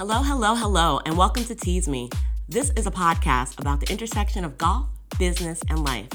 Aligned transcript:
Hello, 0.00 0.22
hello, 0.22 0.54
hello, 0.54 0.98
and 1.04 1.14
welcome 1.14 1.44
to 1.44 1.54
Tees 1.54 1.86
Me. 1.86 2.08
This 2.48 2.72
is 2.74 2.86
a 2.86 2.90
podcast 2.90 3.60
about 3.60 3.80
the 3.80 3.92
intersection 3.92 4.46
of 4.46 4.56
golf, 4.56 4.88
business, 5.18 5.60
and 5.68 5.84
life. 5.84 6.08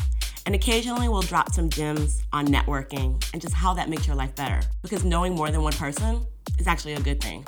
And 0.47 0.55
occasionally 0.55 1.07
we'll 1.07 1.21
drop 1.21 1.53
some 1.53 1.69
gems 1.69 2.23
on 2.33 2.47
networking 2.47 3.23
and 3.31 3.39
just 3.39 3.53
how 3.53 3.75
that 3.75 3.87
makes 3.87 4.07
your 4.07 4.15
life 4.15 4.33
better. 4.33 4.59
Because 4.81 5.05
knowing 5.05 5.35
more 5.35 5.51
than 5.51 5.61
one 5.61 5.73
person 5.73 6.25
is 6.57 6.65
actually 6.65 6.93
a 6.93 6.99
good 6.99 7.21
thing. 7.21 7.45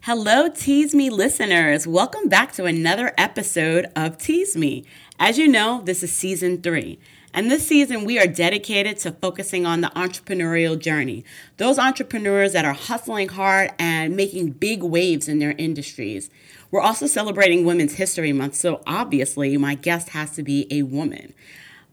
Hello, 0.00 0.48
Tees 0.48 0.94
Me 0.94 1.10
listeners. 1.10 1.86
Welcome 1.86 2.30
back 2.30 2.52
to 2.52 2.64
another 2.64 3.12
episode 3.18 3.88
of 3.94 4.16
Tees 4.16 4.56
Me. 4.56 4.86
As 5.18 5.36
you 5.36 5.46
know, 5.46 5.82
this 5.84 6.02
is 6.02 6.10
season 6.10 6.62
three. 6.62 6.98
And 7.34 7.50
this 7.50 7.66
season, 7.66 8.04
we 8.04 8.18
are 8.18 8.26
dedicated 8.26 8.98
to 8.98 9.12
focusing 9.12 9.66
on 9.66 9.82
the 9.82 9.88
entrepreneurial 9.88 10.78
journey. 10.78 11.24
Those 11.58 11.78
entrepreneurs 11.78 12.52
that 12.54 12.64
are 12.64 12.72
hustling 12.72 13.28
hard 13.28 13.72
and 13.78 14.16
making 14.16 14.52
big 14.52 14.82
waves 14.82 15.28
in 15.28 15.38
their 15.38 15.54
industries. 15.58 16.30
We're 16.70 16.80
also 16.80 17.06
celebrating 17.06 17.64
Women's 17.64 17.94
History 17.94 18.32
Month, 18.32 18.54
so 18.54 18.82
obviously, 18.86 19.56
my 19.56 19.74
guest 19.74 20.10
has 20.10 20.32
to 20.32 20.42
be 20.42 20.66
a 20.70 20.82
woman. 20.82 21.34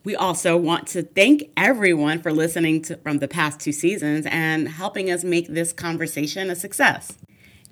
We 0.04 0.16
also 0.16 0.56
want 0.56 0.88
to 0.90 1.02
thank 1.02 1.50
everyone 1.58 2.22
for 2.22 2.32
listening 2.32 2.84
to, 2.84 2.98
from 2.98 3.18
the 3.18 3.28
past 3.28 3.60
two 3.60 3.72
seasons 3.72 4.28
and 4.30 4.70
helping 4.70 5.10
us 5.10 5.24
make 5.24 5.48
this 5.48 5.74
conversation 5.74 6.50
a 6.50 6.56
success. 6.56 7.18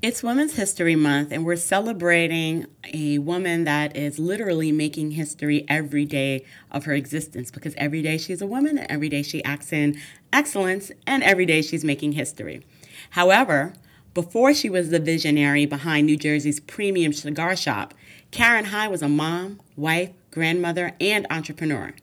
It's 0.04 0.22
Women's 0.22 0.56
History 0.56 0.98
Month, 0.98 1.32
and 1.32 1.46
we're 1.46 1.56
celebrating 1.56 2.66
a 2.94 3.20
woman 3.20 3.64
that 3.64 3.96
is 3.96 4.20
literally 4.20 4.70
making 4.70 5.12
history 5.12 5.64
every 5.70 6.04
day 6.04 6.44
of 6.70 6.84
her 6.84 6.92
existence 6.92 7.50
because 7.50 7.74
every 7.78 8.02
day 8.02 8.18
she's 8.18 8.42
a 8.42 8.46
woman, 8.46 8.78
and 8.78 8.92
every 8.92 9.08
day 9.08 9.24
she 9.24 9.42
acts 9.46 9.72
in 9.72 9.98
excellence, 10.34 10.92
and 11.08 11.24
every 11.24 11.46
day 11.46 11.62
she's 11.62 11.86
making 11.86 12.12
history. 12.12 12.66
However, 13.12 13.76
before 14.14 14.54
she 14.54 14.70
was 14.70 14.90
the 14.90 15.00
visionary 15.00 15.66
behind 15.66 16.06
New 16.06 16.18
Jersey's 16.18 16.60
premium 16.60 17.14
cigar 17.14 17.56
shop, 17.56 17.94
Karen 18.30 18.66
High 18.66 18.90
was 18.90 19.02
a 19.02 19.08
mom, 19.08 19.62
wife, 19.78 20.10
grandmother, 20.32 20.98
and 21.00 21.26
entrepreneur. 21.30 21.94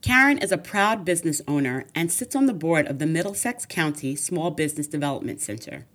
Karen 0.00 0.38
is 0.38 0.52
a 0.52 0.58
proud 0.58 1.04
business 1.04 1.42
owner 1.48 1.86
and 1.92 2.12
sits 2.12 2.36
on 2.36 2.46
the 2.46 2.54
board 2.54 2.86
of 2.86 3.00
the 3.00 3.06
Middlesex 3.06 3.66
County 3.66 4.14
Small 4.14 4.52
Business 4.52 4.86
Development 4.86 5.40
Center. 5.40 5.86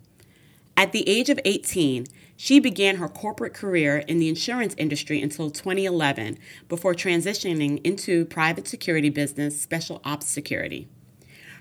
At 0.76 0.92
the 0.92 1.08
age 1.08 1.30
of 1.30 1.38
18, 1.44 2.06
she 2.36 2.58
began 2.58 2.96
her 2.96 3.08
corporate 3.08 3.54
career 3.54 3.98
in 3.98 4.18
the 4.18 4.28
insurance 4.28 4.74
industry 4.76 5.22
until 5.22 5.50
2011 5.50 6.38
before 6.68 6.94
transitioning 6.94 7.80
into 7.84 8.24
private 8.24 8.66
security 8.66 9.08
business, 9.08 9.60
special 9.60 10.00
ops 10.04 10.26
security. 10.26 10.88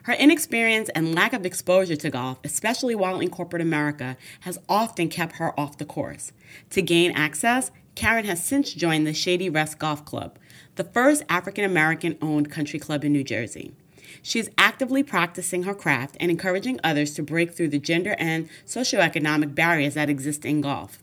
Her 0.03 0.14
inexperience 0.14 0.89
and 0.89 1.16
lack 1.16 1.31
of 1.31 1.45
exposure 1.45 1.95
to 1.95 2.09
golf, 2.09 2.39
especially 2.44 2.95
while 2.95 3.20
in 3.20 3.30
corporate 3.30 3.61
America, 3.61 4.17
has 4.42 4.58
often 4.67 5.08
kept 5.09 5.38
her 5.38 5.58
off 5.58 5.77
the 5.77 5.86
course. 5.86 6.33
To 6.72 6.81
gain 6.81 7.11
access, 7.11 7.72
Karen 7.95 8.25
has 8.25 8.44
since 8.44 8.73
joined 8.73 9.05
the 9.05 9.14
Shady 9.14 9.50
Rest 9.50 9.80
Golf 9.80 10.03
Club, 10.03 10.38
the 10.75 10.83
first 10.83 11.23
African 11.30 11.64
American 11.64 12.17
owned 12.22 12.52
country 12.52 12.80
club 12.80 13.05
in 13.05 13.14
New 13.14 13.23
Jersey. 13.23 13.73
She 14.22 14.39
is 14.39 14.52
actively 14.58 15.03
practicing 15.03 15.64
her 15.64 15.73
craft 15.73 16.17
and 16.19 16.30
encouraging 16.30 16.80
others 16.83 17.14
to 17.16 17.23
break 17.23 17.53
through 17.53 17.69
the 17.69 17.80
gender 17.80 18.16
and 18.20 18.50
socioeconomic 18.66 19.55
barriers 19.55 19.95
that 19.95 20.09
exist 20.09 20.45
in 20.45 20.61
golf. 20.61 21.00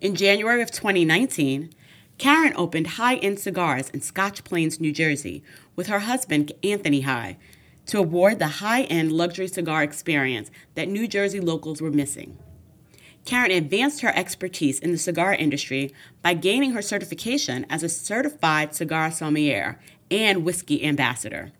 In 0.00 0.14
January 0.14 0.62
of 0.62 0.70
2019, 0.70 1.70
Karen 2.18 2.52
opened 2.56 2.86
High 2.86 3.16
End 3.16 3.38
Cigars 3.38 3.90
in 3.90 4.00
Scotch 4.00 4.44
Plains, 4.44 4.78
New 4.78 4.92
Jersey, 4.92 5.42
with 5.74 5.88
her 5.88 6.00
husband, 6.00 6.52
Anthony 6.62 7.00
High, 7.00 7.36
to 7.86 7.98
award 7.98 8.38
the 8.38 8.46
high 8.46 8.82
end 8.82 9.12
luxury 9.12 9.48
cigar 9.48 9.82
experience 9.82 10.50
that 10.74 10.88
New 10.88 11.06
Jersey 11.06 11.40
locals 11.40 11.80
were 11.80 11.90
missing. 11.90 12.38
Karen 13.24 13.50
advanced 13.50 14.02
her 14.02 14.12
expertise 14.14 14.78
in 14.78 14.92
the 14.92 14.98
cigar 14.98 15.34
industry 15.34 15.92
by 16.22 16.34
gaining 16.34 16.72
her 16.72 16.82
certification 16.82 17.64
as 17.70 17.82
a 17.82 17.88
certified 17.88 18.74
cigar 18.74 19.10
sommelier 19.10 19.80
and 20.10 20.44
whiskey 20.44 20.84
ambassador. 20.84 21.52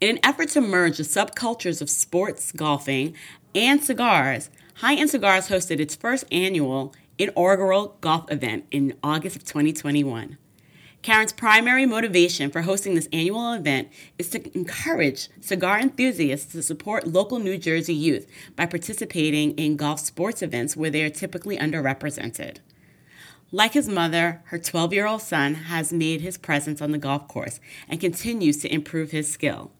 In 0.00 0.10
an 0.10 0.20
effort 0.22 0.50
to 0.50 0.60
merge 0.60 0.98
the 0.98 1.02
subcultures 1.02 1.82
of 1.82 1.90
sports, 1.90 2.52
golfing, 2.52 3.14
and 3.52 3.82
cigars, 3.82 4.48
High 4.74 4.94
End 4.94 5.10
Cigars 5.10 5.48
hosted 5.48 5.80
its 5.80 5.96
first 5.96 6.24
annual 6.30 6.94
inaugural 7.18 7.96
golf 8.00 8.30
event 8.30 8.66
in 8.70 8.94
August 9.02 9.34
of 9.34 9.44
2021. 9.44 10.38
Karen's 11.02 11.32
primary 11.32 11.84
motivation 11.84 12.48
for 12.48 12.62
hosting 12.62 12.94
this 12.94 13.08
annual 13.12 13.52
event 13.52 13.88
is 14.18 14.30
to 14.30 14.56
encourage 14.56 15.30
cigar 15.40 15.80
enthusiasts 15.80 16.52
to 16.52 16.62
support 16.62 17.08
local 17.08 17.40
New 17.40 17.58
Jersey 17.58 17.94
youth 17.94 18.28
by 18.54 18.66
participating 18.66 19.50
in 19.52 19.76
golf 19.76 19.98
sports 19.98 20.42
events 20.42 20.76
where 20.76 20.90
they 20.90 21.02
are 21.02 21.10
typically 21.10 21.56
underrepresented. 21.58 22.58
Like 23.50 23.72
his 23.72 23.88
mother, 23.88 24.42
her 24.46 24.58
12 24.58 24.92
year 24.92 25.06
old 25.06 25.22
son 25.22 25.54
has 25.54 25.92
made 25.92 26.20
his 26.20 26.38
presence 26.38 26.80
on 26.80 26.92
the 26.92 26.98
golf 26.98 27.26
course 27.26 27.58
and 27.88 28.00
continues 28.00 28.58
to 28.58 28.72
improve 28.72 29.10
his 29.10 29.28
skill. 29.28 29.72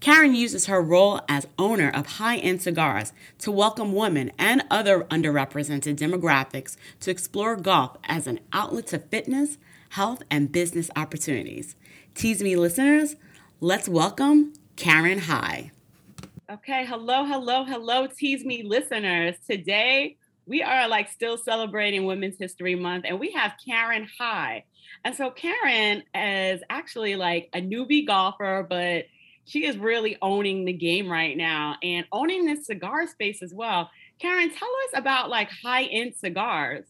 Karen 0.00 0.34
uses 0.34 0.66
her 0.66 0.80
role 0.80 1.20
as 1.28 1.46
owner 1.58 1.90
of 1.90 2.06
high 2.06 2.36
end 2.36 2.62
cigars 2.62 3.12
to 3.38 3.50
welcome 3.50 3.92
women 3.92 4.30
and 4.38 4.62
other 4.70 5.04
underrepresented 5.04 5.96
demographics 5.96 6.76
to 7.00 7.10
explore 7.10 7.56
golf 7.56 7.96
as 8.04 8.26
an 8.26 8.40
outlet 8.52 8.86
to 8.88 8.98
fitness, 8.98 9.58
health, 9.90 10.22
and 10.30 10.52
business 10.52 10.90
opportunities. 10.94 11.74
Tees 12.14 12.42
Me 12.42 12.56
listeners, 12.56 13.16
let's 13.60 13.88
welcome 13.88 14.52
Karen 14.76 15.18
High. 15.18 15.72
Okay, 16.48 16.84
hello, 16.84 17.24
hello, 17.24 17.64
hello, 17.64 18.06
Tees 18.06 18.44
Me 18.44 18.62
listeners. 18.62 19.34
Today, 19.48 20.16
we 20.46 20.62
are 20.62 20.88
like 20.88 21.10
still 21.10 21.38
celebrating 21.38 22.04
Women's 22.04 22.36
History 22.38 22.76
Month, 22.76 23.06
and 23.08 23.18
we 23.18 23.32
have 23.32 23.54
Karen 23.66 24.06
High. 24.18 24.64
And 25.04 25.16
so, 25.16 25.30
Karen 25.30 26.04
is 26.14 26.62
actually 26.70 27.16
like 27.16 27.48
a 27.52 27.60
newbie 27.60 28.06
golfer, 28.06 28.64
but 28.68 29.06
she 29.46 29.64
is 29.64 29.78
really 29.78 30.18
owning 30.20 30.64
the 30.64 30.72
game 30.72 31.10
right 31.10 31.36
now 31.36 31.76
and 31.82 32.04
owning 32.12 32.44
this 32.44 32.66
cigar 32.66 33.06
space 33.06 33.42
as 33.42 33.54
well. 33.54 33.90
Karen, 34.20 34.50
tell 34.50 34.68
us 34.84 34.98
about 34.98 35.30
like 35.30 35.48
high 35.50 35.84
end 35.84 36.14
cigars. 36.16 36.84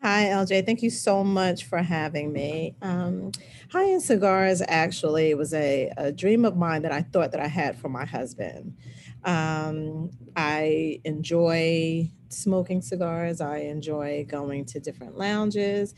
Hi, 0.00 0.26
LJ. 0.26 0.64
Thank 0.64 0.82
you 0.82 0.90
so 0.90 1.24
much 1.24 1.64
for 1.64 1.78
having 1.78 2.32
me. 2.32 2.76
Um, 2.82 3.32
high 3.72 3.90
end 3.90 4.02
cigars 4.02 4.62
actually 4.68 5.34
was 5.34 5.52
a, 5.52 5.90
a, 5.96 6.12
dream 6.12 6.44
of 6.44 6.56
mine 6.56 6.82
that 6.82 6.92
I 6.92 7.02
thought 7.02 7.32
that 7.32 7.40
I 7.40 7.48
had 7.48 7.78
for 7.78 7.88
my 7.88 8.04
husband. 8.04 8.76
Um, 9.24 10.10
I 10.36 11.00
enjoy 11.04 12.10
smoking 12.28 12.82
cigars. 12.82 13.40
I 13.40 13.58
enjoy 13.60 14.26
going 14.28 14.66
to 14.66 14.80
different 14.80 15.16
lounges 15.16 15.94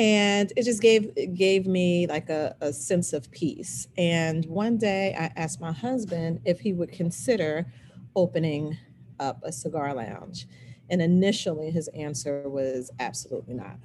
and 0.00 0.50
it 0.56 0.62
just 0.62 0.80
gave 0.80 1.12
it 1.14 1.34
gave 1.34 1.66
me 1.66 2.06
like 2.06 2.30
a, 2.30 2.56
a 2.62 2.72
sense 2.72 3.12
of 3.12 3.30
peace. 3.30 3.86
And 3.98 4.46
one 4.46 4.78
day 4.78 5.14
i 5.16 5.30
asked 5.36 5.60
my 5.60 5.72
husband 5.72 6.40
if 6.46 6.58
he 6.58 6.72
would 6.72 6.90
consider 6.90 7.70
opening 8.16 8.78
up 9.20 9.40
a 9.44 9.52
cigar 9.52 9.92
lounge. 9.94 10.46
And 10.88 11.02
initially 11.02 11.70
his 11.70 11.88
answer 11.88 12.48
was 12.48 12.90
absolutely 12.98 13.52
not. 13.54 13.76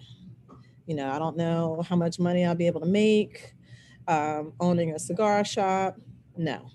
You 0.85 0.95
know 0.95 1.11
i 1.11 1.19
don't 1.19 1.35
know 1.35 1.83
how 1.87 1.97
much 1.97 2.17
money 2.17 2.45
i'll 2.45 2.55
be 2.55 2.67
able 2.67 2.79
to 2.79 2.87
make 2.87 3.53
um, 4.07 4.53
owning 4.61 4.91
a 4.91 4.99
cigar 4.99 5.43
shop. 5.43 5.97
No. 6.37 6.71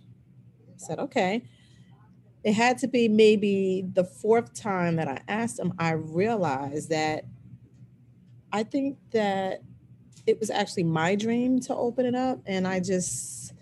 I 0.69 0.77
said 0.77 0.99
okay. 0.99 1.45
It 2.45 2.53
had 2.53 2.79
to 2.79 2.89
be 2.89 3.09
maybe 3.09 3.87
the 3.91 4.05
fourth 4.05 4.53
time 4.53 4.97
that 4.97 5.09
i 5.09 5.21
asked 5.29 5.59
him 5.59 5.73
i 5.79 5.93
realized 5.93 6.91
that 6.91 7.25
I 8.53 8.63
think 8.63 8.99
that 9.13 9.63
it 10.27 10.39
was 10.39 10.51
actually 10.51 10.85
my 10.85 11.15
dream 11.15 11.61
to 11.61 11.75
open 11.75 12.07
it 12.07 12.15
up. 12.15 12.41
And 12.47 12.67
I 12.67 12.81
just 12.81 13.53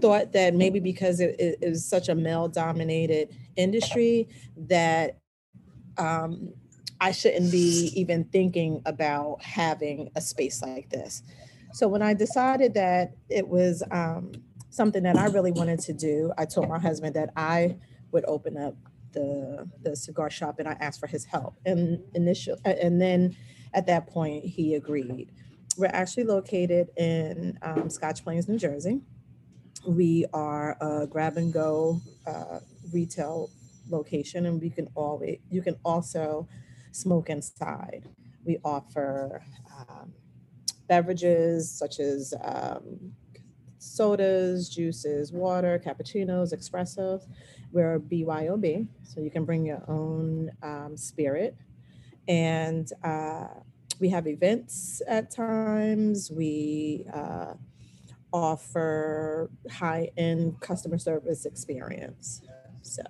thought 0.00 0.32
that 0.32 0.54
maybe 0.54 0.80
because 0.80 1.20
it, 1.20 1.38
it, 1.38 1.58
it 1.60 1.68
was 1.68 1.84
such 1.84 2.08
a 2.08 2.14
male 2.14 2.48
dominated 2.48 3.34
industry 3.56 4.28
that 4.56 5.18
um, 5.98 6.52
I 7.00 7.12
shouldn't 7.12 7.50
be 7.50 7.92
even 7.94 8.24
thinking 8.24 8.82
about 8.86 9.42
having 9.42 10.10
a 10.14 10.20
space 10.20 10.62
like 10.62 10.88
this. 10.90 11.22
So 11.72 11.88
when 11.88 12.02
I 12.02 12.14
decided 12.14 12.74
that 12.74 13.14
it 13.28 13.48
was 13.48 13.82
um, 13.90 14.32
something 14.70 15.02
that 15.02 15.16
I 15.16 15.26
really 15.26 15.52
wanted 15.52 15.80
to 15.80 15.92
do, 15.92 16.32
I 16.38 16.44
told 16.44 16.68
my 16.68 16.78
husband 16.78 17.14
that 17.14 17.30
I 17.36 17.76
would 18.10 18.24
open 18.26 18.56
up 18.56 18.76
the 19.12 19.68
the 19.82 19.94
cigar 19.94 20.30
shop 20.30 20.58
and 20.58 20.66
I 20.68 20.76
asked 20.80 21.00
for 21.00 21.06
his 21.06 21.24
help. 21.24 21.58
And 21.66 22.00
initial 22.14 22.56
and 22.64 23.00
then 23.00 23.36
at 23.74 23.86
that 23.86 24.06
point, 24.06 24.44
he 24.44 24.74
agreed. 24.74 25.30
We're 25.76 25.86
actually 25.86 26.24
located 26.24 26.90
in 26.96 27.58
um, 27.62 27.88
Scotch 27.88 28.22
Plains, 28.22 28.48
New 28.48 28.58
Jersey. 28.58 29.00
We 29.86 30.26
are 30.32 30.76
a 30.80 31.06
grab 31.06 31.36
and 31.36 31.52
go 31.52 32.00
uh, 32.26 32.60
retail 32.92 33.50
location, 33.88 34.46
and 34.46 34.60
we 34.60 34.70
can 34.70 34.88
always 34.94 35.38
you 35.50 35.62
can 35.62 35.76
also 35.84 36.46
smoke 36.92 37.30
inside. 37.30 38.04
We 38.44 38.58
offer 38.64 39.42
um, 39.78 40.12
beverages 40.88 41.70
such 41.70 42.00
as 42.00 42.34
um, 42.42 43.12
sodas, 43.78 44.68
juices, 44.68 45.32
water, 45.32 45.80
cappuccinos, 45.84 46.52
espressos. 46.54 47.22
We're 47.72 47.98
BYOB, 47.98 48.86
so 49.04 49.20
you 49.20 49.30
can 49.30 49.44
bring 49.44 49.64
your 49.64 49.82
own 49.88 50.50
um, 50.62 50.96
spirit. 50.96 51.56
And 52.28 52.90
uh, 53.02 53.48
we 54.00 54.08
have 54.10 54.26
events 54.26 55.02
at 55.06 55.30
times. 55.30 56.30
We 56.30 57.06
uh, 57.12 57.54
offer 58.32 59.50
high 59.70 60.10
end 60.16 60.60
customer 60.60 60.98
service 60.98 61.44
experience. 61.44 62.42
So 62.82 63.02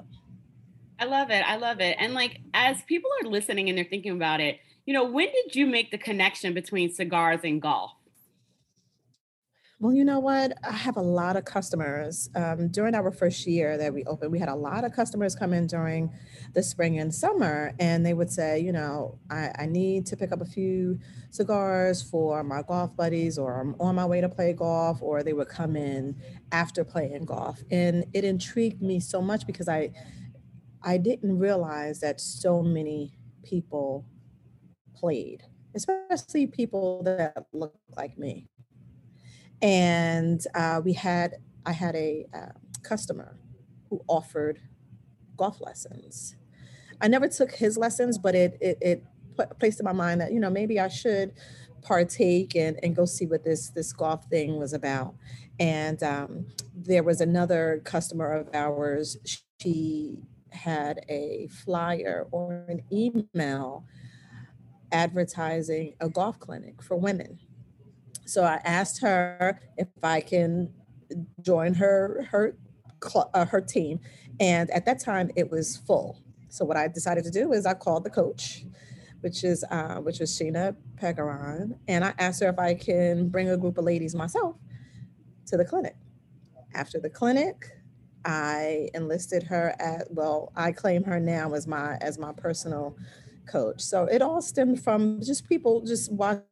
I 0.99 1.05
love 1.05 1.31
it. 1.31 1.43
I 1.47 1.57
love 1.57 1.81
it. 1.81 1.97
And 1.99 2.15
like, 2.15 2.41
as 2.55 2.83
people 2.83 3.11
are 3.23 3.29
listening 3.29 3.69
and 3.69 3.77
they're 3.77 3.85
thinking 3.85 4.13
about 4.13 4.41
it, 4.41 4.61
you 4.87 4.95
know, 4.95 5.05
when 5.05 5.27
did 5.27 5.57
you 5.57 5.67
make 5.67 5.91
the 5.91 5.99
connection 5.99 6.55
between 6.55 6.93
cigars 6.93 7.41
and 7.45 7.61
golf? 7.61 7.93
Well, 9.83 9.93
you 9.93 10.05
know 10.05 10.21
what? 10.21 10.53
I 10.63 10.71
have 10.71 10.97
a 10.97 11.03
lot 11.03 11.35
of 11.35 11.45
customers. 11.45 12.31
Um, 12.37 12.69
during 12.69 12.95
our 12.95 13.11
first 13.11 13.49
year 13.49 13.77
that 13.79 13.93
we 13.93 14.05
opened, 14.05 14.31
we 14.31 14.39
had 14.39 14.49
a 14.49 14.55
lot 14.55 14.85
of 14.85 14.93
customers 14.93 15.35
come 15.35 15.53
in 15.53 15.67
during 15.67 16.13
the 16.55 16.63
spring 16.63 17.01
and 17.01 17.13
summer, 17.13 17.73
and 17.81 18.07
they 18.07 18.15
would 18.15 18.31
say, 18.31 18.61
you 18.61 18.71
know, 18.71 19.19
I, 19.29 19.51
I 19.59 19.67
need 19.67 20.07
to 20.07 20.17
pick 20.17 20.31
up 20.31 20.41
a 20.41 20.45
few 20.45 21.01
cigars 21.31 22.01
for 22.01 22.45
my 22.45 22.63
golf 22.63 22.95
buddies, 22.95 23.39
or 23.39 23.61
I'm 23.61 23.75
on 23.81 23.97
my 23.97 24.07
way 24.07 24.21
to 24.21 24.29
play 24.29 24.53
golf, 24.53 25.03
or 25.03 25.25
they 25.25 25.33
would 25.33 25.49
come 25.49 25.75
in 25.75 26.15
after 26.53 26.85
playing 26.85 27.25
golf. 27.25 27.61
And 27.69 28.05
it 28.15 28.23
intrigued 28.23 28.83
me 28.83 29.01
so 29.01 29.21
much 29.21 29.49
because 29.49 29.69
I, 29.69 29.91
I 30.83 30.99
didn't 30.99 31.39
realize 31.39 32.01
that 32.01 32.21
so 32.21 32.63
many 32.63 33.19
people 33.43 34.07
played, 34.95 35.43
especially 35.75 36.47
people 36.47 37.03
that 37.05 37.47
look 37.53 37.75
like 37.97 38.19
me 38.19 38.49
and 39.63 40.45
uh, 40.55 40.81
we 40.85 40.93
had 40.93 41.37
I 41.65 41.73
had 41.73 41.95
a 41.95 42.27
uh, 42.35 42.53
customer 42.83 43.39
who 43.89 44.03
offered 44.09 44.59
golf 45.37 45.61
lessons. 45.61 46.37
I 47.01 47.09
never 47.09 47.29
took 47.29 47.53
his 47.53 47.79
lessons, 47.79 48.19
but 48.19 48.35
it 48.35 48.59
it, 48.61 48.79
it 48.81 49.05
placed 49.59 49.81
in 49.81 49.85
my 49.85 49.93
mind 49.93 50.21
that 50.21 50.33
you 50.33 50.41
know 50.41 50.51
maybe 50.51 50.79
I 50.81 50.89
should 50.89 51.33
partake 51.83 52.55
and, 52.55 52.79
and 52.83 52.95
go 52.95 53.05
see 53.05 53.27
what 53.27 53.45
this 53.45 53.71
this 53.71 53.93
golf 53.93 54.25
thing 54.29 54.59
was 54.59 54.73
about. 54.73 55.15
And 55.61 56.03
um, 56.03 56.47
there 56.75 57.03
was 57.03 57.21
another 57.21 57.81
customer 57.85 58.33
of 58.33 58.49
ours. 58.53 59.17
She 59.61 60.19
had 60.51 61.05
a 61.09 61.49
flyer 61.65 62.27
or 62.31 62.65
an 62.69 62.83
email 62.93 63.85
advertising 64.91 65.95
a 66.01 66.09
golf 66.09 66.39
clinic 66.39 66.83
for 66.83 66.97
women 66.97 67.39
so 68.33 68.45
I 68.45 68.61
asked 68.65 69.03
her 69.03 69.61
if 69.77 69.89
I 70.03 70.23
can 70.23 70.73
join 71.43 71.75
her 71.75 72.27
her 72.31 72.57
uh, 73.35 73.45
her 73.45 73.61
team, 73.61 74.01
and 74.41 74.71
at 74.71 74.87
that 74.87 75.01
time 75.01 75.31
it 75.37 75.51
was 75.51 75.77
full. 75.77 76.19
So 76.49 76.65
what 76.65 76.79
I 76.79 76.89
decided 76.89 77.25
to 77.25 77.31
do 77.31 77.53
is 77.53 77.67
I 77.67 77.75
called 77.75 78.05
the 78.05 78.11
coach, 78.11 78.65
which 79.21 79.45
is 79.45 79.65
uh, 79.71 79.97
which 79.97 80.19
was 80.21 80.31
Sheenah 80.33 80.77
Pegeron, 80.97 81.79
and 81.89 82.05
I 82.05 82.15
asked 82.19 82.43
her 82.43 82.49
if 82.49 82.59
I 82.59 82.75
can 82.75 83.29
bring 83.29 83.51
a 83.51 83.57
group 83.57 83.77
of 83.77 83.85
ladies 83.85 84.15
myself 84.15 84.57
to 85.49 85.59
the 85.59 85.65
clinic. 85.65 85.97
After 86.75 86.99
the 86.99 87.11
clinic, 87.11 87.67
I 88.25 88.89
enlisted 88.95 89.43
her 89.43 89.75
at 89.79 90.07
well, 90.11 90.53
I 90.57 90.73
claim 90.73 91.05
her 91.05 91.21
now 91.21 91.53
as 91.53 91.67
my 91.67 91.99
as 92.01 92.19
my 92.19 92.33
personal 92.33 92.97
coach. 93.47 93.83
So 93.83 94.05
it 94.05 94.23
all 94.23 94.41
stemmed 94.41 94.83
from 94.83 95.21
just 95.21 95.47
people 95.47 95.83
just 95.83 96.11
watching 96.11 96.45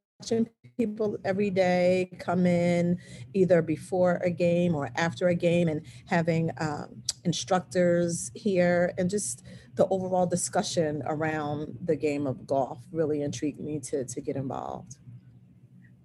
people 0.78 1.18
every 1.24 1.50
day 1.50 2.10
come 2.18 2.46
in 2.46 2.98
either 3.34 3.60
before 3.60 4.16
a 4.24 4.30
game 4.30 4.74
or 4.74 4.90
after 4.96 5.28
a 5.28 5.34
game 5.34 5.68
and 5.68 5.82
having 6.06 6.50
um, 6.58 7.02
instructors 7.24 8.30
here 8.34 8.94
and 8.96 9.10
just 9.10 9.44
the 9.74 9.86
overall 9.88 10.26
discussion 10.26 11.02
around 11.06 11.76
the 11.84 11.94
game 11.94 12.26
of 12.26 12.46
golf 12.46 12.78
really 12.92 13.20
intrigued 13.20 13.60
me 13.60 13.78
to, 13.78 14.04
to 14.06 14.20
get 14.22 14.36
involved. 14.36 14.96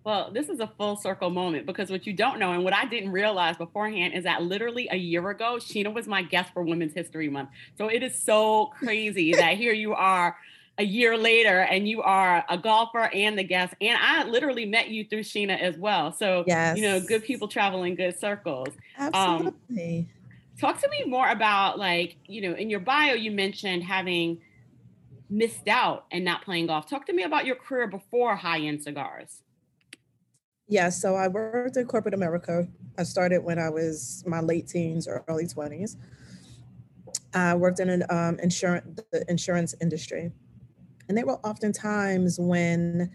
Well, 0.03 0.29
this 0.31 0.49
is 0.49 0.59
a 0.59 0.67
full 0.77 0.97
circle 0.97 1.31
moment 1.31 1.65
because 1.65 1.89
what 1.89 2.05
you 2.05 2.13
don't 2.13 2.37
know 2.37 2.51
and 2.51 2.63
what 2.63 2.73
I 2.73 2.85
didn't 2.85 3.11
realize 3.11 3.57
beforehand 3.57 4.13
is 4.13 4.25
that 4.25 4.43
literally 4.43 4.87
a 4.91 4.97
year 4.97 5.27
ago, 5.29 5.55
Sheenah 5.57 5.93
was 5.93 6.05
my 6.05 6.21
guest 6.21 6.53
for 6.53 6.63
Women's 6.63 6.93
History 6.93 7.27
Month. 7.27 7.49
So 7.75 7.87
it 7.87 8.03
is 8.03 8.21
so 8.21 8.67
crazy 8.77 9.33
that 9.33 9.57
here 9.57 9.73
you 9.73 9.93
are 9.93 10.37
a 10.77 10.83
year 10.83 11.17
later 11.17 11.61
and 11.61 11.87
you 11.87 12.01
are 12.01 12.43
a 12.49 12.57
golfer 12.57 13.09
and 13.13 13.37
the 13.37 13.43
guest. 13.43 13.73
And 13.79 13.97
I 14.01 14.25
literally 14.25 14.65
met 14.65 14.89
you 14.89 15.05
through 15.05 15.21
Sheenah 15.21 15.59
as 15.59 15.77
well. 15.77 16.11
So, 16.11 16.43
yes. 16.47 16.77
you 16.77 16.83
know, 16.83 16.99
good 16.99 17.23
people 17.23 17.47
travel 17.47 17.83
in 17.83 17.95
good 17.95 18.19
circles. 18.19 18.69
Um, 18.97 19.11
Absolutely. 19.13 19.99
Um, 19.99 20.07
talk 20.59 20.81
to 20.81 20.89
me 20.89 21.05
more 21.05 21.29
about 21.29 21.79
like, 21.79 22.17
you 22.27 22.41
know, 22.41 22.53
in 22.53 22.69
your 22.69 22.81
bio, 22.81 23.13
you 23.13 23.31
mentioned 23.31 23.83
having 23.83 24.41
missed 25.29 25.67
out 25.67 26.05
and 26.11 26.25
not 26.25 26.43
playing 26.43 26.67
golf. 26.67 26.89
Talk 26.89 27.05
to 27.07 27.13
me 27.13 27.23
about 27.23 27.45
your 27.45 27.55
career 27.55 27.87
before 27.87 28.35
high 28.35 28.59
end 28.59 28.83
cigars. 28.83 29.41
Yeah, 30.67 30.89
so 30.89 31.15
I 31.15 31.27
worked 31.27 31.77
in 31.77 31.85
corporate 31.85 32.15
America. 32.15 32.67
I 32.97 33.03
started 33.03 33.43
when 33.43 33.59
I 33.59 33.69
was 33.69 34.23
my 34.25 34.39
late 34.39 34.67
teens 34.67 35.07
or 35.07 35.23
early 35.27 35.45
20s. 35.45 35.95
I 37.33 37.53
worked 37.53 37.79
in 37.79 37.89
an 37.89 38.03
um, 38.09 38.39
insurance 38.39 39.01
the 39.11 39.23
insurance 39.29 39.75
industry. 39.79 40.31
And 41.07 41.17
there 41.17 41.25
were 41.25 41.39
often 41.43 41.71
times 41.71 42.39
when 42.39 43.11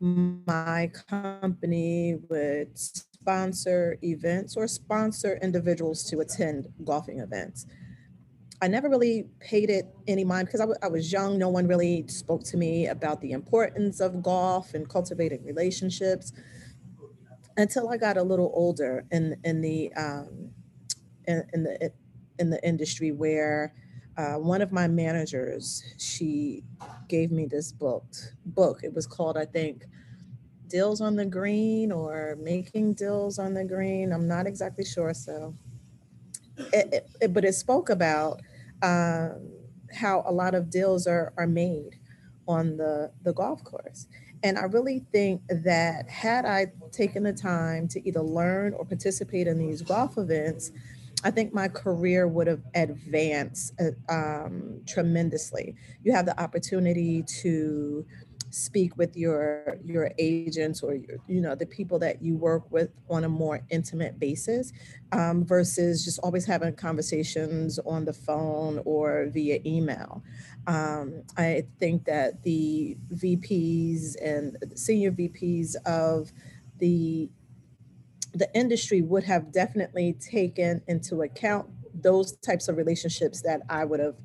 my 0.00 0.90
company 1.08 2.16
would 2.28 2.78
sponsor 2.78 3.98
events 4.02 4.56
or 4.56 4.66
sponsor 4.68 5.38
individuals 5.42 6.04
to 6.04 6.20
attend 6.20 6.68
golfing 6.84 7.20
events. 7.20 7.66
I 8.60 8.66
never 8.68 8.88
really 8.88 9.26
paid 9.40 9.70
it 9.70 9.86
any 10.08 10.24
mind 10.24 10.46
because 10.46 10.60
I, 10.60 10.64
w- 10.64 10.78
I 10.82 10.88
was 10.88 11.12
young. 11.12 11.38
No 11.38 11.48
one 11.48 11.68
really 11.68 12.06
spoke 12.08 12.42
to 12.44 12.56
me 12.56 12.88
about 12.88 13.20
the 13.20 13.32
importance 13.32 14.00
of 14.00 14.22
golf 14.22 14.74
and 14.74 14.88
cultivating 14.88 15.44
relationships 15.44 16.32
until 17.56 17.88
I 17.88 17.96
got 17.96 18.16
a 18.16 18.22
little 18.22 18.50
older 18.54 19.04
in 19.12 19.36
in 19.44 19.60
the 19.60 19.92
um, 19.94 20.50
in, 21.26 21.44
in 21.52 21.62
the 21.64 21.92
in 22.38 22.50
the 22.50 22.64
industry 22.66 23.12
where 23.12 23.74
uh, 24.18 24.34
one 24.34 24.60
of 24.60 24.72
my 24.72 24.88
managers, 24.88 25.82
she 25.96 26.64
gave 27.08 27.30
me 27.30 27.46
this 27.46 27.70
book. 27.72 28.04
Book. 28.44 28.80
It 28.82 28.92
was 28.92 29.06
called, 29.06 29.38
I 29.38 29.44
think, 29.44 29.84
Deals 30.66 31.00
on 31.00 31.16
the 31.16 31.24
Green 31.24 31.92
or 31.92 32.36
Making 32.42 32.94
Deals 32.94 33.38
on 33.38 33.54
the 33.54 33.64
Green. 33.64 34.12
I'm 34.12 34.26
not 34.26 34.46
exactly 34.46 34.84
sure. 34.84 35.14
So, 35.14 35.54
it, 36.72 37.08
it, 37.20 37.32
but 37.32 37.44
it 37.44 37.54
spoke 37.54 37.88
about 37.90 38.40
um, 38.82 39.50
how 39.94 40.24
a 40.26 40.32
lot 40.32 40.54
of 40.54 40.68
deals 40.68 41.06
are 41.06 41.32
are 41.36 41.46
made 41.46 41.98
on 42.46 42.76
the 42.76 43.12
the 43.22 43.32
golf 43.32 43.62
course. 43.64 44.08
And 44.42 44.58
I 44.58 44.62
really 44.62 45.04
think 45.12 45.42
that 45.48 46.08
had 46.08 46.44
I 46.44 46.66
taken 46.92 47.22
the 47.22 47.32
time 47.32 47.88
to 47.88 48.06
either 48.06 48.20
learn 48.20 48.72
or 48.74 48.84
participate 48.84 49.46
in 49.46 49.58
these 49.58 49.82
golf 49.82 50.16
events, 50.16 50.70
I 51.24 51.30
think 51.30 51.52
my 51.52 51.68
career 51.68 52.28
would 52.28 52.46
have 52.46 52.62
advanced 52.74 53.74
uh, 53.80 54.12
um, 54.12 54.82
tremendously. 54.86 55.74
You 56.04 56.12
have 56.12 56.26
the 56.26 56.40
opportunity 56.40 57.24
to 57.42 58.06
speak 58.50 58.96
with 58.96 59.16
your 59.16 59.76
your 59.84 60.10
agents 60.18 60.82
or 60.82 60.94
your, 60.94 61.18
you 61.26 61.40
know 61.40 61.54
the 61.54 61.66
people 61.66 61.98
that 61.98 62.22
you 62.22 62.36
work 62.36 62.70
with 62.70 62.90
on 63.10 63.24
a 63.24 63.28
more 63.28 63.60
intimate 63.70 64.18
basis 64.18 64.72
um, 65.12 65.44
versus 65.44 66.04
just 66.04 66.18
always 66.20 66.46
having 66.46 66.74
conversations 66.74 67.78
on 67.80 68.04
the 68.04 68.12
phone 68.12 68.80
or 68.84 69.26
via 69.30 69.58
email 69.66 70.22
um, 70.66 71.22
i 71.36 71.62
think 71.78 72.04
that 72.04 72.42
the 72.42 72.96
vps 73.14 74.14
and 74.22 74.56
senior 74.74 75.12
vps 75.12 75.76
of 75.84 76.32
the 76.78 77.28
the 78.38 78.48
industry 78.54 79.02
would 79.02 79.24
have 79.24 79.52
definitely 79.52 80.14
taken 80.14 80.80
into 80.86 81.22
account 81.22 81.68
those 81.92 82.36
types 82.36 82.68
of 82.68 82.76
relationships 82.76 83.42
that 83.42 83.62
I 83.68 83.84
would 83.84 84.00
have 84.00 84.16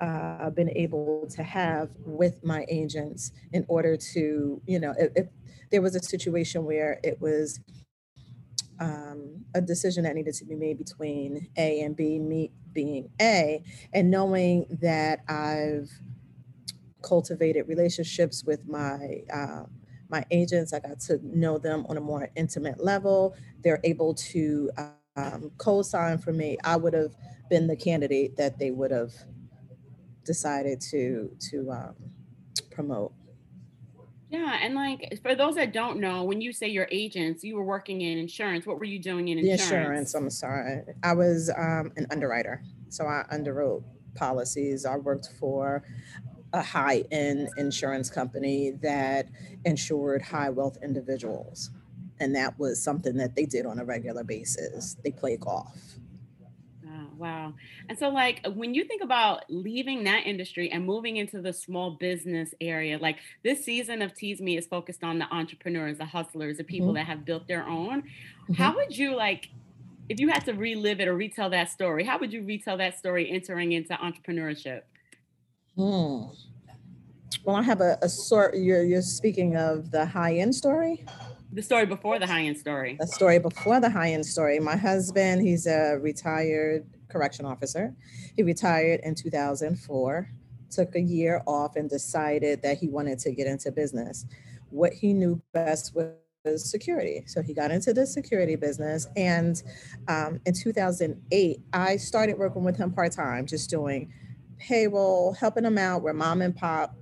uh, 0.00 0.50
been 0.50 0.70
able 0.70 1.26
to 1.30 1.42
have 1.42 1.88
with 2.04 2.44
my 2.44 2.66
agents 2.68 3.32
in 3.52 3.64
order 3.68 3.96
to, 3.96 4.60
you 4.66 4.78
know, 4.78 4.94
if, 4.98 5.12
if 5.16 5.26
there 5.70 5.80
was 5.80 5.94
a 5.96 6.02
situation 6.02 6.64
where 6.64 7.00
it 7.02 7.20
was 7.20 7.60
um, 8.78 9.42
a 9.54 9.60
decision 9.62 10.04
that 10.04 10.14
needed 10.14 10.34
to 10.34 10.44
be 10.44 10.54
made 10.54 10.76
between 10.76 11.48
A 11.56 11.80
and 11.80 11.96
B, 11.96 12.18
me 12.18 12.52
being 12.74 13.08
A, 13.20 13.62
and 13.94 14.10
knowing 14.10 14.66
that 14.82 15.20
I've 15.28 15.90
cultivated 17.02 17.68
relationships 17.68 18.44
with 18.44 18.68
my 18.68 19.22
um, 19.32 19.70
my 20.08 20.24
agents. 20.30 20.72
I 20.72 20.80
got 20.80 21.00
to 21.00 21.18
know 21.22 21.58
them 21.58 21.86
on 21.88 21.96
a 21.96 22.00
more 22.00 22.30
intimate 22.36 22.82
level. 22.82 23.36
They're 23.62 23.80
able 23.84 24.14
to 24.14 24.70
um, 25.16 25.50
co-sign 25.58 26.18
for 26.18 26.32
me. 26.32 26.58
I 26.64 26.76
would 26.76 26.94
have 26.94 27.14
been 27.48 27.66
the 27.66 27.76
candidate 27.76 28.36
that 28.36 28.58
they 28.58 28.70
would 28.70 28.90
have 28.90 29.12
decided 30.24 30.80
to 30.80 31.30
to 31.50 31.70
um, 31.70 31.94
promote. 32.70 33.12
Yeah, 34.28 34.58
and 34.60 34.74
like 34.74 35.20
for 35.22 35.36
those 35.36 35.54
that 35.54 35.72
don't 35.72 36.00
know, 36.00 36.24
when 36.24 36.40
you 36.40 36.52
say 36.52 36.66
your 36.66 36.88
agents, 36.90 37.44
you 37.44 37.56
were 37.56 37.64
working 37.64 38.00
in 38.00 38.18
insurance. 38.18 38.66
What 38.66 38.78
were 38.78 38.84
you 38.84 38.98
doing 38.98 39.28
in 39.28 39.38
insurance? 39.38 39.62
insurance, 39.62 40.14
I'm 40.14 40.30
sorry. 40.30 40.82
I 41.02 41.12
was 41.12 41.48
um, 41.56 41.92
an 41.96 42.06
underwriter. 42.10 42.62
So 42.88 43.06
I 43.06 43.24
underwrote 43.32 43.84
policies. 44.16 44.84
I 44.84 44.96
worked 44.96 45.28
for 45.38 45.84
a 46.56 46.62
high-end 46.62 47.50
insurance 47.56 48.10
company 48.10 48.72
that 48.82 49.28
insured 49.64 50.22
high 50.22 50.50
wealth 50.50 50.78
individuals. 50.82 51.70
And 52.20 52.34
that 52.36 52.58
was 52.58 52.82
something 52.82 53.16
that 53.18 53.36
they 53.36 53.46
did 53.46 53.66
on 53.66 53.78
a 53.78 53.84
regular 53.84 54.24
basis. 54.24 54.96
They 55.04 55.12
play 55.12 55.36
golf. 55.36 55.98
Oh, 56.84 57.08
wow. 57.16 57.54
And 57.88 57.98
so, 57.98 58.10
like, 58.10 58.40
when 58.54 58.74
you 58.74 58.84
think 58.84 59.02
about 59.02 59.44
leaving 59.48 60.04
that 60.04 60.26
industry 60.26 60.70
and 60.70 60.84
moving 60.84 61.16
into 61.16 61.40
the 61.40 61.52
small 61.52 61.96
business 61.98 62.50
area, 62.60 62.98
like 62.98 63.18
this 63.42 63.64
season 63.64 64.02
of 64.02 64.14
Tees 64.14 64.40
Me 64.40 64.56
is 64.56 64.66
focused 64.66 65.02
on 65.02 65.18
the 65.18 65.24
entrepreneurs, 65.34 65.98
the 65.98 66.04
hustlers, 66.04 66.58
the 66.58 66.64
people 66.64 66.92
Mhm, 66.92 66.94
that 66.94 67.06
have 67.06 67.24
built 67.24 67.48
their 67.48 67.66
own. 67.66 68.02
mhm. 68.48 68.56
How 68.56 68.74
would 68.74 68.96
you 68.96 69.16
like, 69.16 69.48
if 70.08 70.20
you 70.20 70.28
had 70.28 70.44
to 70.46 70.52
relive 70.54 71.00
it 71.00 71.08
or 71.08 71.16
retell 71.16 71.50
that 71.50 71.70
story, 71.70 72.04
how 72.04 72.18
would 72.20 72.32
you 72.32 72.44
retell 72.44 72.78
that 72.78 72.98
story 72.98 73.30
entering 73.30 73.72
into 73.72 73.94
entrepreneurship? 73.94 74.82
Hmm. 75.76 76.24
Well, 77.44 77.56
I 77.56 77.62
have 77.62 77.80
a, 77.80 77.98
a 78.02 78.08
sort, 78.08 78.56
you're, 78.56 78.84
you're 78.84 79.02
speaking 79.02 79.56
of 79.56 79.90
the 79.90 80.04
high-end 80.04 80.54
story? 80.54 81.04
The 81.52 81.62
story 81.62 81.86
before 81.86 82.18
the 82.18 82.26
high 82.26 82.42
end 82.42 82.58
story. 82.58 82.96
The 82.98 83.06
story 83.06 83.38
before 83.38 83.80
the 83.80 83.88
high 83.88 84.10
end 84.10 84.26
story. 84.26 84.58
My 84.58 84.76
husband, 84.76 85.40
he's 85.42 85.66
a 85.66 85.96
retired 85.98 86.86
correction 87.08 87.46
officer. 87.46 87.94
He 88.34 88.42
retired 88.42 89.00
in 89.04 89.14
2004, 89.14 90.28
took 90.70 90.94
a 90.94 91.00
year 91.00 91.42
off, 91.46 91.76
and 91.76 91.88
decided 91.88 92.62
that 92.62 92.78
he 92.78 92.88
wanted 92.88 93.18
to 93.20 93.32
get 93.32 93.46
into 93.46 93.70
business. 93.70 94.26
What 94.70 94.92
he 94.92 95.14
knew 95.14 95.40
best 95.52 95.94
was 95.94 96.70
security. 96.70 97.22
So 97.26 97.42
he 97.42 97.54
got 97.54 97.70
into 97.70 97.92
the 97.92 98.06
security 98.06 98.56
business. 98.56 99.06
And 99.16 99.62
um, 100.08 100.40
in 100.44 100.52
2008, 100.52 101.60
I 101.72 101.96
started 101.96 102.38
working 102.38 102.64
with 102.64 102.76
him 102.76 102.92
part 102.92 103.12
time, 103.12 103.46
just 103.46 103.70
doing 103.70 104.12
payroll, 104.58 105.32
helping 105.34 105.64
them 105.64 105.78
out. 105.78 106.02
We're 106.02 106.12
mom 106.12 106.42
and 106.42 106.54
pop. 106.54 106.96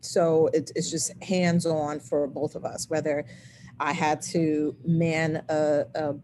So 0.00 0.48
it, 0.48 0.72
it's 0.74 0.90
just 0.90 1.12
hands 1.22 1.66
on 1.66 2.00
for 2.00 2.26
both 2.26 2.54
of 2.54 2.64
us, 2.64 2.88
whether 2.88 3.24
I 3.78 3.92
had 3.92 4.20
to 4.22 4.76
man 4.84 5.44
a, 5.48 5.84
a, 5.94 6.14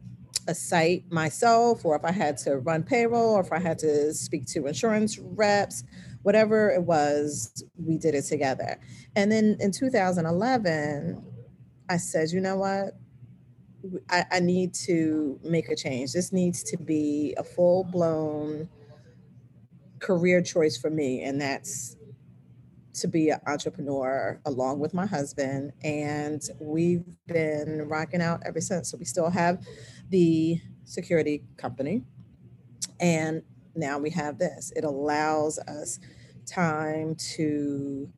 a 0.49 0.55
site 0.55 1.11
myself, 1.11 1.85
or 1.85 1.97
if 1.97 2.05
I 2.05 2.13
had 2.13 2.39
to 2.39 2.59
run 2.59 2.83
payroll, 2.83 3.35
or 3.35 3.41
if 3.41 3.53
I 3.53 3.59
had 3.59 3.79
to 3.81 4.13
speak 4.15 4.47
to 4.47 4.67
insurance 4.67 5.19
reps, 5.19 5.85
whatever 6.23 6.71
it 6.71 6.83
was, 6.83 7.65
we 7.77 7.99
did 7.99 8.15
it 8.15 8.23
together. 8.23 8.79
And 9.17 9.31
then 9.31 9.57
in 9.61 9.73
2011, 9.73 11.25
I 11.89 11.97
said, 11.97 12.31
you 12.31 12.41
know 12.41 12.57
what? 12.57 12.99
I, 14.11 14.25
I 14.33 14.41
need 14.41 14.75
to 14.87 15.39
make 15.45 15.69
a 15.69 15.77
change. 15.77 16.13
This 16.13 16.33
needs 16.33 16.63
to 16.65 16.77
be 16.77 17.35
a 17.39 17.45
full 17.45 17.85
blown 17.85 18.69
career 20.01 20.43
choice 20.43 20.77
for 20.77 20.91
me. 20.91 21.23
And 21.23 21.41
that's 21.41 21.97
to 22.95 23.09
be 23.09 23.31
an 23.31 23.41
entrepreneur 23.47 24.41
along 24.45 24.81
with 24.81 24.95
my 24.95 25.07
husband. 25.07 25.73
And 25.83 26.43
we've 26.61 27.05
been 27.27 27.83
rocking 27.89 28.21
out 28.21 28.43
ever 28.45 28.61
since. 28.61 28.91
So 28.91 28.99
we 28.99 29.05
still 29.05 29.31
have 29.31 29.65
the 30.11 30.61
security 30.85 31.45
company. 31.57 32.05
And 33.01 33.43
now 33.75 33.99
we 33.99 34.11
have 34.11 34.39
this. 34.39 34.73
It 34.75 34.85
allows 34.85 35.59
us 35.61 36.01
time 36.47 37.15
to 37.15 38.09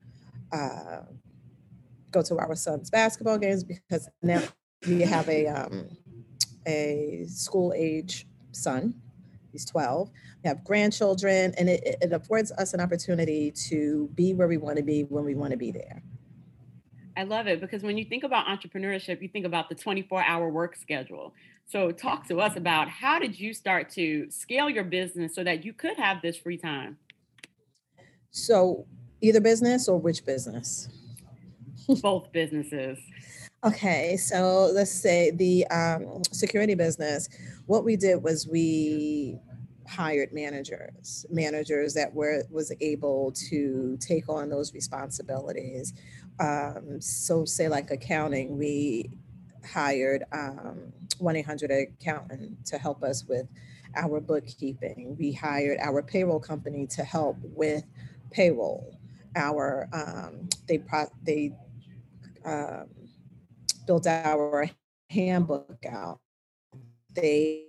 uh, 0.53 1.03
go 2.11 2.23
to 2.23 2.39
our 2.39 2.55
son's 2.55 2.91
basketball 2.91 3.39
games 3.39 3.65
because 3.65 4.09
now 4.23 4.43
we 4.87 5.03
have 5.03 5.29
a 5.29 5.47
um, 5.47 5.89
a 6.67 7.25
school 7.29 7.73
age 7.77 8.27
son. 8.53 9.00
He's 9.53 9.65
12. 9.65 10.11
We 10.43 10.49
have 10.49 10.65
grandchildren, 10.65 11.53
and 11.59 11.69
it, 11.69 11.99
it 12.01 12.13
affords 12.13 12.53
us 12.53 12.75
an 12.75 12.81
opportunity 12.81 13.53
to 13.69 14.09
be 14.15 14.35
where 14.35 14.49
we 14.49 14.57
want 14.57 14.77
to 14.77 14.83
be 14.83 15.03
when 15.03 15.25
we 15.25 15.35
want 15.35 15.53
to 15.53 15.57
be 15.57 15.71
there. 15.71 16.03
I 17.17 17.25
love 17.25 17.47
it 17.47 17.61
because 17.61 17.83
when 17.83 17.99
you 17.99 18.05
think 18.05 18.25
about 18.25 18.47
entrepreneurship, 18.47 19.21
you 19.21 19.29
think 19.29 19.45
about 19.45 19.69
the 19.69 19.75
24 19.75 20.23
hour 20.25 20.49
work 20.49 20.77
schedule. 20.77 21.35
So, 21.67 21.93
talk 21.93 22.27
to 22.29 22.41
us 22.41 22.57
about 22.57 22.89
how 22.89 23.19
did 23.19 23.39
you 23.39 23.53
start 23.53 23.91
to 23.91 24.31
scale 24.31 24.71
your 24.71 24.85
business 24.85 25.35
so 25.35 25.45
that 25.45 25.65
you 25.65 25.73
could 25.73 25.97
have 25.99 26.23
this 26.23 26.37
free 26.37 26.57
time? 26.57 26.97
So, 28.31 28.87
either 29.21 29.41
business 29.41 29.89
or 29.89 29.99
which 29.99 30.25
business? 30.25 30.89
Both 32.03 32.33
businesses. 32.33 32.99
Okay, 33.63 34.17
so 34.17 34.71
let's 34.73 34.91
say 34.91 35.33
the 35.33 35.67
um, 35.67 36.23
security 36.33 36.75
business. 36.75 37.29
What 37.71 37.85
we 37.85 37.95
did 37.95 38.25
was 38.25 38.49
we 38.49 39.39
hired 39.87 40.33
managers, 40.33 41.25
managers 41.31 41.95
that 41.95 42.13
were 42.13 42.43
was 42.51 42.73
able 42.81 43.31
to 43.49 43.97
take 44.01 44.29
on 44.29 44.49
those 44.49 44.75
responsibilities. 44.75 45.93
Um, 46.41 47.01
so, 47.01 47.45
say 47.45 47.69
like 47.69 47.93
accounting, 47.93 48.59
we 48.59 49.11
hired 49.65 50.25
um, 50.33 50.93
1-800 51.21 51.93
accountant 51.93 52.67
to 52.67 52.77
help 52.77 53.05
us 53.05 53.25
with 53.29 53.47
our 53.95 54.21
bookkeeping. 54.21 55.15
We 55.17 55.31
hired 55.31 55.79
our 55.81 56.03
payroll 56.03 56.41
company 56.41 56.89
to 56.89 57.05
help 57.05 57.37
with 57.41 57.85
payroll. 58.33 58.99
Our 59.37 59.89
um, 59.93 60.49
they 60.67 60.79
pro- 60.79 61.13
they 61.23 61.53
um, 62.45 62.89
built 63.87 64.09
our 64.09 64.69
handbook 65.09 65.87
out. 65.89 66.19
They 67.15 67.65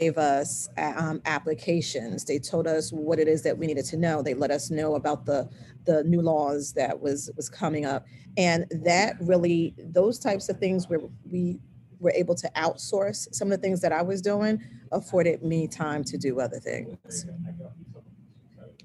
gave 0.00 0.18
us 0.18 0.68
um, 0.76 1.22
applications. 1.24 2.24
They 2.24 2.38
told 2.38 2.66
us 2.66 2.90
what 2.90 3.18
it 3.18 3.28
is 3.28 3.42
that 3.42 3.56
we 3.56 3.66
needed 3.66 3.84
to 3.86 3.96
know. 3.96 4.22
They 4.22 4.34
let 4.34 4.50
us 4.50 4.70
know 4.70 4.96
about 4.96 5.24
the 5.26 5.48
the 5.84 6.02
new 6.04 6.22
laws 6.22 6.72
that 6.72 7.00
was 7.00 7.30
was 7.36 7.48
coming 7.48 7.84
up, 7.84 8.04
and 8.36 8.66
that 8.84 9.16
really 9.20 9.74
those 9.78 10.18
types 10.18 10.48
of 10.48 10.58
things 10.58 10.88
where 10.88 11.00
we 11.30 11.60
were 12.00 12.12
able 12.12 12.34
to 12.34 12.50
outsource 12.56 13.32
some 13.34 13.50
of 13.50 13.58
the 13.58 13.62
things 13.62 13.80
that 13.80 13.92
I 13.92 14.02
was 14.02 14.20
doing 14.20 14.62
afforded 14.92 15.42
me 15.42 15.66
time 15.66 16.04
to 16.04 16.18
do 16.18 16.40
other 16.40 16.58
things. 16.58 17.26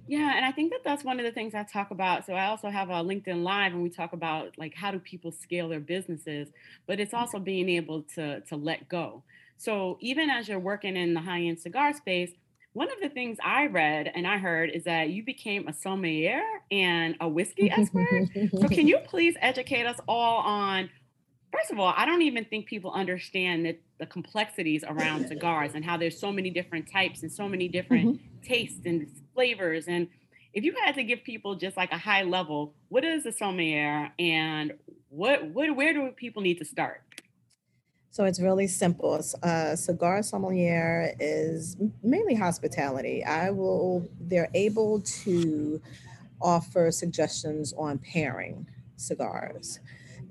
Yeah, 0.08 0.36
and 0.36 0.44
I 0.44 0.52
think 0.52 0.72
that 0.72 0.80
that's 0.84 1.04
one 1.04 1.20
of 1.20 1.26
the 1.26 1.32
things 1.32 1.54
I 1.54 1.64
talk 1.64 1.92
about. 1.92 2.26
So 2.26 2.34
I 2.34 2.48
also 2.48 2.70
have 2.70 2.90
a 2.90 2.94
LinkedIn 2.94 3.44
Live, 3.44 3.74
and 3.74 3.84
we 3.84 3.90
talk 3.90 4.14
about 4.14 4.58
like 4.58 4.74
how 4.74 4.90
do 4.90 4.98
people 4.98 5.32
scale 5.32 5.70
their 5.70 5.80
businesses, 5.80 6.50
but 6.88 7.00
it's 7.00 7.14
also 7.14 7.38
being 7.38 7.70
able 7.70 8.04
to 8.16 8.42
to 8.42 8.56
let 8.56 8.90
go. 8.90 9.24
So 9.60 9.98
even 10.02 10.32
as 10.32 10.48
you're 10.48 10.60
working 10.60 10.98
in 10.98 11.14
the 11.14 11.22
high 11.22 11.42
end 11.42 11.60
cigar 11.60 11.94
space, 11.94 12.32
one 12.74 12.92
of 12.92 13.00
the 13.02 13.10
things 13.10 13.38
I 13.44 13.68
read 13.68 14.12
and 14.16 14.28
I 14.28 14.40
heard 14.40 14.72
is 14.72 14.86
that 14.86 15.10
you 15.10 15.24
became 15.26 15.68
a 15.68 15.74
sommelier 15.74 16.42
and 16.72 17.18
a 17.20 17.30
whiskey 17.30 17.70
expert. 17.70 18.26
So 18.56 18.70
can 18.70 18.88
you 18.90 19.00
please 19.06 19.36
educate 19.42 19.86
us 19.86 20.00
all 20.08 20.40
on? 20.40 20.90
First 21.52 21.72
of 21.72 21.80
all, 21.80 21.94
I 21.98 22.06
don't 22.06 22.22
even 22.24 22.46
think 22.46 22.68
people 22.68 22.92
understand 22.92 23.66
that 23.66 23.82
the 24.00 24.08
complexities 24.08 24.84
around 24.88 25.28
cigars 25.28 25.74
and 25.76 25.86
how 25.86 25.98
there's 25.98 26.20
so 26.20 26.32
many 26.32 26.52
different 26.52 26.90
types 26.92 27.24
and 27.24 27.32
so 27.32 27.50
many 27.50 27.68
different 27.68 28.12
Mhm. 28.12 28.20
tastes 28.44 28.82
and 28.86 29.08
flavors. 29.34 29.88
And 29.88 30.10
if 30.54 30.64
you 30.64 30.76
had 30.86 30.96
to 30.96 31.04
give 31.04 31.24
people 31.24 31.56
just 31.56 31.78
like 31.78 31.92
a 31.92 31.98
high 31.98 32.24
level, 32.24 32.78
what 32.90 33.06
is 33.06 33.26
a 33.26 33.32
sommelier 33.32 34.14
and 34.20 34.74
what 35.10 35.48
what 35.48 35.76
where 35.76 35.94
do 35.94 36.12
people 36.12 36.44
need 36.44 36.60
to 36.60 36.66
start? 36.66 37.02
So 38.12 38.26
it's 38.26 38.40
really 38.40 38.68
simple. 38.68 39.24
Uh, 39.44 39.76
cigar 39.76 40.24
sommelier 40.24 41.14
is 41.20 41.78
mainly 42.02 42.36
hospitality. 42.36 43.24
I 43.24 43.52
will. 43.52 44.10
They're 44.20 44.50
able 44.54 45.02
to 45.24 45.82
offer 46.42 46.92
suggestions 46.92 47.74
on 47.78 48.00
pairing 48.00 48.68
cigars 48.96 49.80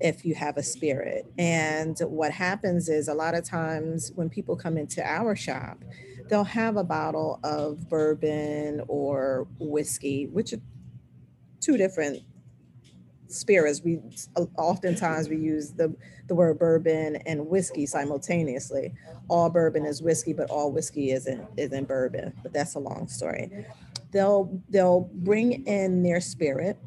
if 0.01 0.25
you 0.25 0.35
have 0.35 0.57
a 0.57 0.63
spirit. 0.63 1.25
And 1.37 1.97
what 1.99 2.31
happens 2.31 2.89
is 2.89 3.07
a 3.07 3.13
lot 3.13 3.33
of 3.33 3.43
times 3.43 4.11
when 4.15 4.29
people 4.29 4.55
come 4.55 4.77
into 4.77 5.05
our 5.05 5.35
shop, 5.35 5.83
they'll 6.29 6.43
have 6.43 6.77
a 6.77 6.83
bottle 6.83 7.39
of 7.43 7.89
bourbon 7.89 8.81
or 8.87 9.47
whiskey, 9.59 10.27
which 10.27 10.53
are 10.53 10.61
two 11.61 11.77
different 11.77 12.19
spirits. 13.29 13.81
We 13.83 13.99
uh, 14.35 14.45
oftentimes 14.57 15.29
we 15.29 15.37
use 15.37 15.71
the 15.71 15.95
the 16.27 16.35
word 16.35 16.59
bourbon 16.59 17.17
and 17.25 17.47
whiskey 17.47 17.85
simultaneously. 17.85 18.93
All 19.29 19.49
bourbon 19.49 19.85
is 19.85 20.01
whiskey, 20.01 20.33
but 20.33 20.49
all 20.49 20.71
whiskey 20.71 21.11
isn't 21.11 21.45
isn't 21.57 21.87
bourbon. 21.87 22.33
But 22.43 22.53
that's 22.53 22.75
a 22.75 22.79
long 22.79 23.07
story. 23.07 23.65
They'll 24.11 24.61
they'll 24.69 25.09
bring 25.13 25.65
in 25.67 26.03
their 26.03 26.21
spirit, 26.21 26.77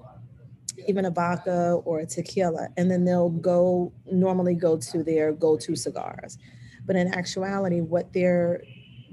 even 0.86 1.04
a 1.04 1.10
vodka 1.10 1.80
or 1.84 2.00
a 2.00 2.06
tequila, 2.06 2.68
and 2.76 2.90
then 2.90 3.04
they'll 3.04 3.30
go 3.30 3.92
normally 4.10 4.54
go 4.54 4.76
to 4.76 5.02
their 5.02 5.32
go-to 5.32 5.76
cigars. 5.76 6.38
But 6.84 6.96
in 6.96 7.14
actuality, 7.14 7.80
what 7.80 8.12
they're 8.12 8.62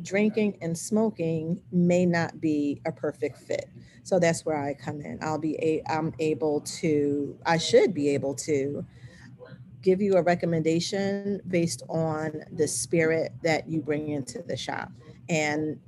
drinking 0.01 0.57
and 0.61 0.77
smoking 0.77 1.61
may 1.71 2.05
not 2.05 2.39
be 2.39 2.81
a 2.85 2.91
perfect 2.91 3.37
fit. 3.37 3.69
So 4.03 4.19
that's 4.19 4.45
where 4.45 4.57
I 4.57 4.73
come 4.73 5.01
in. 5.01 5.19
I'll 5.21 5.39
be 5.39 5.55
a 5.61 5.83
I'm 5.91 6.13
able 6.19 6.61
to 6.79 7.37
I 7.45 7.57
should 7.57 7.93
be 7.93 8.09
able 8.09 8.35
to 8.35 8.85
give 9.81 10.01
you 10.01 10.15
a 10.15 10.21
recommendation 10.21 11.41
based 11.47 11.83
on 11.89 12.43
the 12.51 12.67
spirit 12.67 13.31
that 13.43 13.69
you 13.69 13.81
bring 13.81 14.09
into 14.09 14.41
the 14.41 14.57
shop. 14.57 14.91
And 15.29 15.79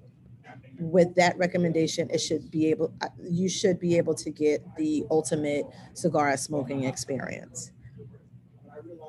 with 0.80 1.16
that 1.16 1.38
recommendation, 1.38 2.10
it 2.10 2.20
should 2.20 2.50
be 2.52 2.70
able 2.70 2.94
uh, 3.02 3.08
you 3.24 3.50
should 3.50 3.80
be 3.80 3.98
able 3.98 4.16
to 4.16 4.30
get 4.30 4.64
the 4.78 5.06
ultimate 5.12 5.66
cigar 5.94 6.36
smoking 6.38 6.84
experience. 6.84 7.72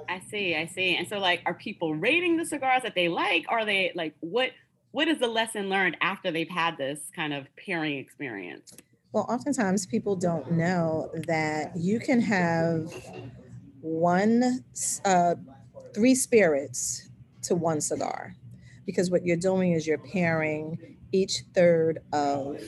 I 0.09 0.21
see, 0.21 0.55
I 0.55 0.67
see. 0.67 0.97
And 0.97 1.09
so 1.09 1.19
like 1.19 1.43
are 1.47 1.55
people 1.55 1.95
rating 1.95 2.37
the 2.37 2.45
cigars 2.45 2.83
that 2.83 2.95
they 2.95 3.09
like? 3.09 3.47
Are 3.49 3.65
they 3.65 3.93
like 3.95 4.15
what 4.21 4.51
what 4.93 5.09
is 5.09 5.19
the 5.19 5.27
lesson 5.27 5.69
learned 5.69 5.97
after 6.01 6.31
they've 6.31 6.49
had 6.49 6.77
this 6.79 7.01
kind 7.15 7.35
of 7.35 7.47
pairing 7.57 7.99
experience? 7.99 8.73
Well, 9.13 9.27
oftentimes 9.29 9.85
people 9.87 10.17
don't 10.17 10.53
know 10.53 11.11
that 11.27 11.73
you 11.77 11.99
can 11.99 12.21
have 12.21 12.93
one, 13.81 14.65
uh, 15.05 15.35
three 15.95 16.15
spirits 16.15 17.11
to 17.43 17.55
one 17.55 17.81
cigar, 17.81 18.37
because 18.87 19.11
what 19.11 19.25
you're 19.25 19.37
doing 19.37 19.73
is 19.73 19.87
you're 19.87 19.99
pairing 19.99 20.97
each 21.11 21.43
third 21.55 21.99
of 22.13 22.63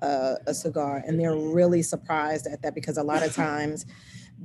uh, 0.00 0.36
a 0.46 0.54
cigar, 0.54 1.02
and 1.06 1.18
they're 1.18 1.36
really 1.36 1.82
surprised 1.82 2.46
at 2.46 2.62
that 2.62 2.74
because 2.74 2.96
a 2.96 3.02
lot 3.02 3.22
of 3.22 3.34
times 3.34 3.84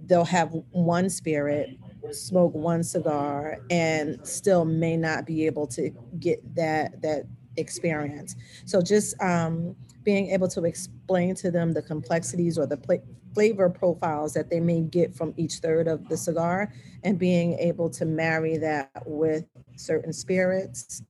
they'll 0.06 0.26
have 0.26 0.54
one 0.72 1.10
spirit 1.10 1.78
smoke 2.12 2.54
one 2.54 2.84
cigar 2.84 3.60
and 3.70 4.20
still 4.28 4.66
may 4.66 4.98
not 4.98 5.26
be 5.26 5.46
able 5.46 5.68
to 5.68 5.90
get 6.20 6.40
that 6.56 7.02
that 7.02 7.24
experience. 7.58 8.36
So 8.66 8.82
just 8.82 9.20
um, 9.22 9.76
being 10.04 10.30
able 10.30 10.48
to 10.50 10.64
explain 10.64 11.36
to 11.36 11.52
them 11.52 11.74
the 11.74 11.82
complexities 11.82 12.58
or 12.58 12.66
the 12.66 12.78
pl- 12.78 13.04
flavor 13.34 13.70
profiles 13.70 14.34
that 14.34 14.50
they 14.50 14.60
may 14.60 14.82
get 14.82 15.16
from 15.16 15.34
each 15.38 15.56
third 15.56 15.88
of 15.88 16.08
the 16.10 16.18
cigar 16.18 16.74
and 17.04 17.20
being 17.20 17.54
able 17.60 17.90
to 17.90 18.06
marry 18.06 18.58
that 18.58 18.90
with 19.06 19.46
certain 19.76 20.12
spirits 20.12 21.04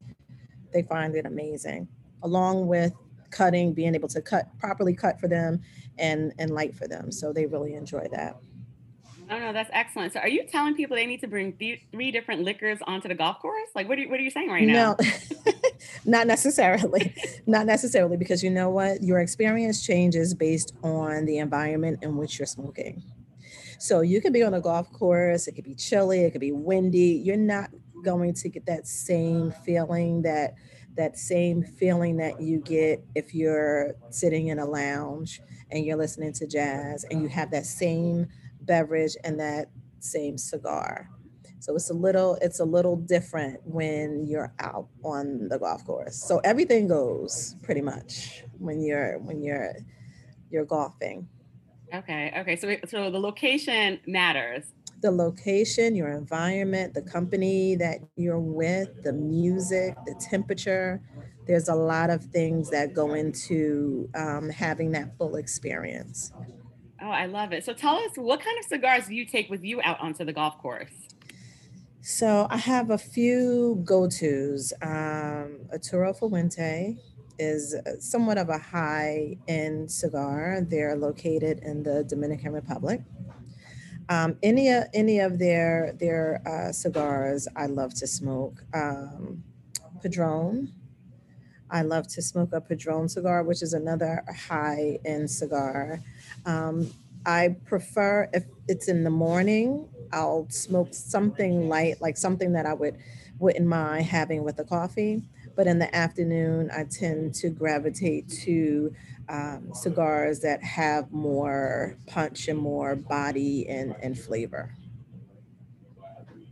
they 0.74 0.84
find 0.84 1.15
it 1.15 1.25
amazing 1.25 1.88
along 2.24 2.68
with 2.68 2.94
cutting 3.32 3.74
being 3.74 3.96
able 3.96 4.08
to 4.08 4.22
cut 4.22 4.48
properly 4.60 4.94
cut 4.94 5.20
for 5.20 5.27
them 5.27 5.62
and 5.98 6.34
and 6.39 6.51
light 6.51 6.75
for 6.75 6.88
them. 6.88 7.12
So 7.12 7.32
they 7.32 7.46
really 7.46 7.75
enjoy 7.75 8.08
that 8.12 8.38
Oh 9.32 9.38
no, 9.38 9.54
that's 9.54 9.70
excellent. 9.74 10.14
So, 10.14 10.20
are 10.20 10.28
you 10.28 10.44
telling 10.48 10.76
people 10.76 10.96
they 10.96 11.06
need 11.06 11.22
to 11.22 11.28
bring 11.28 11.54
th- 11.54 11.82
three 11.92 12.12
different 12.12 12.44
liquors 12.44 12.80
onto 12.88 13.08
the 13.08 13.16
golf 13.16 13.40
course? 13.40 13.70
Like, 13.76 13.88
what 13.88 13.98
are 14.00 14.02
you, 14.02 14.10
what 14.10 14.20
are 14.20 14.24
you 14.24 14.32
saying 14.32 14.50
right 14.50 14.66
now? 14.66 14.96
No, 15.00 15.10
not 16.06 16.26
necessarily. 16.28 17.14
not 17.46 17.68
necessarily, 17.68 18.18
because 18.18 18.44
you 18.44 18.50
know 18.50 18.70
what, 18.70 19.04
your 19.04 19.20
experience 19.20 19.86
changes 19.86 20.34
based 20.34 20.74
on 20.84 21.26
the 21.26 21.38
environment 21.38 22.00
in 22.02 22.18
which 22.18 22.40
you're 22.40 22.48
smoking. 22.48 23.04
So 23.78 24.02
you 24.02 24.20
could 24.20 24.34
be 24.34 24.44
on 24.44 24.56
a 24.56 24.62
golf 24.62 24.92
course. 24.92 25.48
It 25.48 25.54
could 25.54 25.64
be 25.64 25.76
chilly. 25.76 26.22
It 26.22 26.32
could 26.32 26.42
be 26.42 26.52
windy. 26.52 27.22
You're 27.24 27.38
not 27.38 27.70
going 28.04 28.34
to 28.34 28.50
get 28.50 28.66
that 28.66 28.88
same 28.88 29.52
feeling 29.64 30.24
that 30.24 30.56
that 30.96 31.18
same 31.18 31.64
feeling 31.64 32.18
that 32.18 32.42
you 32.42 32.60
get 32.60 33.06
if 33.16 33.34
you're 33.34 33.94
sitting 34.10 34.48
in 34.48 34.60
a 34.60 34.66
lounge 34.66 35.40
and 35.72 35.86
you're 35.86 35.96
listening 35.96 36.34
to 36.34 36.46
jazz 36.46 37.06
and 37.10 37.22
you 37.22 37.30
have 37.30 37.52
that 37.52 37.66
same 37.66 38.28
beverage 38.70 39.18
and 39.24 39.40
that 39.40 39.72
same 40.00 40.38
cigar. 40.38 41.10
So 41.60 41.76
it's 41.76 41.90
a 41.90 41.94
little 41.94 42.38
it's 42.42 42.62
a 42.62 42.66
little 42.66 42.96
different 42.96 43.60
when 43.66 44.26
you're 44.26 44.54
out 44.60 44.88
on 45.04 45.50
the 45.50 45.60
golf 45.60 45.86
course. 45.86 46.16
So 46.16 46.40
everything 46.46 46.88
goes 46.88 47.58
pretty 47.64 47.82
much 47.82 48.46
when 48.58 48.82
you're 48.82 49.20
when 49.20 49.44
you're 49.44 49.76
you're 50.50 50.66
golfing. 50.66 51.28
Okay. 51.94 52.32
Okay. 52.38 52.56
So 52.56 52.78
so 52.88 53.12
the 53.12 53.20
location 53.20 54.00
matters. 54.08 54.72
The 55.02 55.12
location, 55.12 55.96
your 55.96 56.10
environment, 56.10 56.94
the 56.94 57.02
company 57.02 57.76
that 57.76 58.00
you're 58.16 58.40
with, 58.40 58.90
the 59.04 59.14
music, 59.14 59.96
the 60.06 60.16
temperature. 60.16 61.02
There's 61.48 61.68
a 61.68 61.76
lot 61.76 62.10
of 62.10 62.24
things 62.26 62.70
that 62.70 62.94
go 62.94 63.16
into 63.16 64.08
um, 64.14 64.50
having 64.50 64.92
that 64.92 65.18
full 65.18 65.36
experience. 65.36 66.32
Oh, 67.02 67.10
I 67.10 67.26
love 67.26 67.54
it. 67.54 67.64
So 67.66 67.74
tell 67.74 67.96
us 67.96 68.12
what 68.16 68.42
kind 68.42 68.58
of 68.60 68.66
cigars 68.66 69.08
do 69.08 69.16
you 69.16 69.26
take 69.26 69.50
with 69.50 69.64
you 69.64 69.82
out 69.82 70.00
onto 70.00 70.26
the 70.26 70.34
golf 70.34 70.58
course? 70.58 70.92
So 72.02 72.48
I 72.50 72.58
have 72.58 72.90
a 72.90 72.98
few 72.98 73.82
go-tos. 73.84 74.74
Um, 74.82 75.60
Arturo 75.72 76.14
Fuente 76.14 76.98
is 77.38 77.76
somewhat 78.00 78.38
of 78.38 78.50
a 78.50 78.58
high-end 78.58 79.92
cigar. 79.92 80.62
They're 80.62 80.96
located 80.96 81.60
in 81.60 81.84
the 81.84 82.04
Dominican 82.04 82.54
Republic. 82.54 83.02
Um, 84.10 84.38
any 84.42 84.70
any 84.94 85.20
of 85.20 85.38
their 85.38 85.94
their 86.00 86.42
uh, 86.48 86.72
cigars 86.72 87.48
I 87.56 87.68
love 87.68 87.94
to 87.96 88.08
smoke. 88.08 88.64
Um. 88.74 89.44
I 91.71 91.84
love 91.84 92.08
to 92.10 92.21
smoke 92.21 92.53
a 92.53 92.62
Padron 92.62 93.08
cigar, 93.08 93.43
which 93.43 93.62
is 93.62 93.73
another 93.73 94.23
high-end 94.47 95.29
cigar. 95.29 96.01
Um, 96.45 96.91
I 97.25 97.55
prefer 97.65 98.29
if 98.34 98.45
it's 98.67 98.88
in 98.88 99.03
the 99.03 99.10
morning, 99.10 99.88
I'll 100.12 100.47
smoke 100.49 100.93
something 100.93 101.69
light, 101.69 102.01
like 102.01 102.17
something 102.17 102.53
that 102.53 102.65
I 102.65 102.73
would 102.73 102.97
wouldn't 103.39 103.67
mind 103.67 104.05
having 104.05 104.43
with 104.43 104.60
a 104.60 104.63
coffee. 104.63 105.21
But 105.55 105.67
in 105.67 105.79
the 105.79 105.93
afternoon, 105.95 106.69
I 106.75 106.86
tend 106.89 107.34
to 107.36 107.49
gravitate 107.49 108.29
to 108.43 108.93
um, 109.29 109.73
cigars 109.73 110.39
that 110.41 110.63
have 110.63 111.12
more 111.12 111.97
punch 112.08 112.47
and 112.47 112.58
more 112.58 112.95
body 112.95 113.67
and, 113.67 113.95
and 114.01 114.17
flavor. 114.17 114.73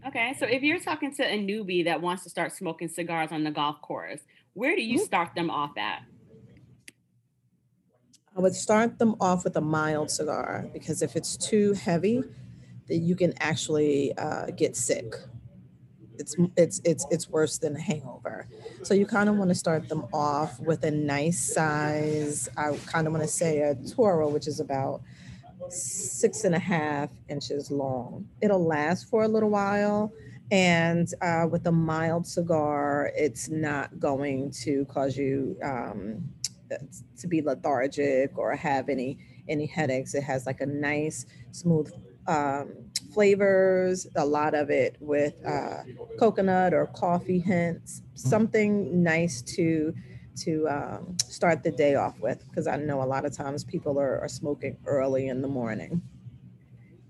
Okay, 0.06 0.34
so 0.40 0.46
if 0.46 0.64
you're 0.64 0.80
talking 0.80 1.14
to 1.16 1.24
a 1.24 1.38
newbie 1.38 1.84
that 1.84 2.02
wants 2.02 2.24
to 2.24 2.30
start 2.30 2.54
smoking 2.54 2.88
cigars 2.88 3.32
on 3.32 3.44
the 3.44 3.52
golf 3.52 3.82
course, 3.82 4.22
where 4.58 4.76
do 4.76 4.82
you 4.82 4.98
start 4.98 5.36
them 5.36 5.52
off 5.52 5.78
at? 5.78 6.02
I 8.36 8.42
would 8.42 8.56
start 8.56 8.98
them 8.98 9.16
off 9.22 9.44
with 9.44 9.56
a 9.56 9.62
mild 9.62 10.10
cigar 10.10 10.68
because 10.74 11.04
if 11.04 11.16
it's 11.16 11.38
too 11.38 11.74
heavy, 11.74 12.24
then 12.88 13.04
you 13.04 13.16
can 13.16 13.36
actually 13.40 14.18
uh, 14.18 14.48
get 14.48 14.76
sick. 14.76 15.14
It's 16.18 16.36
it's 16.56 16.82
it's 16.84 17.06
it's 17.12 17.30
worse 17.30 17.60
than 17.60 17.76
a 17.76 17.80
hangover. 17.80 18.48
So 18.82 18.96
you 18.96 19.06
kind 19.06 19.30
of 19.30 19.36
want 19.36 19.52
to 19.52 19.56
start 19.56 19.90
them 19.90 20.08
off 20.12 20.60
with 20.60 20.84
a 20.84 20.90
nice 20.90 21.54
size. 21.54 22.50
I 22.58 22.76
kind 22.88 23.06
of 23.06 23.14
want 23.14 23.24
to 23.24 23.30
say 23.30 23.60
a 23.62 23.76
Toro, 23.76 24.28
which 24.28 24.48
is 24.48 24.60
about 24.60 25.02
six 25.70 26.46
and 26.46 26.56
a 26.56 26.60
half 26.60 27.12
inches 27.30 27.70
long. 27.70 28.28
It'll 28.42 28.66
last 28.66 29.08
for 29.08 29.22
a 29.22 29.28
little 29.28 29.52
while. 29.52 30.12
And 30.52 31.12
uh, 31.22 31.48
with 31.50 31.68
a 31.68 31.72
mild 31.72 32.26
cigar, 32.26 33.12
it's 33.16 33.50
not 33.50 34.00
going 34.00 34.52
to 34.64 34.86
cause 34.86 35.18
you 35.18 35.58
um, 35.62 36.30
to 37.18 37.28
be 37.28 37.42
lethargic 37.42 38.38
or 38.38 38.56
have 38.56 38.90
any 38.90 39.18
any 39.50 39.66
headaches. 39.66 40.14
It 40.14 40.24
has 40.24 40.46
like 40.46 40.62
a 40.62 40.66
nice 40.66 41.26
smooth 41.52 41.92
um, 42.28 42.74
flavors, 43.14 44.08
a 44.16 44.26
lot 44.26 44.54
of 44.54 44.70
it 44.70 44.98
with 45.00 45.34
uh, 45.46 45.84
coconut 46.20 46.74
or 46.74 46.88
coffee 46.88 47.40
hints, 47.40 48.02
something 48.16 49.04
nice 49.04 49.42
to 49.44 49.94
to 50.44 50.68
um, 50.70 51.18
start 51.28 51.64
the 51.64 51.72
day 51.72 51.96
off 51.96 52.20
with 52.20 52.48
because 52.50 52.68
I 52.68 52.78
know 52.78 53.02
a 53.02 53.06
lot 53.06 53.26
of 53.26 53.36
times 53.36 53.64
people 53.64 54.00
are, 54.00 54.20
are 54.20 54.28
smoking 54.28 54.78
early 54.86 55.28
in 55.28 55.42
the 55.42 55.48
morning. 55.48 56.02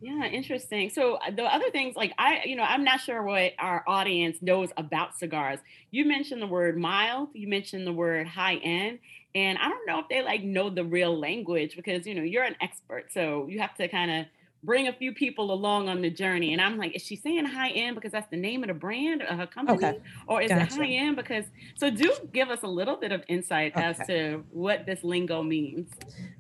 Yeah, 0.07 0.25
interesting. 0.27 0.89
So 0.89 1.15
uh, 1.15 1.31
the 1.31 1.43
other 1.43 1.69
things, 1.71 1.97
like 1.97 2.13
I, 2.17 2.43
you 2.45 2.55
know, 2.55 2.63
I'm 2.63 2.85
not 2.85 3.01
sure 3.01 3.21
what 3.23 3.51
our 3.59 3.83
audience 3.87 4.41
knows 4.41 4.69
about 4.77 5.17
cigars. 5.17 5.59
You 5.91 6.05
mentioned 6.05 6.41
the 6.41 6.47
word 6.47 6.77
mild, 6.77 7.29
you 7.33 7.47
mentioned 7.49 7.85
the 7.85 7.91
word 7.91 8.25
high 8.25 8.55
end, 8.55 8.99
and 9.35 9.57
I 9.57 9.67
don't 9.67 9.85
know 9.85 9.99
if 9.99 10.07
they 10.09 10.23
like 10.23 10.43
know 10.43 10.69
the 10.69 10.85
real 10.85 11.19
language 11.19 11.75
because 11.75 12.07
you 12.07 12.15
know 12.15 12.23
you're 12.23 12.43
an 12.45 12.55
expert, 12.61 13.11
so 13.11 13.47
you 13.49 13.59
have 13.59 13.75
to 13.75 13.89
kind 13.89 14.11
of 14.11 14.25
bring 14.63 14.87
a 14.87 14.93
few 14.93 15.13
people 15.13 15.51
along 15.51 15.87
on 15.89 16.01
the 16.01 16.09
journey. 16.09 16.53
And 16.53 16.61
I'm 16.61 16.77
like, 16.77 16.95
is 16.95 17.01
she 17.01 17.15
saying 17.15 17.45
high 17.45 17.69
end 17.69 17.95
because 17.95 18.11
that's 18.11 18.29
the 18.29 18.37
name 18.37 18.63
of 18.63 18.67
the 18.67 18.73
brand 18.73 19.21
or 19.21 19.35
her 19.35 19.47
company? 19.47 19.77
Okay. 19.77 19.99
Or 20.27 20.41
is 20.41 20.49
gotcha. 20.49 20.63
it 20.63 20.71
high 20.71 20.87
end 20.87 21.15
because 21.15 21.45
so 21.75 21.89
do 21.89 22.13
give 22.33 22.49
us 22.49 22.63
a 22.63 22.67
little 22.67 22.95
bit 22.95 23.11
of 23.11 23.23
insight 23.27 23.73
okay. 23.75 23.85
as 23.85 24.07
to 24.07 24.43
what 24.51 24.85
this 24.85 25.03
lingo 25.03 25.43
means. 25.43 25.89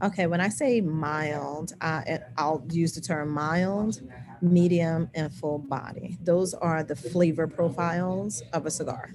Okay, 0.01 0.27
when 0.27 0.41
I 0.41 0.49
say 0.49 0.81
mild, 0.81 1.73
uh, 1.81 2.01
I'll 2.37 2.63
use 2.69 2.93
the 2.93 3.01
term 3.01 3.29
mild, 3.29 4.01
medium, 4.41 5.09
and 5.13 5.33
full 5.33 5.59
body. 5.59 6.17
Those 6.21 6.53
are 6.53 6.83
the 6.83 6.95
flavor 6.95 7.47
profiles 7.47 8.41
of 8.53 8.65
a 8.65 8.71
cigar. 8.71 9.11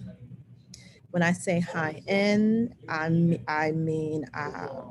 When 1.12 1.22
I 1.22 1.32
say 1.32 1.60
high 1.60 2.02
end, 2.08 2.74
I, 2.88 3.38
I 3.46 3.72
mean 3.72 4.24
uh, 4.32 4.82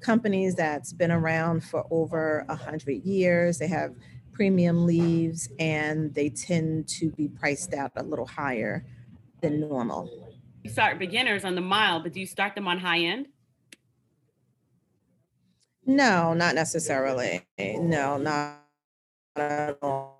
companies 0.00 0.54
that's 0.54 0.92
been 0.92 1.10
around 1.10 1.64
for 1.64 1.84
over 1.90 2.46
a 2.48 2.54
hundred 2.54 3.04
years. 3.04 3.58
They 3.58 3.66
have 3.66 3.92
premium 4.32 4.86
leaves 4.86 5.48
and 5.58 6.14
they 6.14 6.28
tend 6.28 6.86
to 6.86 7.10
be 7.10 7.26
priced 7.26 7.74
out 7.74 7.90
a 7.96 8.02
little 8.04 8.26
higher 8.26 8.86
than 9.40 9.58
normal. 9.58 10.08
you 10.62 10.70
start 10.70 11.00
beginners 11.00 11.44
on 11.44 11.56
the 11.56 11.60
mild, 11.60 12.04
but 12.04 12.12
do 12.12 12.20
you 12.20 12.26
start 12.26 12.54
them 12.54 12.68
on 12.68 12.78
high 12.78 13.00
end? 13.00 13.26
No, 15.84 16.32
not 16.32 16.54
necessarily. 16.54 17.44
No, 17.58 18.18
not 18.18 18.62
at 19.34 19.78
all. 19.82 20.15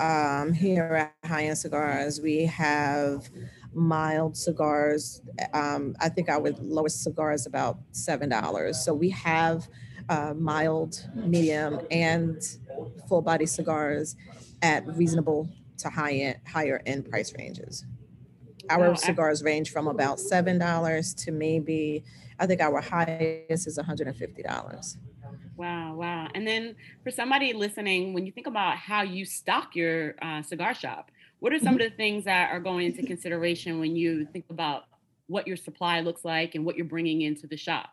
Um, 0.00 0.52
here 0.52 1.10
at 1.22 1.28
High 1.28 1.44
End 1.44 1.58
Cigars, 1.58 2.20
we 2.20 2.44
have 2.46 3.28
mild 3.72 4.36
cigars. 4.36 5.20
Um, 5.52 5.94
I 6.00 6.08
think 6.08 6.28
our 6.28 6.40
lowest 6.60 7.02
cigar 7.02 7.32
is 7.32 7.46
about 7.46 7.78
$7. 7.92 8.74
So 8.74 8.94
we 8.94 9.10
have 9.10 9.68
uh, 10.08 10.34
mild, 10.36 11.08
medium, 11.14 11.80
and 11.90 12.42
full 13.08 13.22
body 13.22 13.46
cigars 13.46 14.16
at 14.62 14.86
reasonable 14.96 15.48
to 15.78 15.90
high 15.90 16.12
end, 16.12 16.38
higher 16.46 16.82
end 16.86 17.10
price 17.10 17.34
ranges. 17.38 17.84
Our 18.70 18.96
cigars 18.96 19.42
range 19.42 19.70
from 19.70 19.86
about 19.86 20.18
$7 20.18 21.24
to 21.24 21.30
maybe, 21.32 22.02
I 22.38 22.46
think 22.46 22.60
our 22.60 22.80
highest 22.80 23.66
is 23.66 23.78
$150. 23.78 24.96
Wow, 25.56 25.94
wow. 25.94 26.28
And 26.34 26.46
then 26.46 26.76
for 27.02 27.10
somebody 27.10 27.52
listening, 27.52 28.12
when 28.12 28.26
you 28.26 28.32
think 28.32 28.46
about 28.46 28.76
how 28.76 29.02
you 29.02 29.24
stock 29.24 29.74
your 29.74 30.14
uh, 30.20 30.42
cigar 30.42 30.74
shop, 30.74 31.10
what 31.38 31.52
are 31.52 31.58
some 31.58 31.74
mm-hmm. 31.74 31.82
of 31.82 31.90
the 31.90 31.96
things 31.96 32.24
that 32.24 32.50
are 32.50 32.60
going 32.60 32.86
into 32.86 33.02
consideration 33.06 33.80
when 33.80 33.96
you 33.96 34.26
think 34.26 34.46
about 34.50 34.84
what 35.28 35.46
your 35.46 35.56
supply 35.56 36.00
looks 36.00 36.24
like 36.24 36.54
and 36.54 36.64
what 36.64 36.76
you're 36.76 36.86
bringing 36.86 37.22
into 37.22 37.46
the 37.46 37.56
shop? 37.56 37.90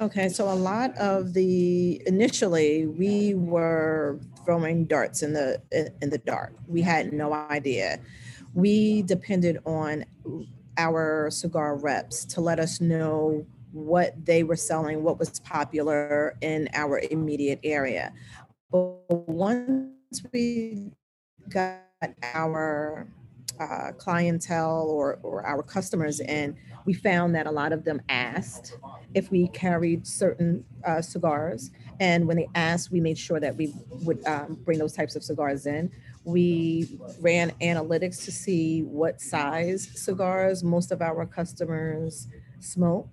Okay, 0.00 0.28
so 0.28 0.50
a 0.50 0.54
lot 0.54 0.96
of 0.96 1.34
the 1.34 2.02
initially 2.06 2.86
we 2.86 3.34
were 3.34 4.18
throwing 4.44 4.86
darts 4.86 5.22
in 5.22 5.32
the 5.32 5.62
in 6.00 6.10
the 6.10 6.18
dark. 6.18 6.54
We 6.66 6.82
had 6.82 7.12
no 7.12 7.32
idea. 7.32 8.00
We 8.54 9.02
depended 9.02 9.58
on 9.64 10.04
our 10.76 11.30
cigar 11.30 11.76
reps 11.76 12.24
to 12.24 12.40
let 12.40 12.58
us 12.58 12.80
know 12.80 13.46
what 13.72 14.24
they 14.24 14.42
were 14.42 14.56
selling, 14.56 15.02
what 15.02 15.18
was 15.18 15.40
popular 15.40 16.36
in 16.40 16.68
our 16.74 17.00
immediate 17.10 17.60
area. 17.64 18.12
But 18.70 19.28
once 19.28 20.22
we 20.32 20.92
got 21.48 21.80
our 22.22 23.08
uh, 23.60 23.92
clientele 23.98 24.88
or, 24.88 25.18
or 25.22 25.44
our 25.46 25.62
customers 25.62 26.20
in, 26.20 26.56
we 26.84 26.92
found 26.92 27.34
that 27.34 27.46
a 27.46 27.50
lot 27.50 27.72
of 27.72 27.84
them 27.84 28.00
asked 28.08 28.76
if 29.14 29.30
we 29.30 29.48
carried 29.48 30.06
certain 30.06 30.64
uh, 30.84 31.00
cigars. 31.00 31.70
And 32.00 32.26
when 32.26 32.36
they 32.36 32.48
asked, 32.54 32.90
we 32.90 33.00
made 33.00 33.18
sure 33.18 33.38
that 33.40 33.56
we 33.56 33.74
would 34.04 34.24
um, 34.26 34.58
bring 34.64 34.78
those 34.78 34.94
types 34.94 35.16
of 35.16 35.22
cigars 35.22 35.66
in. 35.66 35.90
We 36.24 36.98
ran 37.20 37.50
analytics 37.60 38.24
to 38.24 38.32
see 38.32 38.82
what 38.82 39.20
size 39.20 39.88
cigars 39.94 40.64
most 40.64 40.92
of 40.92 41.02
our 41.02 41.26
customers 41.26 42.28
smoke. 42.60 43.08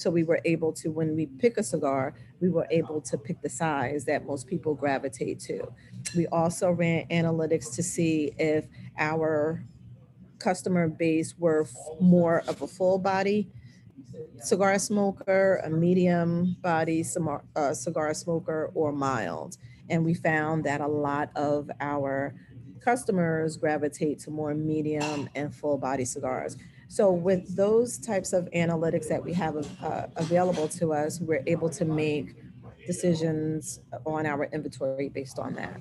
So 0.00 0.10
we 0.10 0.22
were 0.22 0.40
able 0.44 0.72
to, 0.74 0.90
when 0.90 1.14
we 1.14 1.26
pick 1.26 1.58
a 1.58 1.62
cigar, 1.62 2.14
we 2.40 2.48
were 2.48 2.66
able 2.70 3.00
to 3.02 3.18
pick 3.18 3.42
the 3.42 3.50
size 3.50 4.06
that 4.06 4.24
most 4.26 4.46
people 4.46 4.74
gravitate 4.74 5.40
to. 5.40 5.70
We 6.16 6.26
also 6.28 6.70
ran 6.70 7.06
analytics 7.08 7.74
to 7.74 7.82
see 7.82 8.32
if 8.38 8.66
our 8.98 9.62
customer 10.38 10.88
base 10.88 11.34
were 11.38 11.66
more 12.00 12.42
of 12.48 12.62
a 12.62 12.66
full 12.66 12.98
body 12.98 13.50
cigar 14.40 14.78
smoker, 14.78 15.60
a 15.64 15.70
medium 15.70 16.56
body 16.60 17.04
uh, 17.54 17.74
cigar 17.74 18.14
smoker, 18.14 18.70
or 18.74 18.92
mild. 18.92 19.56
And 19.88 20.04
we 20.04 20.14
found 20.14 20.64
that 20.64 20.80
a 20.80 20.86
lot 20.86 21.30
of 21.36 21.70
our 21.80 22.34
customers 22.80 23.56
gravitate 23.56 24.18
to 24.20 24.30
more 24.30 24.54
medium 24.54 25.28
and 25.34 25.54
full 25.54 25.76
body 25.76 26.04
cigars. 26.04 26.56
So 26.90 27.12
with 27.12 27.54
those 27.54 27.98
types 27.98 28.32
of 28.32 28.50
analytics 28.50 29.06
that 29.10 29.24
we 29.24 29.32
have 29.34 29.64
uh, 29.80 30.08
available 30.16 30.66
to 30.66 30.92
us, 30.92 31.20
we're 31.20 31.44
able 31.46 31.70
to 31.70 31.84
make 31.84 32.34
decisions 32.84 33.78
on 34.04 34.26
our 34.26 34.46
inventory 34.46 35.08
based 35.08 35.38
on 35.38 35.54
that. 35.54 35.80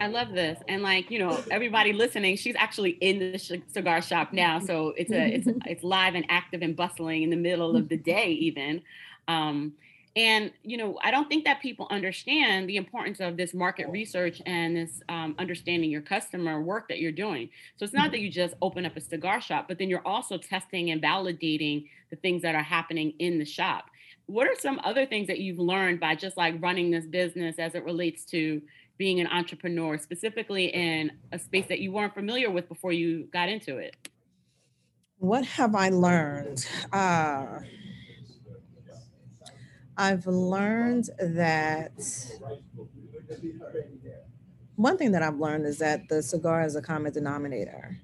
I 0.00 0.06
love 0.06 0.32
this, 0.32 0.58
and 0.68 0.82
like 0.82 1.10
you 1.10 1.18
know, 1.18 1.38
everybody 1.50 1.92
listening, 1.92 2.36
she's 2.38 2.56
actually 2.56 2.92
in 3.02 3.18
the 3.18 3.60
cigar 3.68 4.00
shop 4.00 4.32
now, 4.32 4.58
so 4.58 4.94
it's 4.96 5.12
a 5.12 5.34
it's 5.34 5.46
it's 5.66 5.84
live 5.84 6.14
and 6.14 6.24
active 6.30 6.62
and 6.62 6.74
bustling 6.74 7.24
in 7.24 7.28
the 7.28 7.36
middle 7.36 7.76
of 7.76 7.90
the 7.90 7.98
day, 7.98 8.28
even. 8.30 8.80
Um, 9.28 9.74
and 10.14 10.52
you 10.62 10.76
know, 10.76 10.98
I 11.02 11.10
don't 11.10 11.28
think 11.28 11.44
that 11.44 11.62
people 11.62 11.86
understand 11.90 12.68
the 12.68 12.76
importance 12.76 13.20
of 13.20 13.36
this 13.36 13.54
market 13.54 13.88
research 13.88 14.42
and 14.44 14.76
this 14.76 15.02
um, 15.08 15.34
understanding 15.38 15.90
your 15.90 16.02
customer 16.02 16.60
work 16.60 16.88
that 16.88 16.98
you're 16.98 17.12
doing. 17.12 17.48
So 17.76 17.84
it's 17.84 17.94
not 17.94 18.10
that 18.10 18.20
you 18.20 18.30
just 18.30 18.54
open 18.60 18.84
up 18.84 18.96
a 18.96 19.00
cigar 19.00 19.40
shop, 19.40 19.68
but 19.68 19.78
then 19.78 19.88
you're 19.88 20.06
also 20.06 20.36
testing 20.36 20.90
and 20.90 21.02
validating 21.02 21.88
the 22.10 22.16
things 22.16 22.42
that 22.42 22.54
are 22.54 22.62
happening 22.62 23.14
in 23.18 23.38
the 23.38 23.46
shop. 23.46 23.86
What 24.26 24.46
are 24.46 24.54
some 24.58 24.80
other 24.84 25.06
things 25.06 25.26
that 25.28 25.40
you've 25.40 25.58
learned 25.58 25.98
by 25.98 26.14
just 26.14 26.36
like 26.36 26.60
running 26.62 26.90
this 26.90 27.06
business 27.06 27.58
as 27.58 27.74
it 27.74 27.84
relates 27.84 28.24
to 28.26 28.60
being 28.98 29.20
an 29.20 29.26
entrepreneur, 29.26 29.98
specifically 29.98 30.66
in 30.66 31.10
a 31.32 31.38
space 31.38 31.66
that 31.68 31.80
you 31.80 31.90
weren't 31.90 32.14
familiar 32.14 32.50
with 32.50 32.68
before 32.68 32.92
you 32.92 33.24
got 33.32 33.48
into 33.48 33.78
it? 33.78 33.96
What 35.18 35.44
have 35.46 35.74
I 35.74 35.88
learned? 35.88 36.66
Uh, 36.92 37.60
I've 39.96 40.26
learned 40.26 41.10
that 41.18 41.92
one 44.76 44.96
thing 44.96 45.12
that 45.12 45.22
I've 45.22 45.38
learned 45.38 45.66
is 45.66 45.78
that 45.78 46.08
the 46.08 46.22
cigar 46.22 46.62
is 46.62 46.76
a 46.76 46.82
common 46.82 47.12
denominator. 47.12 47.98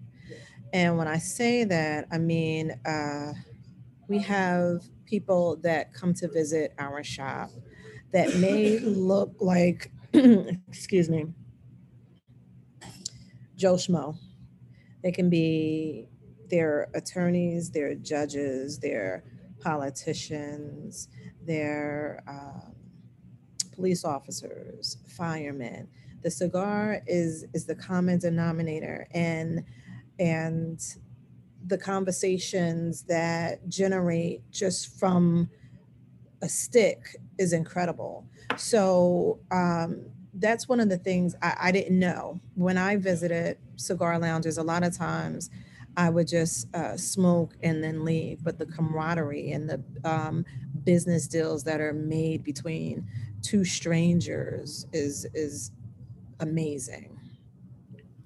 And 0.72 0.98
when 0.98 1.08
I 1.08 1.18
say 1.18 1.64
that, 1.64 2.06
I 2.12 2.18
mean, 2.18 2.72
uh, 2.84 3.32
we 4.06 4.18
have 4.20 4.82
people 5.06 5.56
that 5.62 5.94
come 5.94 6.12
to 6.14 6.28
visit 6.28 6.74
our 6.78 7.02
shop 7.02 7.50
that 8.12 8.36
may 8.36 8.78
look 8.78 9.34
like, 9.40 9.90
excuse 10.12 11.08
me, 11.08 11.26
Joe 13.56 13.74
Schmo. 13.74 14.16
They 15.02 15.12
can 15.12 15.30
be 15.30 16.08
their 16.50 16.88
attorneys, 16.94 17.70
their 17.70 17.94
judges, 17.94 18.78
their 18.78 19.24
politicians, 19.60 21.08
their 21.48 22.22
um, 22.28 22.74
police 23.74 24.04
officers, 24.04 24.98
firemen. 25.16 25.88
The 26.22 26.30
cigar 26.30 27.02
is 27.06 27.46
is 27.54 27.64
the 27.64 27.74
common 27.74 28.18
denominator, 28.18 29.08
and 29.12 29.64
and 30.18 30.80
the 31.66 31.78
conversations 31.78 33.02
that 33.02 33.68
generate 33.68 34.48
just 34.50 34.98
from 34.98 35.50
a 36.42 36.48
stick 36.48 37.16
is 37.38 37.52
incredible. 37.52 38.26
So 38.56 39.40
um, 39.50 40.06
that's 40.34 40.68
one 40.68 40.80
of 40.80 40.88
the 40.88 40.98
things 40.98 41.34
I, 41.42 41.56
I, 41.60 41.72
didn't 41.72 41.98
know 41.98 42.40
when 42.54 42.78
I 42.78 42.96
visited 42.96 43.58
cigar 43.76 44.18
lounges. 44.18 44.56
A 44.56 44.62
lot 44.62 44.84
of 44.84 44.96
times, 44.96 45.50
I 45.96 46.10
would 46.10 46.28
just 46.28 46.72
uh, 46.74 46.96
smoke 46.96 47.54
and 47.60 47.82
then 47.82 48.04
leave. 48.04 48.44
But 48.44 48.56
the 48.58 48.66
camaraderie 48.66 49.50
and 49.50 49.68
the 49.68 49.82
um, 50.04 50.44
business 50.88 51.26
deals 51.26 51.64
that 51.64 51.82
are 51.82 51.92
made 51.92 52.42
between 52.42 53.06
two 53.42 53.62
strangers 53.62 54.86
is 54.94 55.26
is 55.34 55.70
amazing. 56.40 57.14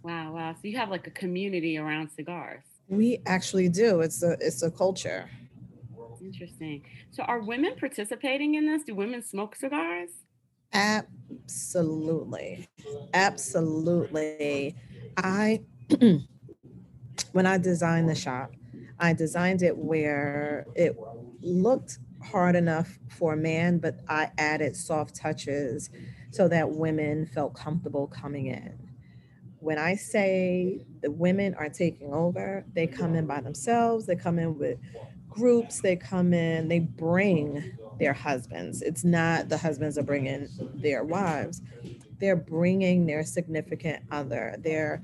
Wow, 0.05 0.35
wow. 0.35 0.53
So 0.53 0.69
you 0.69 0.77
have 0.77 0.89
like 0.89 1.09
a 1.09 1.11
community 1.11 1.77
around 1.77 2.11
cigars. 2.11 2.63
We 2.87 3.19
actually 3.27 3.69
do. 3.69 4.01
It's 4.01 4.23
a 4.23 4.37
it's 4.41 4.63
a 4.63 4.71
culture. 4.71 5.29
Interesting. 6.21 6.85
So 7.11 7.25
are 7.25 7.41
women 7.41 7.73
participating 7.81 8.55
in 8.55 8.65
this? 8.65 8.85
Do 8.85 8.95
women 8.95 9.25
smoke 9.25 9.57
cigars? 9.57 10.11
Absolutely. 10.73 12.69
Absolutely. 13.13 14.77
I 15.17 15.63
when 17.33 17.45
I 17.45 17.59
designed 17.59 18.09
the 18.09 18.15
shop, 18.15 18.53
I 19.01 19.15
designed 19.15 19.63
it 19.63 19.77
where 19.77 20.65
it 20.77 20.97
looked 21.41 21.99
hard 22.25 22.57
enough 22.57 22.99
for 23.09 23.35
a 23.35 23.37
man, 23.37 23.79
but 23.79 24.01
I 24.09 24.31
added 24.39 24.77
soft 24.77 25.15
touches 25.15 25.91
so 26.31 26.49
that 26.49 26.71
women 26.71 27.27
felt 27.27 27.55
comfortable 27.55 28.07
coming 28.07 28.47
in. 28.47 28.79
When 29.59 29.79
I 29.79 29.95
say 29.95 30.87
the 31.01 31.11
women 31.11 31.55
are 31.55 31.69
taking 31.69 32.13
over, 32.13 32.65
they 32.75 32.87
come 32.87 33.15
in 33.15 33.27
by 33.27 33.41
themselves, 33.41 34.07
they 34.07 34.17
come 34.17 34.39
in 34.39 34.59
with 34.59 34.79
groups, 35.29 35.81
they 35.81 35.97
come 35.97 36.35
in, 36.35 36.69
they 36.69 36.81
bring 36.81 37.77
their 37.99 38.13
husbands. 38.13 38.83
It's 38.83 39.05
not 39.05 39.49
the 39.49 39.59
husbands 39.59 39.97
are 39.99 40.03
bringing 40.03 40.49
their 40.75 41.05
wives, 41.05 41.63
they're 42.19 42.37
bringing 42.37 43.07
their 43.07 43.25
significant 43.25 44.05
other. 44.11 44.57
They're 44.59 45.03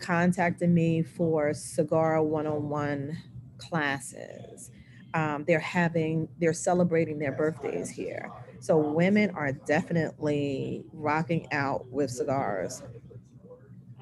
contacting 0.00 0.72
me 0.72 1.02
for 1.02 1.52
cigar 1.54 2.22
one-on-one 2.22 3.18
classes 3.58 4.70
um, 5.14 5.44
they're 5.46 5.60
having 5.60 6.28
they're 6.38 6.52
celebrating 6.52 7.18
their 7.18 7.32
birthdays 7.32 7.90
here 7.90 8.30
so 8.60 8.76
women 8.76 9.30
are 9.30 9.52
definitely 9.52 10.84
rocking 10.92 11.50
out 11.52 11.86
with 11.88 12.10
cigars 12.10 12.82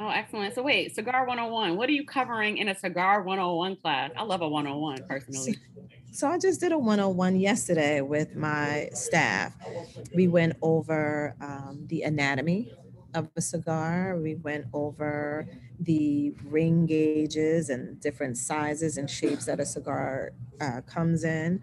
Oh, 0.03 0.09
excellent. 0.09 0.55
So 0.55 0.62
wait, 0.62 0.94
Cigar 0.94 1.27
101. 1.27 1.77
What 1.77 1.87
are 1.90 1.92
you 1.92 2.07
covering 2.07 2.57
in 2.57 2.68
a 2.68 2.75
Cigar 2.75 3.23
101 3.23 3.77
class? 3.77 4.11
I 4.16 4.23
love 4.23 4.40
a 4.40 4.49
101 4.49 5.05
personally. 5.07 5.59
So 6.12 6.27
I 6.27 6.38
just 6.38 6.59
did 6.59 6.73
a 6.73 6.79
101 6.79 7.37
yesterday 7.38 8.01
with 8.01 8.35
my 8.35 8.88
staff. 8.94 9.55
We 10.14 10.27
went 10.27 10.57
over 10.61 11.37
um, 11.40 11.85
the 11.87 12.03
anatomy 12.03 12.73
of 13.14 13.29
a 13.37 13.40
cigar. 13.40 14.16
We 14.20 14.37
went 14.37 14.66
over 14.73 15.49
the 15.79 16.33
ring 16.44 16.87
gauges 16.87 17.70
and 17.70 18.01
different 18.01 18.37
sizes 18.37 18.96
and 18.96 19.11
shapes 19.11 19.46
that 19.46 19.61
a 19.61 19.66
cigar 19.66 20.33
uh, 20.61 20.83
comes 20.83 21.25
in. 21.25 21.62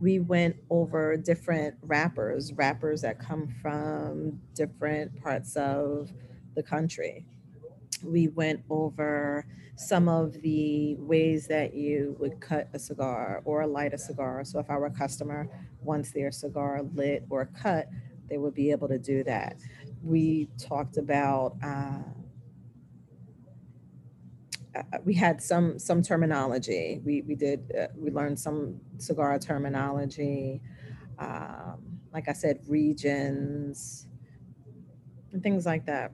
We 0.00 0.18
went 0.18 0.56
over 0.70 1.16
different 1.16 1.76
wrappers, 1.82 2.52
wrappers 2.52 3.02
that 3.02 3.18
come 3.18 3.48
from 3.62 4.40
different 4.54 5.22
parts 5.22 5.56
of 5.56 6.10
the 6.54 6.62
country 6.62 7.26
we 8.04 8.28
went 8.28 8.62
over 8.70 9.46
some 9.76 10.08
of 10.08 10.40
the 10.42 10.96
ways 10.96 11.46
that 11.48 11.74
you 11.74 12.16
would 12.20 12.40
cut 12.40 12.68
a 12.72 12.78
cigar 12.78 13.42
or 13.44 13.66
light 13.66 13.92
a 13.92 13.98
cigar. 13.98 14.44
So 14.44 14.58
if 14.58 14.70
our 14.70 14.88
customer 14.90 15.48
wants 15.82 16.12
their 16.12 16.30
cigar 16.30 16.82
lit 16.94 17.24
or 17.28 17.50
cut, 17.60 17.88
they 18.28 18.38
would 18.38 18.54
be 18.54 18.70
able 18.70 18.88
to 18.88 18.98
do 18.98 19.24
that. 19.24 19.56
We 20.04 20.48
talked 20.58 20.96
about 20.96 21.56
uh, 21.62 22.02
uh 24.76 24.82
we 25.04 25.14
had 25.14 25.42
some 25.42 25.78
some 25.78 26.02
terminology. 26.02 27.00
We 27.04 27.22
we 27.22 27.34
did 27.34 27.72
uh, 27.78 27.86
we 27.96 28.10
learned 28.10 28.38
some 28.38 28.80
cigar 28.98 29.38
terminology. 29.38 30.60
Um, 31.18 32.00
like 32.12 32.28
I 32.28 32.32
said, 32.32 32.60
regions 32.68 34.06
and 35.32 35.42
things 35.42 35.66
like 35.66 35.86
that 35.86 36.12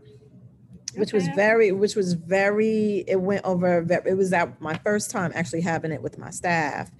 which 0.96 1.12
was 1.12 1.28
very 1.36 1.70
which 1.72 1.94
was 1.94 2.14
very 2.14 3.04
it 3.06 3.20
went 3.20 3.44
over 3.44 3.86
it 3.88 4.16
was 4.16 4.30
that 4.30 4.60
my 4.60 4.74
first 4.78 5.10
time 5.10 5.30
actually 5.34 5.60
having 5.60 5.92
it 5.92 6.02
with 6.02 6.18
my 6.18 6.30
staff 6.30 6.90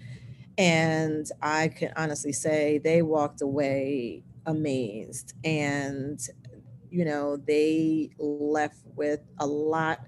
and 0.56 1.26
i 1.42 1.68
can 1.68 1.92
honestly 1.96 2.32
say 2.32 2.78
they 2.78 3.02
walked 3.02 3.42
away 3.42 4.22
amazed 4.46 5.34
and 5.44 6.28
you 6.90 7.04
know 7.04 7.36
they 7.36 8.10
left 8.18 8.80
with 8.96 9.20
a 9.38 9.46
lot 9.46 10.00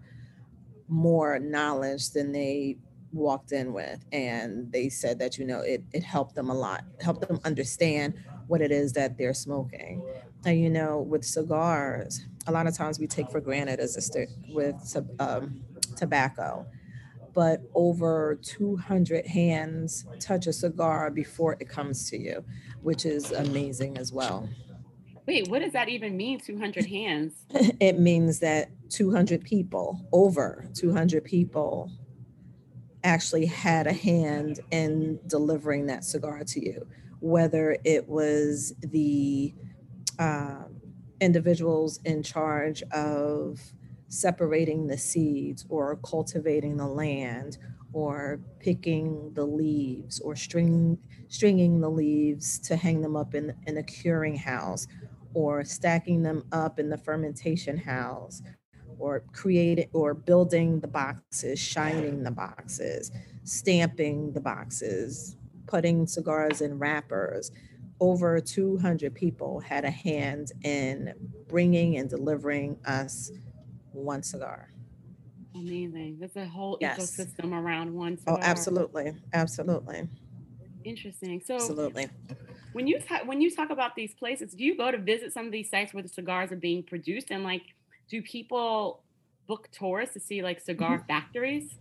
more 0.88 1.38
knowledge 1.38 2.10
than 2.10 2.32
they 2.32 2.76
walked 3.12 3.52
in 3.52 3.72
with. 3.72 4.04
And 4.12 4.70
they 4.72 4.88
said 4.88 5.18
that 5.20 5.38
you 5.38 5.44
know 5.46 5.60
it, 5.60 5.82
it 5.92 6.02
helped 6.02 6.34
them 6.34 6.50
a 6.50 6.54
lot 6.54 6.84
helped 7.00 7.26
them 7.26 7.40
understand 7.44 8.14
what 8.46 8.60
it 8.60 8.70
is 8.70 8.92
that 8.94 9.16
they're 9.18 9.34
smoking. 9.34 10.02
And 10.44 10.60
you 10.60 10.70
know 10.70 11.00
with 11.00 11.24
cigars 11.24 12.26
a 12.46 12.52
lot 12.52 12.66
of 12.66 12.76
times 12.76 12.98
we 12.98 13.06
take 13.06 13.30
for 13.30 13.40
granted 13.40 13.78
as 13.78 13.96
a 14.16 14.26
with 14.48 14.96
um, 15.20 15.62
tobacco. 15.96 16.66
But 17.34 17.62
over 17.74 18.38
200 18.42 19.26
hands 19.26 20.04
touch 20.20 20.46
a 20.46 20.52
cigar 20.52 21.10
before 21.10 21.56
it 21.60 21.68
comes 21.68 22.10
to 22.10 22.18
you 22.18 22.44
which 22.82 23.06
is 23.06 23.30
amazing 23.30 23.96
as 23.96 24.12
well 24.12 24.48
wait 25.26 25.48
what 25.48 25.60
does 25.60 25.72
that 25.72 25.88
even 25.88 26.16
mean 26.16 26.40
200 26.40 26.86
hands? 26.86 27.34
It 27.80 27.98
means 27.98 28.40
that 28.40 28.70
200 28.90 29.42
people 29.44 30.06
over 30.12 30.68
200 30.74 31.24
people 31.24 31.90
actually 33.04 33.46
had 33.46 33.86
a 33.86 33.92
hand 33.92 34.60
in 34.70 35.18
delivering 35.26 35.86
that 35.86 36.04
cigar 36.04 36.44
to 36.44 36.64
you. 36.64 36.86
Whether 37.20 37.76
it 37.84 38.08
was 38.08 38.74
the 38.80 39.54
um, 40.18 40.76
individuals 41.20 42.00
in 42.04 42.22
charge 42.22 42.82
of 42.92 43.60
separating 44.08 44.86
the 44.86 44.98
seeds 44.98 45.64
or 45.68 45.96
cultivating 46.04 46.76
the 46.76 46.86
land 46.86 47.58
or 47.92 48.40
picking 48.58 49.32
the 49.34 49.44
leaves 49.44 50.20
or 50.20 50.34
string, 50.34 50.98
stringing 51.28 51.80
the 51.80 51.90
leaves 51.90 52.58
to 52.58 52.76
hang 52.76 53.00
them 53.00 53.16
up 53.16 53.34
in, 53.34 53.54
in 53.66 53.76
a 53.78 53.82
curing 53.82 54.36
house 54.36 54.86
or 55.34 55.64
stacking 55.64 56.22
them 56.22 56.44
up 56.52 56.78
in 56.78 56.88
the 56.88 56.98
fermentation 56.98 57.76
house 57.76 58.42
or 58.98 59.24
creating 59.32 59.88
or 59.92 60.14
building 60.14 60.80
the 60.80 60.88
boxes, 60.88 61.58
shining 61.58 62.22
the 62.22 62.30
boxes, 62.30 63.10
stamping 63.44 64.32
the 64.32 64.40
boxes, 64.40 65.36
putting 65.66 66.06
cigars 66.06 66.60
in 66.60 66.78
wrappers, 66.78 67.50
over 68.00 68.40
200 68.40 69.14
people 69.14 69.60
had 69.60 69.84
a 69.84 69.90
hand 69.90 70.52
in 70.64 71.14
bringing 71.48 71.96
and 71.98 72.10
delivering 72.10 72.76
us 72.84 73.30
one 73.92 74.22
cigar. 74.22 74.72
Amazing. 75.54 76.16
There's 76.18 76.36
a 76.36 76.46
whole 76.46 76.78
yes. 76.80 76.98
ecosystem 76.98 77.52
around 77.52 77.92
one 77.92 78.14
oh, 78.26 78.34
cigar. 78.34 78.38
Oh, 78.38 78.42
absolutely. 78.42 79.12
Absolutely. 79.32 80.08
Interesting. 80.84 81.40
So 81.44 81.54
absolutely. 81.54 82.08
When 82.72 82.86
you 82.86 83.00
ta- 83.00 83.22
when 83.24 83.40
you 83.40 83.54
talk 83.54 83.70
about 83.70 83.94
these 83.94 84.14
places, 84.14 84.54
do 84.54 84.64
you 84.64 84.76
go 84.76 84.90
to 84.90 84.98
visit 84.98 85.32
some 85.32 85.46
of 85.46 85.52
these 85.52 85.68
sites 85.68 85.92
where 85.92 86.02
the 86.02 86.08
cigars 86.08 86.52
are 86.52 86.56
being 86.56 86.82
produced 86.82 87.30
and 87.30 87.44
like 87.44 87.62
do 88.08 88.22
people 88.22 89.02
book 89.46 89.68
tours 89.72 90.10
to 90.10 90.20
see 90.20 90.42
like 90.42 90.60
cigar 90.60 90.98
mm-hmm. 90.98 91.06
factories? 91.06 91.74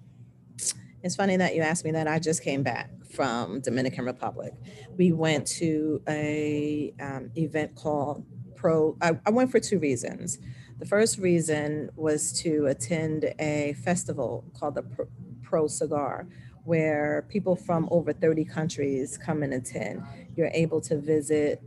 It's 1.03 1.15
funny 1.15 1.37
that 1.37 1.55
you 1.55 1.61
asked 1.61 1.83
me 1.83 1.91
that. 1.91 2.07
I 2.07 2.19
just 2.19 2.43
came 2.43 2.61
back 2.61 2.89
from 3.11 3.61
Dominican 3.61 4.05
Republic. 4.05 4.53
We 4.97 5.11
went 5.11 5.47
to 5.47 6.01
a 6.07 6.93
um, 6.99 7.31
event 7.35 7.75
called 7.75 8.23
Pro. 8.55 8.95
I, 9.01 9.19
I 9.25 9.31
went 9.31 9.51
for 9.51 9.59
two 9.59 9.79
reasons. 9.79 10.37
The 10.77 10.85
first 10.85 11.17
reason 11.17 11.89
was 11.95 12.33
to 12.41 12.67
attend 12.67 13.33
a 13.39 13.73
festival 13.83 14.45
called 14.53 14.75
the 14.75 14.83
Pro, 14.83 15.07
Pro 15.41 15.67
Cigar, 15.67 16.27
where 16.63 17.25
people 17.29 17.55
from 17.55 17.87
over 17.91 18.13
30 18.13 18.45
countries 18.45 19.17
come 19.17 19.43
and 19.43 19.53
attend. 19.53 20.03
You're 20.35 20.51
able 20.53 20.81
to 20.81 20.97
visit 20.99 21.61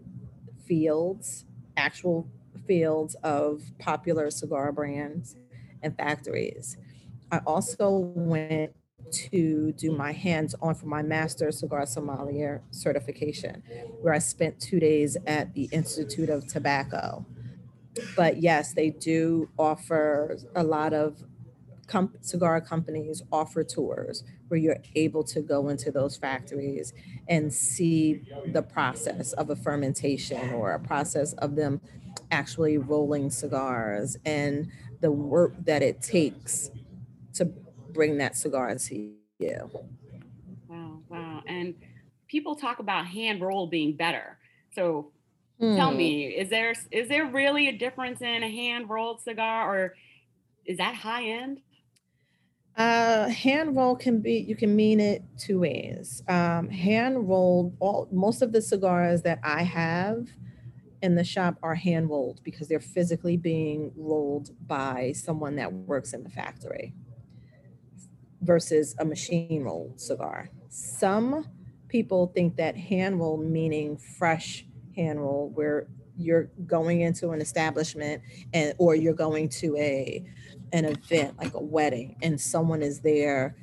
fields, 0.67 1.45
actual 1.77 2.29
fields 2.67 3.15
of 3.23 3.63
popular 3.79 4.31
cigar 4.31 4.73
brands 4.73 5.37
and 5.83 5.97
factories. 5.97 6.77
I 7.31 7.39
also 7.47 7.91
went 8.15 8.73
to 9.11 9.73
do 9.73 9.93
my 9.93 10.13
hands 10.13 10.55
on 10.63 10.75
for 10.75 10.87
my 10.87 11.03
master 11.03 11.51
cigar 11.53 11.87
sommelier 11.87 12.63
certification, 12.71 13.63
where 14.01 14.15
I 14.15 14.19
spent 14.19 14.61
two 14.61 14.81
days 14.81 15.17
at 15.27 15.55
the 15.55 15.69
Institute 15.73 16.31
of 16.31 16.47
Tobacco. 16.47 17.25
But 18.17 18.43
yes, 18.43 18.75
they 18.75 18.91
do 18.91 19.49
offer 19.59 20.39
a 20.55 20.65
lot 20.65 20.93
of 20.93 21.23
com- 21.87 22.15
cigar 22.21 22.61
companies 22.61 23.23
offer 23.33 23.65
tours 23.65 24.25
where 24.49 24.59
you're 24.59 24.83
able 24.95 25.23
to 25.25 25.41
go 25.41 25.69
into 25.69 25.91
those 25.91 26.17
factories 26.17 26.93
and 27.29 27.53
see 27.53 28.23
the 28.53 28.63
process 28.63 29.33
of 29.35 29.51
a 29.51 29.57
fermentation 29.57 30.53
or 30.55 30.73
a 30.73 30.81
process 30.81 31.33
of 31.35 31.57
them 31.57 31.81
actually 32.31 32.79
rolling 32.79 33.31
cigars 33.31 34.17
and 34.25 34.71
the 35.01 35.11
work 35.11 35.53
that 35.65 35.83
it 35.83 36.01
takes 36.01 36.71
to 37.33 37.45
bring 37.45 38.19
that 38.19 38.37
cigar 38.37 38.75
to 38.75 39.13
you. 39.39 39.71
Wow, 40.69 41.01
wow. 41.09 41.43
And 41.47 41.75
people 42.29 42.55
talk 42.57 42.79
about 42.79 43.07
hand 43.07 43.41
roll 43.41 43.67
being 43.67 43.97
better. 43.97 44.39
So 44.73 45.13
mm. 45.61 45.77
tell 45.77 45.91
hmm. 45.91 45.97
me, 45.97 46.27
is 46.27 46.51
there 46.51 46.75
is 46.91 47.09
there 47.09 47.27
really 47.27 47.69
a 47.69 47.77
difference 47.77 48.21
in 48.21 48.43
a 48.43 48.51
hand 48.51 48.89
rolled 48.89 49.23
cigar 49.23 49.69
or 49.69 49.95
is 50.65 50.79
that 50.79 50.95
high 50.95 51.25
end? 51.25 51.61
Uh, 52.77 53.29
hand 53.29 53.77
roll 53.77 53.95
can 53.95 54.21
be 54.21 54.45
you 54.49 54.57
can 54.57 54.75
mean 54.75 54.99
it 54.99 55.23
two 55.39 55.61
ways. 55.61 56.23
Um, 56.29 56.69
hand 56.69 57.29
rolled 57.29 57.77
all 57.79 58.09
most 58.11 58.43
of 58.43 58.51
the 58.51 58.61
cigars 58.61 59.23
that 59.23 59.39
I 59.45 59.63
have 59.63 60.29
in 61.01 61.15
the 61.15 61.23
shop 61.23 61.57
are 61.63 61.77
hand 61.77 62.11
rolled 62.11 62.41
because 62.43 62.67
they're 62.67 62.81
physically 62.81 63.37
being 63.37 63.93
rolled 63.95 64.51
by 64.67 65.13
someone 65.15 65.55
that 65.57 65.73
works 65.73 66.15
in 66.15 66.25
the 66.25 66.31
factory 66.31 66.95
versus 68.41 68.97
a 68.99 69.05
machine 69.05 69.63
rolled 69.63 70.01
cigar. 70.01 70.51
Some 70.69 71.47
people 71.89 72.33
think 72.35 72.57
that 72.57 72.77
hand 72.77 73.21
roll 73.21 73.37
meaning 73.37 73.97
fresh 73.97 74.67
hand 74.97 75.21
roll 75.21 75.53
where 75.55 75.87
you're 76.17 76.51
going 76.67 77.03
into 77.03 77.31
an 77.31 77.41
establishment 77.41 78.23
and 78.53 78.75
or 78.79 78.97
you're 78.97 79.15
going 79.15 79.49
to 79.49 79.77
a 79.77 80.25
an 80.75 80.85
event 80.85 81.39
like 81.39 81.55
a 81.55 81.63
wedding 81.63 82.17
and 82.21 82.41
someone 82.41 82.83
is 82.83 83.01
there 83.01 83.57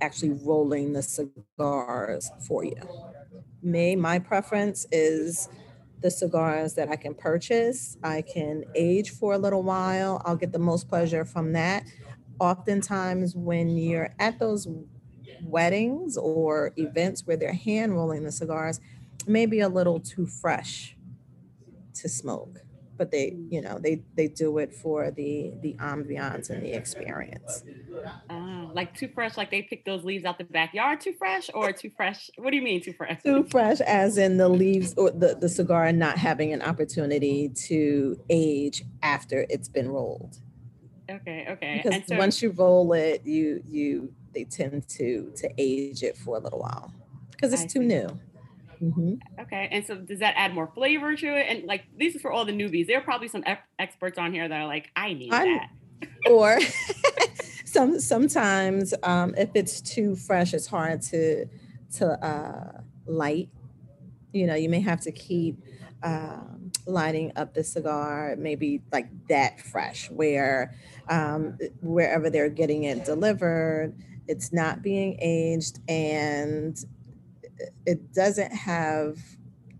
actually 0.00 0.30
rolling 0.30 0.94
the 0.94 1.02
cigars 1.02 2.30
for 2.46 2.64
you. 2.64 2.80
Me, 3.62 3.94
my 3.94 4.18
preference 4.18 4.86
is 4.90 5.50
the 6.00 6.10
cigars 6.10 6.74
that 6.74 6.88
I 6.88 6.96
can 6.96 7.14
purchase. 7.14 7.98
I 8.02 8.22
can 8.22 8.64
age 8.74 9.10
for 9.10 9.34
a 9.34 9.38
little 9.38 9.62
while. 9.62 10.22
I'll 10.24 10.36
get 10.36 10.52
the 10.52 10.58
most 10.58 10.88
pleasure 10.88 11.24
from 11.26 11.52
that 11.52 11.84
oftentimes 12.38 13.34
when 13.34 13.76
you're 13.76 14.14
at 14.18 14.38
those 14.38 14.66
weddings 15.42 16.16
or 16.16 16.72
events 16.76 17.26
where 17.26 17.36
they're 17.36 17.52
hand 17.52 17.94
rolling 17.94 18.24
the 18.24 18.32
cigars, 18.32 18.80
maybe 19.26 19.60
a 19.60 19.68
little 19.68 20.00
too 20.00 20.26
fresh 20.26 20.96
to 21.94 22.08
smoke. 22.08 22.58
But 22.96 23.10
they 23.10 23.36
you 23.50 23.60
know 23.60 23.78
they 23.78 24.02
they 24.14 24.28
do 24.28 24.58
it 24.58 24.74
for 24.74 25.10
the 25.10 25.52
the 25.62 25.74
ambiance 25.80 26.50
and 26.50 26.62
the 26.62 26.72
experience. 26.72 27.64
Uh, 28.28 28.66
like 28.74 28.94
too 28.96 29.08
fresh 29.14 29.36
like 29.36 29.50
they 29.50 29.62
pick 29.62 29.84
those 29.84 30.04
leaves 30.04 30.24
out 30.24 30.36
the 30.38 30.44
backyard 30.44 31.00
too 31.00 31.14
fresh 31.18 31.48
or 31.54 31.72
too 31.72 31.90
fresh? 31.96 32.30
What 32.36 32.50
do 32.50 32.56
you 32.56 32.62
mean 32.62 32.80
too 32.80 32.92
fresh? 32.92 33.22
Too 33.22 33.44
fresh 33.44 33.80
as 33.80 34.18
in 34.18 34.36
the 34.36 34.48
leaves 34.48 34.94
or 34.96 35.10
the, 35.10 35.36
the 35.40 35.48
cigar 35.48 35.92
not 35.92 36.18
having 36.18 36.52
an 36.52 36.62
opportunity 36.62 37.48
to 37.66 38.18
age 38.28 38.84
after 39.02 39.46
it's 39.48 39.68
been 39.68 39.88
rolled. 39.88 40.38
Okay 41.08 41.46
okay 41.50 41.82
because 41.84 42.02
so, 42.08 42.16
once 42.16 42.42
you 42.42 42.50
roll 42.50 42.92
it 42.92 43.24
you 43.24 43.62
you 43.68 44.12
they 44.34 44.44
tend 44.44 44.88
to 44.88 45.32
to 45.36 45.48
age 45.56 46.02
it 46.02 46.16
for 46.16 46.36
a 46.36 46.40
little 46.40 46.58
while. 46.58 46.92
Because 47.30 47.52
it's 47.52 47.62
I 47.62 47.66
too 47.66 47.80
see. 47.80 47.86
new 47.86 48.20
Mm-hmm. 48.82 49.14
Okay. 49.40 49.68
And 49.70 49.86
so 49.86 49.96
does 49.96 50.20
that 50.20 50.34
add 50.36 50.54
more 50.54 50.70
flavor 50.74 51.16
to 51.16 51.26
it? 51.26 51.46
And 51.48 51.64
like, 51.64 51.84
this 51.98 52.14
is 52.14 52.22
for 52.22 52.32
all 52.32 52.44
the 52.44 52.52
newbies. 52.52 52.86
There 52.86 52.98
are 52.98 53.02
probably 53.02 53.28
some 53.28 53.42
ep- 53.46 53.64
experts 53.78 54.18
on 54.18 54.32
here 54.32 54.48
that 54.48 54.60
are 54.60 54.66
like, 54.66 54.90
I 54.96 55.14
need 55.14 55.32
I'm, 55.32 55.56
that. 55.56 55.70
or 56.30 56.58
some 57.64 58.00
sometimes 58.00 58.94
um, 59.02 59.34
if 59.36 59.50
it's 59.54 59.80
too 59.80 60.16
fresh, 60.16 60.54
it's 60.54 60.66
hard 60.66 61.02
to 61.02 61.46
to 61.96 62.24
uh, 62.24 62.80
light. 63.06 63.48
You 64.32 64.46
know, 64.46 64.54
you 64.54 64.68
may 64.68 64.80
have 64.80 65.00
to 65.02 65.12
keep 65.12 65.58
um, 66.02 66.70
lighting 66.86 67.32
up 67.36 67.54
the 67.54 67.64
cigar, 67.64 68.34
maybe 68.38 68.82
like 68.92 69.08
that 69.28 69.60
fresh, 69.60 70.10
where 70.10 70.74
um, 71.08 71.58
wherever 71.80 72.28
they're 72.30 72.50
getting 72.50 72.84
it 72.84 73.04
delivered, 73.04 73.94
it's 74.28 74.52
not 74.52 74.82
being 74.82 75.18
aged 75.20 75.80
and 75.88 76.76
it 77.84 78.12
doesn't 78.12 78.52
have 78.52 79.18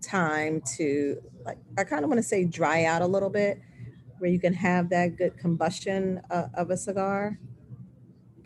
time 0.01 0.61
to 0.77 1.21
like 1.45 1.57
I 1.77 1.83
kind 1.83 2.03
of 2.03 2.09
want 2.09 2.19
to 2.19 2.27
say 2.27 2.45
dry 2.45 2.85
out 2.85 3.01
a 3.01 3.07
little 3.07 3.29
bit 3.29 3.59
where 4.19 4.29
you 4.29 4.39
can 4.39 4.53
have 4.53 4.89
that 4.89 5.17
good 5.17 5.37
combustion 5.37 6.21
uh, 6.29 6.47
of 6.53 6.71
a 6.71 6.77
cigar 6.77 7.39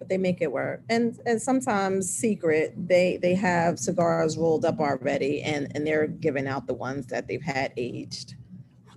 but 0.01 0.09
they 0.09 0.17
make 0.17 0.41
it 0.41 0.51
work. 0.51 0.81
And 0.89 1.19
and 1.27 1.39
sometimes 1.39 2.11
secret 2.11 2.73
they 2.75 3.17
they 3.17 3.35
have 3.35 3.77
cigars 3.77 4.35
rolled 4.35 4.65
up 4.65 4.79
already 4.79 5.43
and 5.43 5.71
and 5.75 5.85
they're 5.85 6.07
giving 6.07 6.47
out 6.47 6.65
the 6.65 6.73
ones 6.73 7.05
that 7.07 7.27
they've 7.27 7.43
had 7.43 7.71
aged 7.77 8.33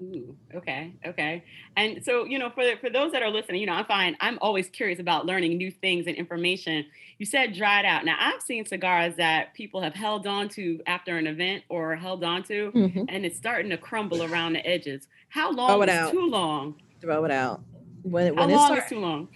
Ooh, 0.04 0.36
okay, 0.54 0.92
okay. 1.06 1.44
And 1.76 2.04
so, 2.04 2.24
you 2.24 2.38
know, 2.38 2.50
for 2.50 2.64
for 2.80 2.90
those 2.90 3.12
that 3.12 3.22
are 3.22 3.30
listening, 3.30 3.60
you 3.60 3.66
know, 3.66 3.74
I 3.74 3.84
find 3.84 4.16
I'm 4.20 4.38
always 4.40 4.68
curious 4.68 4.98
about 4.98 5.24
learning 5.24 5.56
new 5.56 5.70
things 5.70 6.06
and 6.06 6.16
information. 6.16 6.84
You 7.18 7.26
said 7.26 7.54
dried 7.54 7.84
out. 7.84 8.04
Now, 8.04 8.16
I've 8.18 8.42
seen 8.42 8.66
cigars 8.66 9.14
that 9.16 9.54
people 9.54 9.80
have 9.80 9.94
held 9.94 10.26
on 10.26 10.48
to 10.50 10.80
after 10.86 11.16
an 11.16 11.26
event 11.26 11.64
or 11.68 11.96
held 11.96 12.24
on 12.24 12.42
to, 12.44 12.70
mm-hmm. 12.72 13.04
and 13.08 13.24
it's 13.24 13.36
starting 13.36 13.70
to 13.70 13.76
crumble 13.76 14.22
around 14.22 14.54
the 14.54 14.66
edges. 14.66 15.06
How 15.28 15.50
long 15.52 15.68
Throw 15.68 15.82
it 15.82 15.88
is 15.88 15.94
out. 15.94 16.12
too 16.12 16.26
long? 16.28 16.74
Throw 17.00 17.24
it 17.24 17.30
out. 17.30 17.62
When, 18.02 18.34
when 18.34 18.50
How 18.50 18.56
long 18.56 18.66
start, 18.66 18.84
is 18.84 18.88
too 18.90 19.00
long? 19.00 19.28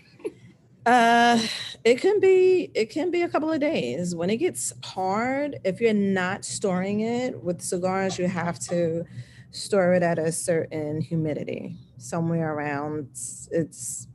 Uh, 0.84 1.38
it 1.84 2.00
can 2.00 2.18
be 2.18 2.70
it 2.74 2.86
can 2.90 3.10
be 3.10 3.22
a 3.22 3.28
couple 3.28 3.52
of 3.52 3.60
days. 3.60 4.14
When 4.14 4.30
it 4.30 4.38
gets 4.38 4.72
hard, 4.84 5.58
if 5.64 5.80
you're 5.80 5.92
not 5.92 6.44
storing 6.44 7.00
it 7.00 7.42
with 7.42 7.60
cigars, 7.60 8.18
you 8.18 8.26
have 8.26 8.58
to 8.60 9.04
store 9.50 9.94
it 9.94 10.02
at 10.02 10.18
a 10.18 10.30
certain 10.32 11.00
humidity, 11.00 11.76
somewhere 11.96 12.52
around 12.52 13.08
it's 13.50 14.08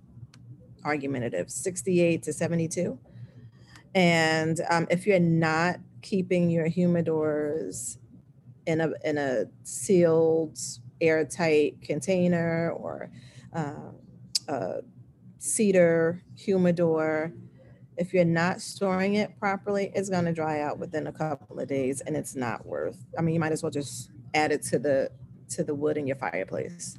argumentative 0.86 1.50
68 1.50 2.24
to 2.24 2.34
72. 2.34 3.00
And 3.96 4.60
um, 4.70 4.88
if 4.90 5.06
you're 5.06 5.20
not 5.20 5.78
keeping 6.02 6.50
your 6.50 6.68
humidors 6.70 7.98
in 8.66 8.82
a 8.82 8.92
in 9.04 9.18
a 9.18 9.46
sealed, 9.64 10.58
airtight 11.02 11.82
container 11.82 12.72
or 12.72 13.12
uh, 13.54 13.92
a 14.48 14.82
cedar 15.38 16.24
humidor, 16.36 17.34
if 17.98 18.14
you're 18.14 18.26
not 18.26 18.62
storing 18.62 19.16
it 19.16 19.38
properly, 19.40 19.92
it's 19.94 20.10
going 20.10 20.26
to 20.26 20.34
dry 20.34 20.62
out 20.62 20.80
within 20.80 21.08
a 21.08 21.12
couple 21.12 21.60
of 21.60 21.68
days, 21.68 22.02
and 22.02 22.16
it's 22.16 22.36
not 22.36 22.66
worth. 22.66 22.98
I 23.18 23.22
mean, 23.22 23.36
you 23.36 23.40
might 23.40 23.52
as 23.52 23.62
well 23.62 23.72
just 23.72 24.10
add 24.34 24.52
it 24.52 24.64
to 24.64 24.80
the 24.80 25.12
to 25.56 25.64
the 25.64 25.76
wood 25.76 25.98
in 25.98 26.08
your 26.08 26.18
fireplace. 26.18 26.98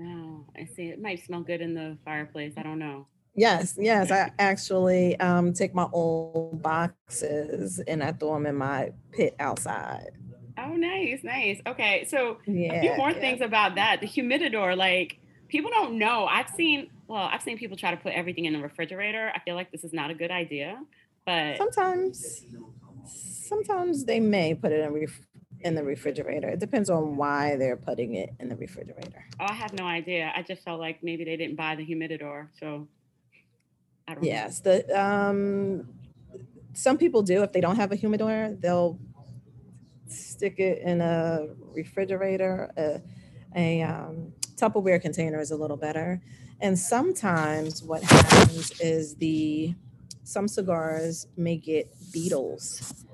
Oh, 0.00 0.44
I 0.56 0.64
see. 0.64 0.88
It 0.88 1.00
might 1.00 1.24
smell 1.24 1.42
good 1.42 1.60
in 1.60 1.74
the 1.74 1.96
fireplace. 2.04 2.54
I 2.56 2.62
don't 2.62 2.78
know. 2.78 3.06
Yes, 3.34 3.76
yes. 3.78 4.10
I 4.10 4.30
actually 4.38 5.18
um, 5.20 5.52
take 5.52 5.74
my 5.74 5.86
old 5.92 6.62
boxes 6.62 7.78
and 7.86 8.02
I 8.02 8.12
throw 8.12 8.34
them 8.34 8.46
in 8.46 8.54
my 8.56 8.92
pit 9.12 9.36
outside. 9.38 10.10
Oh, 10.58 10.74
nice, 10.74 11.20
nice. 11.22 11.60
Okay, 11.66 12.06
so 12.08 12.38
yeah, 12.46 12.72
a 12.72 12.80
few 12.80 12.96
more 12.96 13.10
yeah. 13.10 13.20
things 13.20 13.42
about 13.42 13.74
that. 13.74 14.00
The 14.00 14.06
humidor, 14.06 14.74
like 14.74 15.18
people 15.48 15.70
don't 15.70 15.98
know. 15.98 16.26
I've 16.26 16.48
seen, 16.48 16.88
well, 17.08 17.28
I've 17.30 17.42
seen 17.42 17.58
people 17.58 17.76
try 17.76 17.90
to 17.90 17.98
put 17.98 18.14
everything 18.14 18.46
in 18.46 18.54
the 18.54 18.60
refrigerator. 18.60 19.30
I 19.34 19.40
feel 19.40 19.54
like 19.54 19.70
this 19.70 19.84
is 19.84 19.92
not 19.92 20.10
a 20.10 20.14
good 20.14 20.30
idea, 20.30 20.78
but 21.26 21.58
sometimes, 21.58 22.46
sometimes 23.04 24.06
they 24.06 24.18
may 24.18 24.54
put 24.54 24.72
it 24.72 24.80
in 24.80 24.94
ref- 24.94 25.26
in 25.60 25.74
the 25.74 25.82
refrigerator. 25.82 26.48
It 26.48 26.60
depends 26.60 26.90
on 26.90 27.16
why 27.16 27.56
they're 27.56 27.76
putting 27.76 28.14
it 28.14 28.30
in 28.40 28.48
the 28.48 28.56
refrigerator. 28.56 29.24
Oh, 29.40 29.46
I 29.48 29.54
have 29.54 29.72
no 29.72 29.84
idea. 29.84 30.32
I 30.34 30.42
just 30.42 30.62
felt 30.62 30.80
like 30.80 31.02
maybe 31.02 31.24
they 31.24 31.36
didn't 31.36 31.56
buy 31.56 31.74
the 31.76 31.84
humidor, 31.84 32.50
so 32.58 32.88
I 34.06 34.14
don't. 34.14 34.24
Yes, 34.24 34.64
know. 34.64 34.78
the 34.78 35.00
um, 35.00 35.88
some 36.72 36.98
people 36.98 37.22
do. 37.22 37.42
If 37.42 37.52
they 37.52 37.60
don't 37.60 37.76
have 37.76 37.92
a 37.92 37.96
humidor, 37.96 38.56
they'll 38.60 38.98
stick 40.08 40.58
it 40.58 40.82
in 40.82 41.00
a 41.00 41.46
refrigerator. 41.74 42.70
A, 42.76 43.02
a 43.54 43.82
um, 43.82 44.32
Tupperware 44.56 45.00
container 45.00 45.40
is 45.40 45.50
a 45.50 45.56
little 45.56 45.76
better. 45.76 46.22
And 46.60 46.78
sometimes 46.78 47.82
what 47.82 48.02
happens 48.02 48.80
is 48.80 49.16
the 49.16 49.74
some 50.24 50.48
cigars 50.48 51.26
may 51.36 51.56
get 51.56 51.92
beetles 52.12 53.05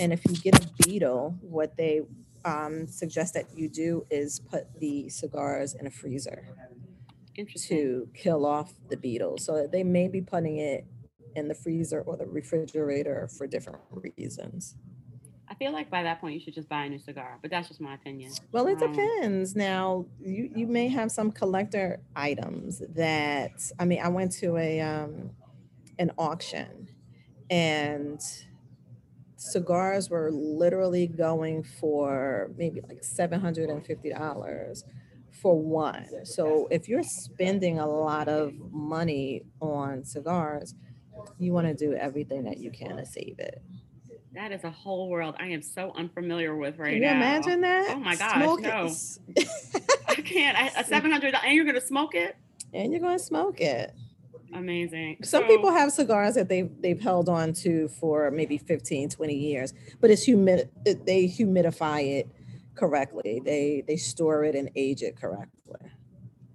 and 0.00 0.12
if 0.12 0.24
you 0.26 0.34
get 0.36 0.64
a 0.64 0.68
beetle, 0.84 1.36
what 1.40 1.76
they 1.76 2.02
um, 2.44 2.86
suggest 2.86 3.34
that 3.34 3.46
you 3.56 3.68
do 3.68 4.06
is 4.10 4.40
put 4.40 4.80
the 4.80 5.08
cigars 5.08 5.74
in 5.74 5.86
a 5.86 5.90
freezer 5.90 6.54
to 7.68 8.08
kill 8.14 8.44
off 8.44 8.74
the 8.88 8.96
beetles. 8.96 9.44
So 9.44 9.68
they 9.70 9.84
may 9.84 10.08
be 10.08 10.20
putting 10.20 10.58
it 10.58 10.84
in 11.36 11.48
the 11.48 11.54
freezer 11.54 12.00
or 12.00 12.16
the 12.16 12.26
refrigerator 12.26 13.28
for 13.36 13.46
different 13.46 13.80
reasons. 13.92 14.74
I 15.50 15.54
feel 15.54 15.72
like 15.72 15.88
by 15.88 16.02
that 16.02 16.20
point 16.20 16.34
you 16.34 16.40
should 16.40 16.54
just 16.54 16.68
buy 16.68 16.84
a 16.84 16.88
new 16.88 16.98
cigar, 16.98 17.38
but 17.40 17.50
that's 17.50 17.68
just 17.68 17.80
my 17.80 17.94
opinion. 17.94 18.32
Well, 18.52 18.66
it 18.66 18.82
um, 18.82 18.92
depends. 18.92 19.56
Now 19.56 20.06
you 20.20 20.50
you 20.54 20.66
may 20.66 20.88
have 20.88 21.10
some 21.10 21.32
collector 21.32 22.00
items 22.14 22.82
that 22.96 23.52
I 23.78 23.84
mean. 23.86 24.00
I 24.02 24.08
went 24.08 24.32
to 24.32 24.58
a 24.58 24.80
um, 24.80 25.30
an 25.98 26.10
auction, 26.18 26.90
and 27.48 28.20
cigars 29.38 30.10
were 30.10 30.30
literally 30.32 31.06
going 31.06 31.62
for 31.62 32.50
maybe 32.56 32.80
like 32.88 33.02
$750 33.02 34.82
for 35.40 35.58
one. 35.58 36.06
So 36.24 36.66
if 36.70 36.88
you're 36.88 37.04
spending 37.04 37.78
a 37.78 37.86
lot 37.86 38.28
of 38.28 38.52
money 38.72 39.44
on 39.60 40.04
cigars, 40.04 40.74
you 41.38 41.52
want 41.52 41.68
to 41.68 41.74
do 41.74 41.94
everything 41.94 42.44
that 42.44 42.58
you 42.58 42.70
can 42.72 42.96
to 42.96 43.06
save 43.06 43.36
it. 43.38 43.62
That 44.34 44.52
is 44.52 44.64
a 44.64 44.70
whole 44.70 45.08
world 45.08 45.36
I 45.38 45.46
am 45.46 45.62
so 45.62 45.92
unfamiliar 45.96 46.54
with 46.56 46.78
right 46.78 46.92
can 46.92 47.00
now. 47.00 47.08
Can 47.08 47.18
you 47.18 47.24
imagine 47.24 47.60
that? 47.62 47.90
Oh 47.90 48.00
my 48.00 48.16
gosh, 48.16 48.42
smoke 48.42 48.60
no. 48.60 48.94
I 50.08 50.14
can't. 50.16 50.58
I, 50.58 50.80
a 50.80 50.84
700 50.84 51.34
and 51.34 51.54
you're 51.54 51.64
going 51.64 51.80
to 51.80 51.86
smoke 51.86 52.14
it? 52.14 52.36
And 52.74 52.92
you're 52.92 53.00
going 53.00 53.18
to 53.18 53.24
smoke 53.24 53.60
it. 53.60 53.94
Amazing. 54.54 55.18
Some 55.22 55.42
so, 55.42 55.48
people 55.48 55.70
have 55.70 55.92
cigars 55.92 56.34
that 56.34 56.48
they've 56.48 56.70
they've 56.80 57.00
held 57.00 57.28
on 57.28 57.52
to 57.54 57.88
for 57.88 58.30
maybe 58.30 58.58
15, 58.58 59.10
20 59.10 59.34
years, 59.34 59.74
but 60.00 60.10
it's 60.10 60.26
humid 60.26 60.70
they 60.84 61.26
humidify 61.28 62.20
it 62.20 62.28
correctly. 62.74 63.40
They 63.44 63.84
they 63.86 63.96
store 63.96 64.44
it 64.44 64.54
and 64.54 64.70
age 64.74 65.02
it 65.02 65.16
correctly. 65.20 65.90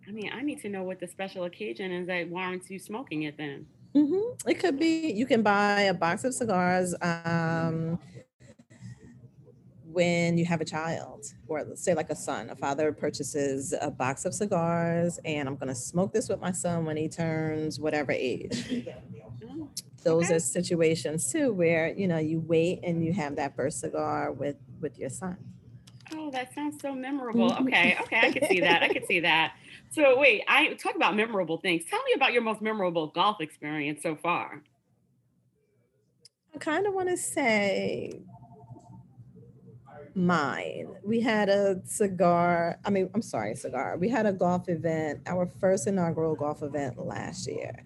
I 0.08 0.12
mean, 0.12 0.32
I 0.34 0.42
need 0.42 0.62
to 0.62 0.70
know 0.70 0.84
what 0.84 1.00
the 1.00 1.08
special 1.08 1.46
occasion 1.46 1.92
is 1.92 2.08
that 2.08 2.30
warrants 2.30 2.70
you 2.70 2.80
smoking 2.80 3.24
it 3.24 3.38
then. 3.38 3.66
Mm-hmm. 3.96 4.50
It 4.50 4.56
could 4.56 4.80
be 4.80 5.12
you 5.12 5.26
can 5.26 5.44
buy 5.44 5.82
a 5.82 5.94
box 5.94 6.24
of 6.24 6.34
cigars. 6.34 6.96
Um, 7.02 8.00
when 9.94 10.38
you 10.38 10.46
have 10.46 10.60
a 10.60 10.66
child, 10.66 11.26
or 11.48 11.64
let's 11.64 11.84
say 11.84 11.94
like 11.94 12.10
a 12.10 12.16
son, 12.16 12.50
a 12.50 12.56
father 12.56 12.92
purchases 12.92 13.74
a 13.80 13.92
box 13.92 14.26
of 14.26 14.34
cigars 14.34 15.20
and 15.24 15.48
I'm 15.48 15.56
going 15.56 15.70
to 15.70 15.76
smoke 15.76 16.12
this 16.14 16.28
with 16.28 16.42
my 16.42 16.52
son 16.52 16.86
when 16.86 16.98
he 16.98 17.08
turns 17.08 17.80
whatever 17.80 18.12
age. 18.12 18.84
Those 20.04 20.26
okay. 20.26 20.36
are 20.36 20.40
situations 20.40 21.32
too 21.32 21.54
where, 21.54 21.94
you 21.94 22.08
know, 22.08 22.18
you 22.18 22.42
wait 22.42 22.82
and 22.84 23.06
you 23.06 23.14
have 23.14 23.38
that 23.38 23.56
first 23.56 23.80
cigar 23.80 24.32
with 24.32 24.58
with 24.82 25.00
your 25.00 25.10
son. 25.10 25.38
Oh, 26.14 26.30
that 26.32 26.54
sounds 26.54 26.82
so 26.82 26.94
memorable. 26.94 27.50
Mm-hmm. 27.50 27.68
Okay, 27.68 27.98
okay, 28.02 28.20
I 28.20 28.32
can 28.32 28.50
see 28.50 28.60
that. 28.60 28.84
I 28.84 28.90
can 28.90 29.06
see 29.06 29.22
that. 29.22 29.54
So 29.92 30.20
wait, 30.20 30.44
I 30.48 30.74
talk 30.74 30.96
about 30.96 31.16
memorable 31.16 31.58
things. 31.58 31.84
Tell 31.90 32.04
me 32.04 32.14
about 32.16 32.34
your 32.34 32.42
most 32.42 32.62
memorable 32.62 33.08
golf 33.08 33.40
experience 33.40 34.02
so 34.04 34.16
far. 34.16 34.62
I 36.54 36.58
kind 36.58 36.86
of 36.86 36.94
want 36.94 37.10
to 37.10 37.18
say 37.18 38.22
mine. 40.16 40.96
We 41.04 41.20
had 41.20 41.50
a 41.50 41.82
cigar, 41.86 42.80
I 42.86 42.90
mean, 42.90 43.10
I'm 43.14 43.22
sorry, 43.22 43.56
cigar. 43.56 43.98
We 43.98 44.10
had 44.10 44.26
a 44.26 44.34
golf 44.34 44.70
event, 44.70 45.22
our 45.26 45.46
first 45.46 45.88
inaugural 45.88 46.36
golf 46.36 46.62
event 46.62 46.98
last 46.98 47.48
year. 47.48 47.84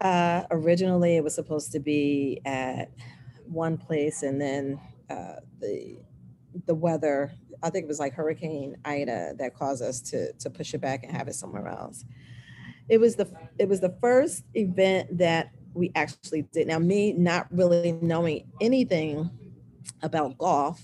Uh, 0.00 0.42
originally, 0.50 1.16
it 1.16 1.24
was 1.24 1.34
supposed 1.34 1.72
to 1.72 1.78
be 1.78 2.40
at 2.44 2.90
one 3.46 3.76
place, 3.76 4.22
and 4.22 4.40
then 4.40 4.80
uh, 5.08 5.36
the 5.60 5.98
the 6.66 6.74
weather, 6.74 7.32
I 7.62 7.70
think 7.70 7.84
it 7.84 7.88
was 7.88 8.00
like 8.00 8.12
Hurricane 8.12 8.76
Ida 8.84 9.34
that 9.38 9.54
caused 9.54 9.82
us 9.82 10.00
to 10.10 10.32
to 10.32 10.50
push 10.50 10.74
it 10.74 10.80
back 10.80 11.04
and 11.04 11.16
have 11.16 11.28
it 11.28 11.34
somewhere 11.34 11.68
else. 11.68 12.04
It 12.88 12.98
was 12.98 13.14
the 13.14 13.30
it 13.58 13.68
was 13.68 13.80
the 13.80 13.96
first 14.00 14.42
event 14.54 15.18
that 15.18 15.52
we 15.74 15.92
actually 15.94 16.42
did. 16.42 16.66
Now, 16.66 16.78
me 16.78 17.12
not 17.12 17.46
really 17.52 17.92
knowing 17.92 18.50
anything 18.60 19.30
about 20.02 20.38
golf, 20.38 20.80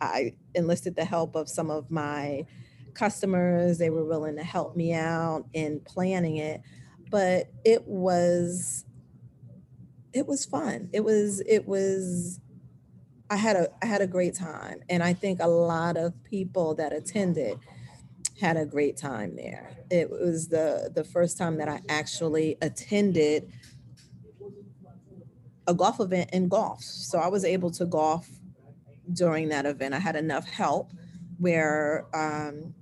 I 0.00 0.34
enlisted 0.54 0.96
the 0.96 1.04
help 1.04 1.36
of 1.36 1.48
some 1.48 1.70
of 1.70 1.90
my 1.90 2.46
customers. 2.94 3.78
They 3.78 3.90
were 3.90 4.04
willing 4.04 4.36
to 4.36 4.42
help 4.42 4.76
me 4.76 4.92
out 4.92 5.46
in 5.52 5.80
planning 5.80 6.36
it, 6.36 6.62
but 7.10 7.50
it 7.64 7.86
was 7.86 8.84
it 10.12 10.26
was 10.26 10.46
fun. 10.46 10.88
It 10.92 11.04
was 11.04 11.40
it 11.46 11.68
was 11.68 12.40
I 13.28 13.36
had 13.36 13.56
a 13.56 13.68
I 13.82 13.86
had 13.86 14.00
a 14.00 14.06
great 14.06 14.34
time 14.34 14.82
and 14.88 15.02
I 15.02 15.12
think 15.12 15.40
a 15.40 15.48
lot 15.48 15.96
of 15.96 16.12
people 16.24 16.74
that 16.76 16.92
attended 16.92 17.58
had 18.40 18.56
a 18.56 18.66
great 18.66 18.96
time 18.96 19.36
there. 19.36 19.76
It 19.90 20.10
was 20.10 20.48
the 20.48 20.90
the 20.94 21.04
first 21.04 21.38
time 21.38 21.58
that 21.58 21.68
I 21.68 21.80
actually 21.88 22.56
attended 22.62 23.52
a 25.66 25.74
golf 25.74 26.00
event 26.00 26.30
in 26.32 26.48
golf. 26.48 26.82
So 26.82 27.18
I 27.18 27.28
was 27.28 27.44
able 27.44 27.70
to 27.72 27.86
golf 27.86 28.28
during 29.12 29.48
that 29.50 29.66
event. 29.66 29.94
I 29.94 29.98
had 29.98 30.16
enough 30.16 30.48
help 30.48 30.92
where 31.38 32.06
um, 32.14 32.74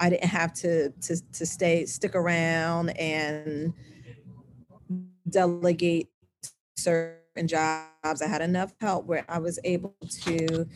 I 0.00 0.10
didn't 0.10 0.28
have 0.28 0.52
to, 0.54 0.90
to 0.90 1.20
to 1.32 1.46
stay 1.46 1.86
stick 1.86 2.14
around 2.14 2.90
and 2.90 3.72
delegate 5.28 6.08
certain 6.76 7.48
jobs. 7.48 8.22
I 8.22 8.28
had 8.28 8.42
enough 8.42 8.74
help 8.80 9.06
where 9.06 9.24
I 9.28 9.38
was 9.38 9.58
able 9.64 9.94
to 10.22 10.66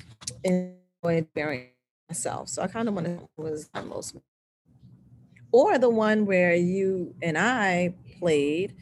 enjoy 0.45 1.27
bearing 1.35 1.69
myself. 2.09 2.49
So 2.49 2.63
I 2.63 2.67
kind 2.67 2.89
of 2.89 2.95
wanted 2.95 3.21
was 3.37 3.69
my 3.75 3.83
most 3.83 4.17
or 5.53 5.79
the 5.79 5.91
one 5.91 6.27
where 6.27 6.55
you 6.55 7.15
and 7.23 7.37
I 7.37 7.95
played 8.19 8.75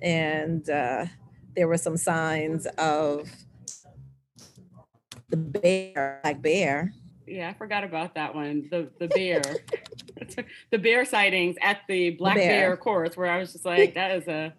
and 0.00 0.68
uh, 0.68 1.06
there 1.54 1.68
were 1.68 1.78
some 1.78 1.96
signs 1.96 2.66
of 2.78 3.28
the 5.28 5.36
bear, 5.36 6.20
like 6.24 6.42
bear. 6.42 6.92
Yeah, 7.26 7.48
I 7.48 7.54
forgot 7.54 7.84
about 7.84 8.14
that 8.14 8.34
one. 8.34 8.68
The 8.70 8.90
the 8.98 9.08
bear, 9.08 9.42
the 10.70 10.78
bear 10.78 11.04
sightings 11.04 11.56
at 11.62 11.80
the 11.88 12.10
Black 12.10 12.36
bear. 12.36 12.68
bear. 12.68 12.76
course, 12.76 13.16
where 13.16 13.30
I 13.30 13.38
was 13.38 13.52
just 13.52 13.64
like, 13.64 13.94
that 13.94 14.10
is 14.10 14.28
a, 14.28 14.52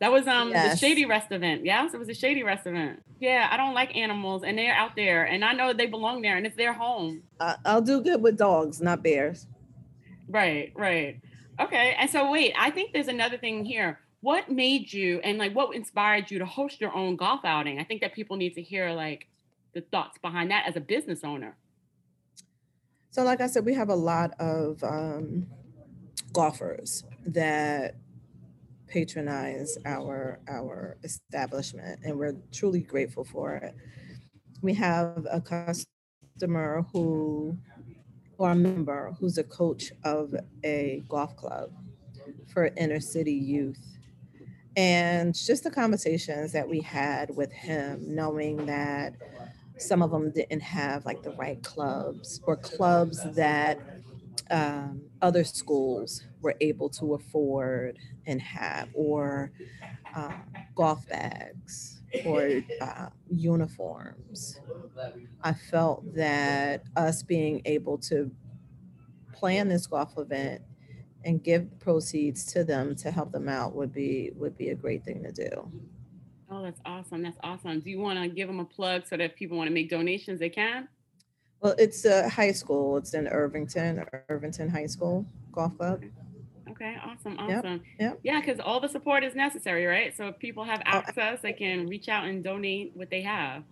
that 0.00 0.12
was 0.12 0.26
um 0.26 0.50
yes. 0.50 0.72
the 0.72 0.86
Shady 0.86 1.04
Rest 1.04 1.32
event. 1.32 1.64
Yes, 1.64 1.94
it 1.94 1.98
was 1.98 2.08
a 2.08 2.14
Shady 2.14 2.42
Rest 2.42 2.66
event. 2.66 3.02
Yeah, 3.18 3.48
I 3.50 3.56
don't 3.56 3.74
like 3.74 3.96
animals, 3.96 4.42
and 4.44 4.56
they're 4.56 4.74
out 4.74 4.96
there, 4.96 5.24
and 5.24 5.44
I 5.44 5.52
know 5.52 5.72
they 5.72 5.86
belong 5.86 6.22
there, 6.22 6.36
and 6.36 6.46
it's 6.46 6.56
their 6.56 6.72
home. 6.72 7.22
Uh, 7.40 7.56
I'll 7.64 7.82
do 7.82 8.00
good 8.00 8.22
with 8.22 8.36
dogs, 8.36 8.80
not 8.80 9.02
bears. 9.02 9.46
Right, 10.28 10.72
right. 10.74 11.20
Okay, 11.60 11.94
and 11.98 12.08
so 12.08 12.30
wait, 12.30 12.54
I 12.58 12.70
think 12.70 12.92
there's 12.92 13.08
another 13.08 13.36
thing 13.36 13.64
here 13.64 13.98
what 14.22 14.48
made 14.48 14.92
you 14.92 15.20
and 15.24 15.36
like 15.36 15.52
what 15.52 15.74
inspired 15.74 16.30
you 16.30 16.38
to 16.38 16.46
host 16.46 16.80
your 16.80 16.94
own 16.94 17.16
golf 17.16 17.40
outing? 17.44 17.78
I 17.78 17.84
think 17.84 18.00
that 18.00 18.14
people 18.14 18.36
need 18.36 18.54
to 18.54 18.62
hear 18.62 18.92
like 18.92 19.26
the 19.74 19.82
thoughts 19.82 20.16
behind 20.18 20.50
that 20.50 20.66
as 20.66 20.76
a 20.76 20.80
business 20.80 21.20
owner. 21.24 21.56
So, 23.10 23.24
like 23.24 23.40
I 23.40 23.46
said, 23.48 23.66
we 23.66 23.74
have 23.74 23.90
a 23.90 23.94
lot 23.94 24.32
of 24.40 24.82
um, 24.84 25.46
golfers 26.32 27.04
that 27.26 27.96
patronize 28.86 29.76
our 29.84 30.38
our 30.48 30.96
establishment, 31.02 32.00
and 32.04 32.16
we're 32.16 32.36
truly 32.52 32.80
grateful 32.80 33.24
for 33.24 33.56
it. 33.56 33.74
We 34.62 34.72
have 34.74 35.26
a 35.30 35.40
customer 35.40 36.86
who, 36.92 37.58
or 38.38 38.52
a 38.52 38.54
member 38.54 39.14
who's 39.18 39.36
a 39.36 39.44
coach 39.44 39.92
of 40.04 40.32
a 40.64 41.02
golf 41.08 41.36
club 41.36 41.72
for 42.52 42.70
inner 42.76 43.00
city 43.00 43.32
youth 43.32 43.91
and 44.76 45.34
just 45.34 45.64
the 45.64 45.70
conversations 45.70 46.52
that 46.52 46.68
we 46.68 46.80
had 46.80 47.30
with 47.36 47.52
him, 47.52 48.14
knowing 48.14 48.66
that 48.66 49.14
some 49.78 50.02
of 50.02 50.10
them 50.10 50.30
didn't 50.32 50.62
have 50.62 51.04
like 51.04 51.22
the 51.22 51.30
right 51.32 51.62
clubs 51.62 52.40
or 52.46 52.56
clubs 52.56 53.22
that 53.34 53.80
um, 54.50 55.02
other 55.22 55.44
schools 55.44 56.24
were 56.42 56.56
able 56.60 56.88
to 56.90 57.14
afford 57.14 57.98
and 58.26 58.40
have, 58.40 58.88
or 58.94 59.52
uh, 60.14 60.32
golf 60.74 61.06
bags 61.08 62.02
or 62.24 62.62
uh, 62.80 63.08
uniforms. 63.28 64.60
I 65.42 65.54
felt 65.54 66.14
that 66.14 66.84
us 66.96 67.22
being 67.22 67.62
able 67.64 67.98
to 67.98 68.30
plan 69.32 69.68
this 69.68 69.86
golf 69.86 70.16
event 70.18 70.62
and 71.24 71.42
give 71.42 71.78
proceeds 71.80 72.44
to 72.52 72.64
them 72.64 72.94
to 72.96 73.10
help 73.10 73.32
them 73.32 73.48
out 73.48 73.74
would 73.74 73.92
be 73.92 74.32
would 74.36 74.56
be 74.56 74.70
a 74.70 74.74
great 74.74 75.04
thing 75.04 75.22
to 75.22 75.32
do. 75.32 75.70
Oh, 76.50 76.62
that's 76.62 76.80
awesome. 76.84 77.22
That's 77.22 77.38
awesome. 77.42 77.80
Do 77.80 77.90
you 77.90 77.98
want 77.98 78.18
to 78.18 78.28
give 78.28 78.46
them 78.46 78.60
a 78.60 78.64
plug 78.64 79.04
so 79.06 79.16
that 79.16 79.24
if 79.24 79.34
people 79.36 79.56
want 79.56 79.68
to 79.68 79.74
make 79.74 79.88
donations, 79.88 80.38
they 80.38 80.50
can? 80.50 80.88
Well, 81.60 81.74
it's 81.78 82.04
a 82.04 82.28
high 82.28 82.52
school. 82.52 82.96
It's 82.98 83.14
in 83.14 83.26
Irvington, 83.28 84.04
Irvington 84.28 84.68
High 84.68 84.86
School 84.86 85.24
Golf 85.52 85.76
Club. 85.78 86.02
Okay, 86.68 86.96
awesome, 87.04 87.38
awesome. 87.38 87.82
Yep, 87.98 88.00
yep. 88.00 88.20
Yeah, 88.22 88.40
because 88.40 88.58
all 88.60 88.80
the 88.80 88.88
support 88.88 89.24
is 89.24 89.34
necessary, 89.34 89.86
right? 89.86 90.14
So 90.16 90.26
if 90.28 90.38
people 90.38 90.64
have 90.64 90.80
oh, 90.80 90.90
access, 90.90 91.40
they 91.40 91.52
can 91.52 91.86
reach 91.86 92.08
out 92.08 92.24
and 92.24 92.42
donate 92.42 92.92
what 92.94 93.10
they 93.10 93.22
have. 93.22 93.62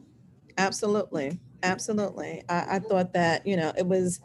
Absolutely, 0.57 1.38
absolutely. 1.62 2.42
I, 2.48 2.76
I 2.76 2.78
thought 2.78 3.12
that 3.14 3.46
you 3.46 3.57
know 3.57 3.72
it 3.76 3.86
was 3.86 4.20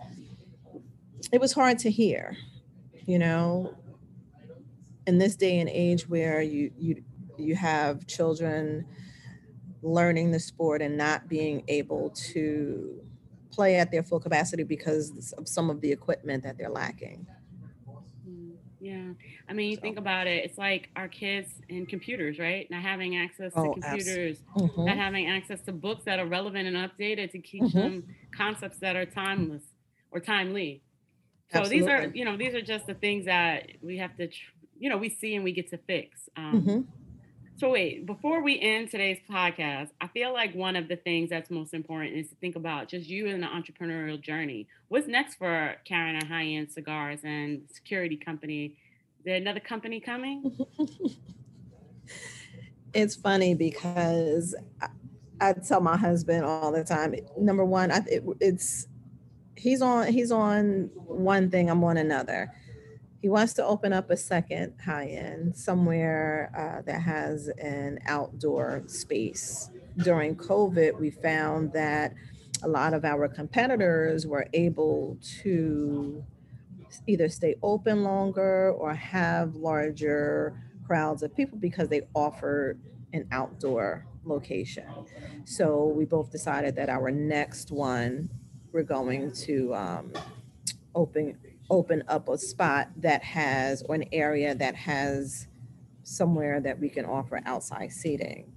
it 1.31 1.41
was 1.41 1.51
hard 1.51 1.79
to 1.79 1.89
hear 1.89 2.37
you 3.05 3.19
know 3.19 3.75
in 5.07 5.17
this 5.17 5.35
day 5.35 5.59
and 5.59 5.69
age 5.69 6.07
where 6.09 6.41
you 6.41 6.71
you 6.77 7.03
you 7.37 7.55
have 7.55 8.05
children 8.07 8.85
learning 9.81 10.31
the 10.31 10.39
sport 10.39 10.81
and 10.81 10.97
not 10.97 11.27
being 11.27 11.63
able 11.67 12.09
to 12.09 13.01
play 13.51 13.75
at 13.75 13.91
their 13.91 14.03
full 14.03 14.19
capacity 14.19 14.63
because 14.63 15.33
of 15.37 15.47
some 15.47 15.69
of 15.69 15.79
the 15.81 15.91
equipment 15.91 16.43
that 16.43 16.57
they're 16.57 16.69
lacking 16.69 17.25
yeah 18.85 19.13
i 19.49 19.53
mean 19.53 19.71
you 19.71 19.75
so. 19.75 19.81
think 19.81 19.97
about 19.97 20.27
it 20.27 20.45
it's 20.45 20.59
like 20.59 20.89
our 20.95 21.07
kids 21.07 21.49
and 21.69 21.89
computers 21.89 22.37
right 22.37 22.69
not 22.69 22.83
having 22.83 23.15
access 23.15 23.51
to 23.53 23.59
oh, 23.59 23.73
computers 23.73 24.43
mm-hmm. 24.55 24.85
not 24.85 24.95
having 24.95 25.27
access 25.27 25.59
to 25.61 25.71
books 25.71 26.03
that 26.05 26.19
are 26.19 26.27
relevant 26.27 26.67
and 26.67 26.77
updated 26.77 27.31
to 27.31 27.39
teach 27.39 27.63
mm-hmm. 27.63 27.79
them 27.79 28.03
concepts 28.35 28.77
that 28.77 28.95
are 28.95 29.05
timeless 29.05 29.63
or 30.11 30.19
timely 30.19 30.83
so 31.51 31.59
Absolutely. 31.59 31.79
these 31.79 31.89
are, 31.89 32.07
you 32.07 32.25
know, 32.25 32.37
these 32.37 32.55
are 32.55 32.61
just 32.61 32.87
the 32.87 32.95
things 32.95 33.25
that 33.25 33.67
we 33.81 33.97
have 33.97 34.15
to, 34.17 34.29
you 34.79 34.89
know, 34.89 34.97
we 34.97 35.09
see 35.09 35.35
and 35.35 35.43
we 35.43 35.51
get 35.51 35.69
to 35.69 35.77
fix. 35.77 36.27
Um, 36.35 36.61
mm-hmm. 36.61 36.81
So 37.57 37.69
wait, 37.69 38.05
before 38.05 38.41
we 38.41 38.59
end 38.59 38.91
today's 38.91 39.19
podcast, 39.29 39.89
I 40.01 40.07
feel 40.07 40.33
like 40.33 40.53
one 40.53 40.75
of 40.75 40.89
the 40.89 40.97
things 40.97 41.29
that's 41.29 41.49
most 41.49 41.73
important 41.73 42.13
is 42.13 42.27
to 42.27 42.35
think 42.35 42.57
about 42.57 42.89
just 42.89 43.07
you 43.07 43.29
and 43.29 43.41
the 43.41 43.47
entrepreneurial 43.47 44.19
journey. 44.19 44.67
What's 44.89 45.07
next 45.07 45.35
for 45.35 45.75
Karen 45.85 46.19
High 46.25 46.47
End 46.47 46.69
Cigars 46.69 47.21
and 47.23 47.61
Security 47.71 48.17
Company? 48.17 48.75
Is 49.19 49.25
there 49.25 49.35
another 49.35 49.61
company 49.61 50.01
coming? 50.01 50.57
it's 52.93 53.15
funny 53.15 53.53
because 53.53 54.53
I, 54.81 54.87
I, 55.39 55.53
tell 55.53 55.79
my 55.79 55.95
husband 55.95 56.43
all 56.43 56.73
the 56.73 56.83
time. 56.83 57.15
Number 57.37 57.63
one, 57.63 57.89
I, 57.89 57.99
it, 58.07 58.23
it's 58.41 58.87
he's 59.55 59.81
on 59.81 60.07
he's 60.07 60.31
on 60.31 60.89
one 60.95 61.49
thing 61.49 61.69
i'm 61.69 61.83
on 61.83 61.97
another. 61.97 62.51
He 63.21 63.29
wants 63.29 63.53
to 63.53 63.65
open 63.65 63.91
up 63.91 64.11
a 64.11 64.17
second 64.17 64.75
high 64.83 65.07
end 65.07 65.55
somewhere 65.55 66.51
uh, 66.55 66.83
that 66.83 67.01
has 67.01 67.47
an 67.59 67.99
outdoor 68.05 68.83
space. 68.87 69.69
During 69.97 70.35
covid 70.35 70.99
we 70.99 71.09
found 71.09 71.73
that 71.73 72.13
a 72.63 72.67
lot 72.67 72.93
of 72.93 73.03
our 73.05 73.27
competitors 73.27 74.25
were 74.27 74.47
able 74.53 75.17
to 75.41 76.23
either 77.07 77.29
stay 77.29 77.55
open 77.61 78.03
longer 78.03 78.71
or 78.71 78.93
have 78.93 79.55
larger 79.55 80.61
crowds 80.85 81.23
of 81.23 81.35
people 81.35 81.57
because 81.57 81.89
they 81.89 82.01
offered 82.13 82.79
an 83.13 83.27
outdoor 83.31 84.05
location. 84.23 84.85
So 85.45 85.85
we 85.85 86.05
both 86.05 86.31
decided 86.31 86.75
that 86.75 86.89
our 86.89 87.11
next 87.11 87.71
one 87.71 88.29
we're 88.75 88.83
going 88.83 89.31
to 89.31 89.73
um, 89.73 90.11
open 90.93 91.37
open 91.69 92.03
up 92.09 92.27
a 92.27 92.37
spot 92.37 92.89
that 92.97 93.23
has 93.23 93.81
or 93.83 93.95
an 93.95 94.03
area 94.11 94.53
that 94.53 94.75
has 94.75 95.47
somewhere 96.03 96.59
that 96.59 96.77
we 96.77 96.89
can 96.89 97.05
offer 97.05 97.41
outside 97.45 97.91
seating. 97.91 98.51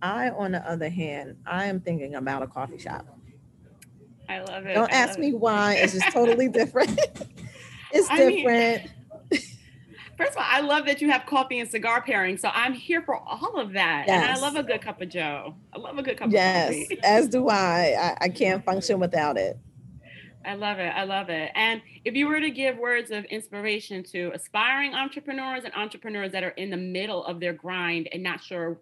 I, 0.00 0.30
on 0.30 0.52
the 0.52 0.66
other 0.66 0.88
hand, 0.88 1.36
I 1.44 1.66
am 1.66 1.80
thinking 1.80 2.14
about 2.14 2.42
a 2.42 2.46
coffee 2.46 2.78
shop. 2.78 3.04
I 4.28 4.40
love 4.40 4.64
it. 4.64 4.74
Don't 4.74 4.90
I 4.92 4.96
ask 4.96 5.18
me 5.18 5.28
it. 5.28 5.38
why. 5.38 5.74
It's 5.74 5.92
just 5.92 6.10
totally 6.10 6.48
different. 6.60 6.98
it's 7.92 8.08
I 8.10 8.18
mean- 8.18 8.36
different. 8.36 8.90
First 10.24 10.38
of 10.38 10.44
all, 10.44 10.48
I 10.48 10.60
love 10.60 10.86
that 10.86 11.00
you 11.00 11.10
have 11.10 11.26
coffee 11.26 11.58
and 11.58 11.68
cigar 11.68 12.02
pairing. 12.02 12.36
So 12.36 12.50
I'm 12.52 12.72
here 12.72 13.02
for 13.02 13.16
all 13.16 13.56
of 13.56 13.72
that. 13.72 14.08
And 14.08 14.24
I 14.24 14.38
love 14.38 14.56
a 14.56 14.62
good 14.62 14.80
cup 14.80 15.00
of 15.00 15.08
Joe. 15.08 15.54
I 15.72 15.78
love 15.78 15.98
a 15.98 16.02
good 16.02 16.16
cup 16.16 16.30
yes, 16.30 16.68
of 16.68 16.74
coffee. 16.74 16.86
Yes, 16.90 17.00
as 17.04 17.28
do 17.28 17.48
I. 17.48 17.96
I. 17.98 18.16
I 18.22 18.28
can't 18.28 18.64
function 18.64 19.00
without 19.00 19.36
it. 19.36 19.58
I 20.44 20.54
love 20.54 20.78
it. 20.78 20.92
I 20.94 21.04
love 21.04 21.28
it. 21.28 21.50
And 21.54 21.82
if 22.04 22.14
you 22.14 22.26
were 22.26 22.40
to 22.40 22.50
give 22.50 22.76
words 22.78 23.10
of 23.10 23.24
inspiration 23.26 24.02
to 24.04 24.32
aspiring 24.34 24.94
entrepreneurs 24.94 25.64
and 25.64 25.72
entrepreneurs 25.74 26.32
that 26.32 26.42
are 26.42 26.50
in 26.50 26.70
the 26.70 26.76
middle 26.76 27.24
of 27.24 27.40
their 27.40 27.52
grind 27.52 28.08
and 28.12 28.22
not 28.22 28.42
sure, 28.42 28.78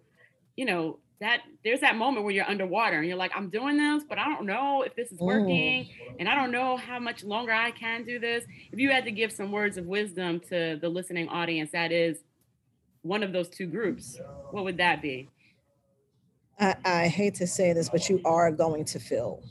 you 0.57 0.65
know, 0.65 0.99
that 1.21 1.43
there's 1.65 1.81
that 1.81 1.97
moment 1.97 2.25
where 2.25 2.33
you're 2.33 2.49
underwater 2.49 2.99
and 2.99 3.07
you're 3.07 3.17
like, 3.17 3.33
I'm 3.37 3.51
doing 3.51 3.77
this, 3.77 4.05
but 4.09 4.19
I 4.19 4.25
don't 4.25 4.47
know 4.47 4.83
if 4.83 4.97
this 4.97 5.13
is 5.13 5.19
working 5.19 5.89
and 6.19 6.29
I 6.29 6.35
don't 6.35 6.51
know 6.51 6.79
how 6.79 6.99
much 6.99 7.23
longer 7.25 7.53
I 7.53 7.73
can 7.73 8.05
do 8.05 8.19
this. 8.19 8.45
If 8.73 8.79
you 8.79 8.91
had 8.91 9.05
to 9.05 9.11
give 9.11 9.31
some 9.31 9.53
words 9.53 9.77
of 9.77 9.85
wisdom 9.85 10.41
to 10.49 10.79
the 10.81 10.89
listening 10.89 11.29
audience 11.29 11.73
that 11.73 11.93
is 11.93 12.25
one 13.03 13.23
of 13.23 13.33
those 13.33 13.51
two 13.51 13.67
groups, 13.67 14.19
what 14.51 14.65
would 14.65 14.79
that 14.79 15.03
be? 15.03 15.29
I, 16.59 16.77
I 16.85 17.09
hate 17.09 17.35
to 17.37 17.47
say 17.47 17.75
this, 17.75 17.91
but 17.91 18.09
you 18.09 18.23
are 18.25 18.51
going 18.51 18.87
to 18.87 18.99
feel 18.99 19.43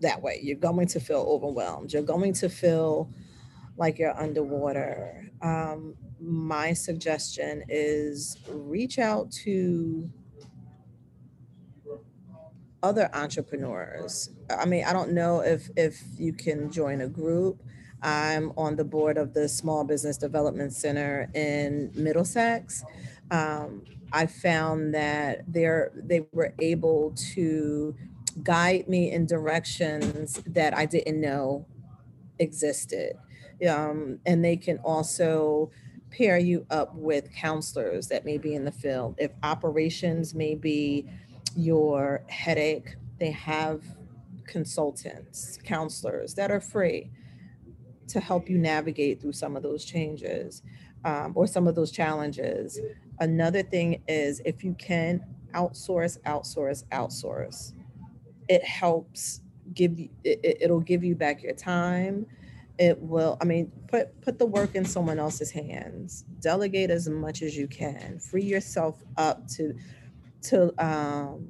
that 0.00 0.20
way. 0.20 0.40
You're 0.42 0.56
going 0.56 0.88
to 0.88 1.00
feel 1.00 1.24
overwhelmed. 1.28 1.92
You're 1.92 2.02
going 2.02 2.32
to 2.34 2.48
feel 2.48 3.10
like 3.76 3.98
you're 3.98 4.18
underwater. 4.18 5.30
Um, 5.40 5.94
my 6.20 6.72
suggestion 6.72 7.62
is 7.68 8.38
reach 8.48 8.98
out 8.98 9.30
to 9.44 10.10
other 12.82 13.10
entrepreneurs. 13.12 14.30
I 14.50 14.66
mean, 14.66 14.84
I 14.84 14.92
don't 14.92 15.12
know 15.12 15.40
if 15.40 15.70
if 15.76 16.02
you 16.18 16.32
can 16.32 16.70
join 16.70 17.00
a 17.00 17.08
group. 17.08 17.62
I'm 18.02 18.52
on 18.56 18.76
the 18.76 18.84
board 18.84 19.16
of 19.16 19.34
the 19.34 19.48
Small 19.48 19.84
Business 19.84 20.16
Development 20.16 20.72
Center 20.72 21.30
in 21.34 21.90
Middlesex. 21.94 22.84
Um, 23.30 23.84
I 24.12 24.26
found 24.26 24.94
that 24.94 25.42
they're 25.48 25.92
they 25.94 26.26
were 26.32 26.54
able 26.60 27.14
to 27.34 27.94
guide 28.42 28.88
me 28.88 29.10
in 29.12 29.26
directions 29.26 30.34
that 30.46 30.76
I 30.76 30.86
didn't 30.86 31.20
know 31.20 31.66
existed. 32.38 33.16
Um, 33.68 34.18
and 34.26 34.44
they 34.44 34.56
can 34.56 34.78
also 34.78 35.70
pair 36.10 36.38
you 36.38 36.66
up 36.70 36.94
with 36.94 37.32
counselors 37.34 38.08
that 38.08 38.24
may 38.24 38.38
be 38.38 38.54
in 38.54 38.64
the 38.64 38.72
field. 38.72 39.16
If 39.18 39.32
operations 39.42 40.34
may 40.34 40.54
be 40.54 41.08
your 41.56 42.22
headache, 42.28 42.96
they 43.18 43.32
have 43.32 43.82
consultants, 44.46 45.58
counselors 45.64 46.34
that 46.34 46.50
are 46.50 46.60
free 46.60 47.10
to 48.08 48.20
help 48.20 48.48
you 48.48 48.58
navigate 48.58 49.20
through 49.20 49.32
some 49.32 49.56
of 49.56 49.62
those 49.62 49.84
changes 49.84 50.62
um, 51.04 51.32
or 51.36 51.46
some 51.46 51.66
of 51.66 51.74
those 51.74 51.90
challenges. 51.90 52.80
Another 53.20 53.62
thing 53.62 54.02
is 54.08 54.40
if 54.44 54.64
you 54.64 54.74
can 54.78 55.24
outsource, 55.54 56.18
outsource, 56.22 56.84
outsource, 56.92 57.72
it 58.48 58.64
helps 58.64 59.40
give 59.74 59.98
you, 59.98 60.08
it, 60.24 60.40
it- 60.44 60.58
it'll 60.62 60.80
give 60.80 61.04
you 61.04 61.14
back 61.14 61.42
your 61.42 61.54
time. 61.54 62.26
It 62.78 63.00
will, 63.00 63.38
I 63.40 63.44
mean, 63.46 63.72
put 63.88 64.20
put 64.20 64.38
the 64.38 64.46
work 64.46 64.74
in 64.74 64.84
someone 64.84 65.18
else's 65.18 65.50
hands. 65.50 66.24
Delegate 66.40 66.90
as 66.90 67.08
much 67.08 67.42
as 67.42 67.56
you 67.56 67.68
can. 67.68 68.18
Free 68.18 68.44
yourself 68.44 69.02
up 69.16 69.48
to 69.56 69.74
to 70.42 70.72
um, 70.84 71.48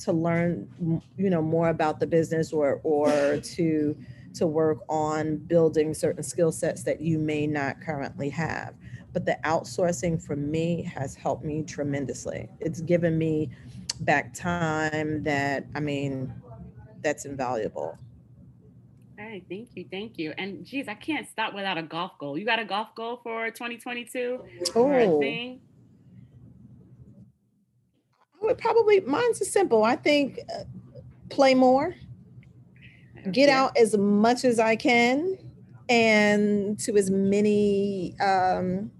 to 0.00 0.12
learn, 0.12 0.68
you 1.16 1.30
know, 1.30 1.42
more 1.42 1.68
about 1.68 2.00
the 2.00 2.06
business 2.06 2.52
or 2.52 2.80
or 2.82 3.36
to 3.42 3.96
to 4.34 4.46
work 4.46 4.78
on 4.88 5.36
building 5.36 5.92
certain 5.94 6.22
skill 6.22 6.50
sets 6.50 6.82
that 6.84 7.00
you 7.00 7.18
may 7.18 7.46
not 7.46 7.80
currently 7.80 8.30
have. 8.30 8.74
But 9.12 9.26
the 9.26 9.38
outsourcing 9.44 10.22
for 10.22 10.36
me 10.36 10.82
has 10.84 11.14
helped 11.14 11.44
me 11.44 11.62
tremendously. 11.62 12.48
It's 12.60 12.80
given 12.80 13.18
me 13.18 13.50
back 14.00 14.32
time 14.32 15.22
that 15.24 15.66
I 15.74 15.80
mean, 15.80 16.32
that's 17.02 17.24
invaluable. 17.24 17.98
Hey, 19.18 19.44
thank 19.48 19.68
you, 19.74 19.84
thank 19.90 20.18
you. 20.18 20.32
And 20.36 20.64
geez, 20.64 20.88
I 20.88 20.94
can't 20.94 21.28
stop 21.28 21.54
without 21.54 21.78
a 21.78 21.82
golf 21.82 22.18
goal. 22.18 22.36
You 22.36 22.44
got 22.44 22.58
a 22.58 22.64
golf 22.64 22.94
goal 22.94 23.20
for 23.22 23.50
2022? 23.50 24.40
Or 24.74 24.98
a 24.98 25.04
Oh, 25.04 25.20
would 28.42 28.58
probably 28.58 29.00
mine's 29.00 29.40
is 29.40 29.52
simple. 29.52 29.84
I 29.84 29.96
think 29.96 30.38
uh, 30.54 30.64
play 31.30 31.54
more, 31.54 31.94
get 33.30 33.48
Yeah. 33.48 33.64
out 33.64 33.76
as 33.76 33.96
much 33.96 34.44
as 34.44 34.58
I 34.58 34.76
can, 34.76 35.38
and 35.88 36.78
to 36.80 36.96
as 36.96 37.10
many 37.10 38.14
um, 38.20 38.90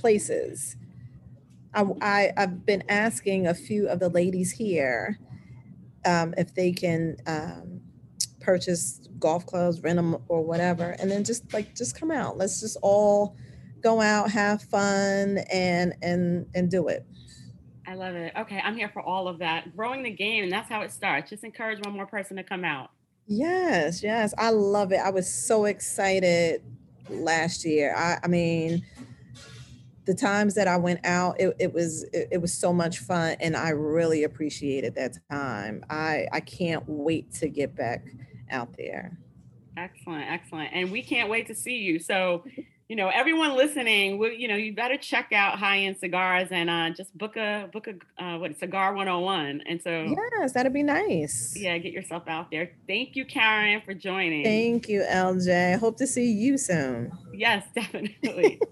places. 0.00 0.76
I, 1.74 1.84
I 2.00 2.32
I've 2.36 2.64
been 2.66 2.84
asking 2.88 3.46
a 3.46 3.54
few 3.54 3.88
of 3.88 4.00
the 4.00 4.08
ladies 4.08 4.52
here 4.52 5.18
um, 6.06 6.34
if 6.38 6.54
they 6.54 6.72
can 6.72 7.16
um, 7.26 7.80
purchase 8.40 9.00
golf 9.18 9.46
clubs, 9.46 9.82
rent 9.82 9.96
them 9.96 10.16
or 10.28 10.42
whatever, 10.44 10.96
and 10.98 11.10
then 11.10 11.24
just 11.24 11.52
like 11.52 11.74
just 11.74 11.98
come 11.98 12.10
out. 12.10 12.36
Let's 12.38 12.60
just 12.60 12.78
all 12.82 13.36
go 13.82 14.00
out, 14.00 14.30
have 14.30 14.62
fun, 14.62 15.38
and 15.52 15.94
and 16.02 16.46
and 16.54 16.70
do 16.70 16.88
it. 16.88 17.06
I 17.88 17.94
love 17.94 18.14
it. 18.16 18.34
Okay, 18.36 18.60
I'm 18.62 18.76
here 18.76 18.90
for 18.90 19.00
all 19.00 19.28
of 19.28 19.38
that. 19.38 19.74
Growing 19.74 20.02
the 20.02 20.10
game, 20.10 20.44
and 20.44 20.52
that's 20.52 20.68
how 20.68 20.82
it 20.82 20.92
starts. 20.92 21.30
Just 21.30 21.42
encourage 21.42 21.82
one 21.86 21.94
more 21.94 22.04
person 22.04 22.36
to 22.36 22.42
come 22.42 22.62
out. 22.62 22.90
Yes, 23.26 24.02
yes, 24.02 24.34
I 24.36 24.50
love 24.50 24.92
it. 24.92 24.98
I 24.98 25.08
was 25.08 25.32
so 25.32 25.64
excited 25.64 26.62
last 27.08 27.64
year. 27.64 27.94
I, 27.96 28.18
I 28.22 28.28
mean, 28.28 28.84
the 30.04 30.12
times 30.12 30.54
that 30.56 30.68
I 30.68 30.76
went 30.76 31.00
out, 31.04 31.40
it, 31.40 31.56
it 31.58 31.72
was 31.72 32.04
it, 32.12 32.28
it 32.32 32.42
was 32.42 32.52
so 32.52 32.74
much 32.74 32.98
fun, 32.98 33.36
and 33.40 33.56
I 33.56 33.70
really 33.70 34.24
appreciated 34.24 34.94
that 34.96 35.16
time. 35.30 35.82
I 35.88 36.26
I 36.30 36.40
can't 36.40 36.84
wait 36.86 37.32
to 37.36 37.48
get 37.48 37.74
back 37.74 38.04
out 38.50 38.76
there. 38.76 39.18
Excellent, 39.78 40.30
excellent. 40.30 40.70
And 40.74 40.92
we 40.92 41.02
can't 41.02 41.30
wait 41.30 41.46
to 41.46 41.54
see 41.54 41.76
you. 41.76 41.98
So, 41.98 42.44
you 42.88 42.96
know, 42.96 43.08
everyone 43.08 43.54
listening, 43.54 44.18
we, 44.18 44.36
you 44.36 44.48
know, 44.48 44.54
you 44.56 44.74
better 44.74 44.96
check 44.96 45.30
out 45.32 45.58
High 45.58 45.80
End 45.80 45.96
Cigars 45.98 46.48
and 46.50 46.70
uh, 46.70 46.90
just 46.90 47.16
book 47.16 47.36
a 47.36 47.68
book 47.72 47.86
a 47.86 48.22
uh, 48.24 48.38
what 48.38 48.58
cigar 48.58 48.94
101. 48.94 49.62
And 49.66 49.80
so, 49.82 50.14
Yes, 50.40 50.52
that'd 50.52 50.72
be 50.72 50.82
nice. 50.82 51.54
yeah, 51.56 51.76
get 51.78 51.92
yourself 51.92 52.22
out 52.28 52.50
there. 52.50 52.70
Thank 52.86 53.14
you, 53.14 53.24
Karen, 53.26 53.82
for 53.84 53.92
joining. 53.92 54.42
Thank 54.44 54.88
you, 54.88 55.02
LJ. 55.02 55.78
Hope 55.78 55.98
to 55.98 56.06
see 56.06 56.30
you 56.32 56.56
soon. 56.56 57.12
yes, 57.34 57.64
definitely. 57.74 58.60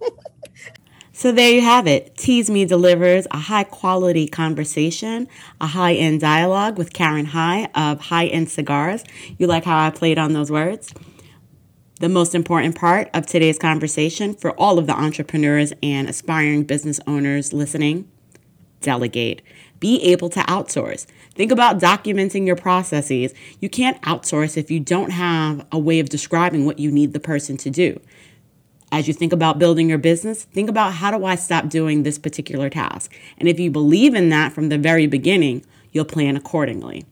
So 1.13 1.33
there 1.33 1.51
you 1.51 1.63
have 1.63 1.87
it. 1.87 2.15
Tees 2.19 2.51
Me 2.51 2.67
delivers 2.67 3.27
a 3.31 3.39
high 3.39 3.65
quality 3.65 4.29
conversation, 4.29 5.29
a 5.63 5.67
high 5.67 5.95
end 5.95 6.21
dialogue 6.21 6.77
with 6.77 6.93
Karen 6.93 7.25
High 7.25 7.71
of 7.75 8.01
High 8.01 8.27
End 8.27 8.51
Cigars. 8.51 9.03
You 9.39 9.47
like 9.47 9.65
how 9.65 9.79
I 9.79 9.89
played 9.89 10.19
on 10.19 10.35
those 10.35 10.51
words? 10.53 10.93
The 11.99 12.11
most 12.11 12.35
important 12.35 12.77
part 12.77 13.09
of 13.15 13.25
today's 13.25 13.59
conversation 13.59 14.35
for 14.35 14.51
all 14.53 14.79
of 14.79 14.87
the 14.87 14.93
entrepreneurs 14.93 15.73
and 15.83 16.11
aspiring 16.11 16.65
business 16.65 17.01
owners 17.07 17.55
listening 17.55 18.07
delegate. 18.83 19.41
Be 19.81 20.03
able 20.03 20.29
to 20.31 20.41
outsource. 20.41 21.07
Think 21.35 21.51
about 21.51 21.81
documenting 21.81 22.47
your 22.47 22.55
processes. 22.55 23.33
You 23.61 23.71
can't 23.71 24.01
outsource 24.03 24.59
if 24.59 24.71
you 24.71 24.79
don't 24.79 25.11
have 25.11 25.67
a 25.73 25.79
way 25.79 25.99
of 25.99 26.11
describing 26.11 26.67
what 26.67 26.79
you 26.79 26.91
need 26.91 27.15
the 27.15 27.21
person 27.21 27.57
to 27.57 27.71
do. 27.71 27.99
As 28.93 29.09
you 29.09 29.15
think 29.15 29.33
about 29.33 29.59
building 29.59 29.89
your 29.89 29.99
business, 29.99 30.45
think 30.45 30.69
about 30.69 30.93
how 30.93 31.17
do 31.17 31.25
I 31.25 31.35
stop 31.35 31.71
doing 31.71 32.03
this 32.03 32.19
particular 32.19 32.69
task? 32.69 33.11
And 33.39 33.49
if 33.49 33.59
you 33.59 33.71
believe 33.71 34.15
in 34.15 34.29
that 34.29 34.53
from 34.53 34.69
the 34.69 34.79
very 34.79 35.07
beginning, 35.07 35.65
you'll 35.93 36.05
plan 36.05 36.37
accordingly. 36.37 37.07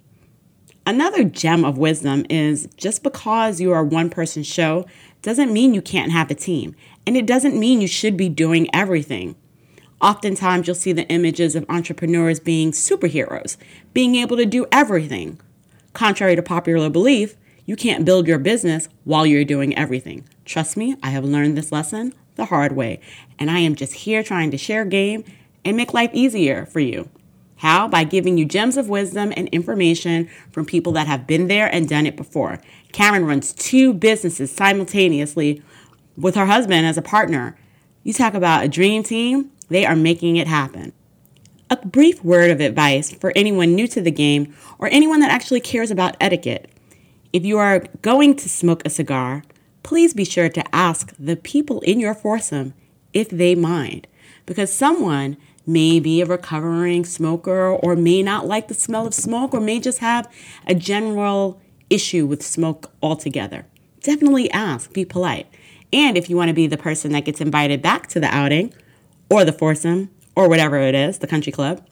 Another 0.87 1.25
gem 1.25 1.65
of 1.65 1.79
wisdom 1.79 2.27
is 2.29 2.69
just 2.77 3.03
because 3.03 3.59
you 3.59 3.73
are 3.73 3.81
a 3.81 3.85
one 3.85 4.11
person 4.11 4.43
show 4.43 4.87
doesn't 5.23 5.53
mean 5.53 5.73
you 5.73 5.81
can't 5.81 6.13
have 6.13 6.31
a 6.31 6.35
team. 6.35 6.77
And 7.07 7.17
it 7.17 7.27
doesn't 7.27 7.59
mean 7.59 7.81
you 7.81 7.89
should 7.89 8.17
be 8.17 8.29
doing 8.29 8.69
everything. 8.75 9.35
Oftentimes, 10.03 10.67
you'll 10.67 10.75
see 10.75 10.93
the 10.93 11.09
images 11.09 11.57
of 11.57 11.65
entrepreneurs 11.71 12.39
being 12.39 12.73
superheroes, 12.73 13.57
being 13.95 14.17
able 14.17 14.37
to 14.37 14.45
do 14.45 14.67
everything. 14.71 15.41
Contrary 15.95 16.37
to 16.37 16.43
popular 16.43 16.91
belief, 16.91 17.37
you 17.65 17.77
can't 17.77 18.05
build 18.05 18.27
your 18.27 18.39
business 18.39 18.91
while 19.05 19.25
you're 19.25 19.45
doing 19.45 19.75
everything. 19.79 20.29
Trust 20.45 20.77
me, 20.77 20.97
I 21.03 21.11
have 21.11 21.25
learned 21.25 21.57
this 21.57 21.73
lesson 21.73 22.13
the 22.37 22.47
hard 22.47 22.73
way, 22.73 23.01
and 23.39 23.51
I 23.51 23.61
am 23.61 23.75
just 23.75 23.95
here 23.95 24.23
trying 24.23 24.51
to 24.51 24.59
share 24.59 24.85
game 24.85 25.25
and 25.65 25.77
make 25.77 25.95
life 25.95 26.11
easier 26.13 26.67
for 26.67 26.81
you. 26.81 27.09
How? 27.57 27.89
By 27.89 28.05
giving 28.05 28.37
you 28.37 28.45
gems 28.45 28.77
of 28.77 28.89
wisdom 28.89 29.33
and 29.37 29.49
information 29.49 30.29
from 30.51 30.67
people 30.67 30.93
that 30.93 31.07
have 31.07 31.27
been 31.27 31.49
there 31.49 31.73
and 31.73 31.89
done 31.89 32.07
it 32.07 32.17
before. 32.17 32.61
Karen 32.93 33.25
runs 33.25 33.53
two 33.53 33.93
businesses 33.93 34.53
simultaneously 34.53 35.63
with 36.17 36.35
her 36.35 36.47
husband 36.47 36.87
as 36.87 36.99
a 36.99 37.03
partner. 37.03 37.57
You 38.03 38.13
talk 38.13 38.35
about 38.35 38.65
a 38.65 38.69
dream 38.69 39.03
team, 39.03 39.51
they 39.69 39.87
are 39.87 39.97
making 39.97 40.37
it 40.37 40.47
happen. 40.47 40.93
A 41.71 41.77
brief 41.87 42.23
word 42.23 42.51
of 42.51 42.61
advice 42.61 43.13
for 43.13 43.33
anyone 43.35 43.75
new 43.75 43.89
to 43.89 44.01
the 44.01 44.11
game 44.11 44.55
or 44.79 44.89
anyone 44.89 45.21
that 45.21 45.31
actually 45.31 45.61
cares 45.61 45.91
about 45.91 46.17
etiquette. 46.21 46.71
If 47.33 47.45
you 47.45 47.59
are 47.59 47.87
going 48.03 48.37
to 48.37 48.49
smoke 48.49 48.83
a 48.85 48.91
cigar, 48.91 49.43
please 49.83 50.13
be 50.13 50.25
sure 50.25 50.49
to 50.49 50.75
ask 50.75 51.15
the 51.19 51.37
people 51.37 51.81
in 51.81 51.99
your 51.99 52.15
foursome 52.15 52.75
if 53.13 53.29
they 53.29 53.55
mind, 53.55 54.07
because 54.45 54.73
someone 54.73 55.37
may 55.67 56.01
be 56.01 56.21
a 56.21 56.27
recovering 56.27 57.05
smoker 57.05 57.71
or 57.71 57.97
may 57.97 58.23
not 58.23 58.47
like 58.47 58.69
the 58.69 58.75
smell 58.75 59.07
of 59.07 59.15
smoke 59.15 59.55
or 59.55 59.61
may 59.61 59.81
just 59.81 59.99
have 59.99 60.31
a 60.67 60.75
general 60.75 61.61
issue 61.91 62.27
with 62.27 62.43
smoke 62.43 62.93
altogether. 63.03 63.67
Definitely 64.03 64.51
ask, 64.51 64.93
be 64.93 65.05
polite. 65.05 65.47
And 65.93 66.17
if 66.17 66.29
you 66.29 66.37
want 66.37 66.49
to 66.49 66.55
be 66.55 66.67
the 66.67 66.77
person 66.77 67.13
that 67.13 67.25
gets 67.25 67.41
invited 67.41 67.81
back 67.81 68.09
to 68.09 68.21
the 68.21 68.27
outing 68.27 68.75
or 69.31 69.45
the 69.45 69.53
foursome 69.53 70.11
or 70.37 70.49
whatever 70.49 70.79
it 70.79 70.95
is, 70.95 71.19
the 71.19 71.27
country 71.27 71.53
club, 71.53 71.87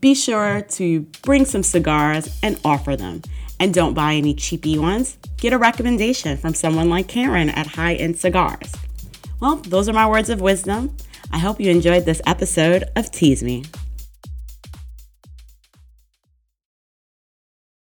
be 0.00 0.14
sure 0.14 0.62
to 0.62 1.02
bring 1.22 1.44
some 1.44 1.62
cigars 1.62 2.36
and 2.42 2.58
offer 2.64 2.96
them. 2.96 3.22
And 3.60 3.72
don't 3.72 3.94
buy 3.94 4.14
any 4.14 4.34
cheapy 4.34 4.76
ones. 4.76 5.18
Get 5.36 5.52
a 5.52 5.58
recommendation 5.58 6.36
from 6.36 6.54
someone 6.54 6.90
like 6.90 7.06
Karen 7.06 7.50
at 7.50 7.68
High 7.68 7.94
End 7.94 8.18
Cigars. 8.18 8.72
Well, 9.38 9.56
those 9.56 9.88
are 9.88 9.92
my 9.92 10.08
words 10.08 10.30
of 10.30 10.40
wisdom. 10.40 10.96
I 11.32 11.38
hope 11.38 11.60
you 11.60 11.70
enjoyed 11.70 12.04
this 12.04 12.20
episode 12.26 12.84
of 12.94 13.10
Tees 13.10 13.42
Me. 13.42 13.64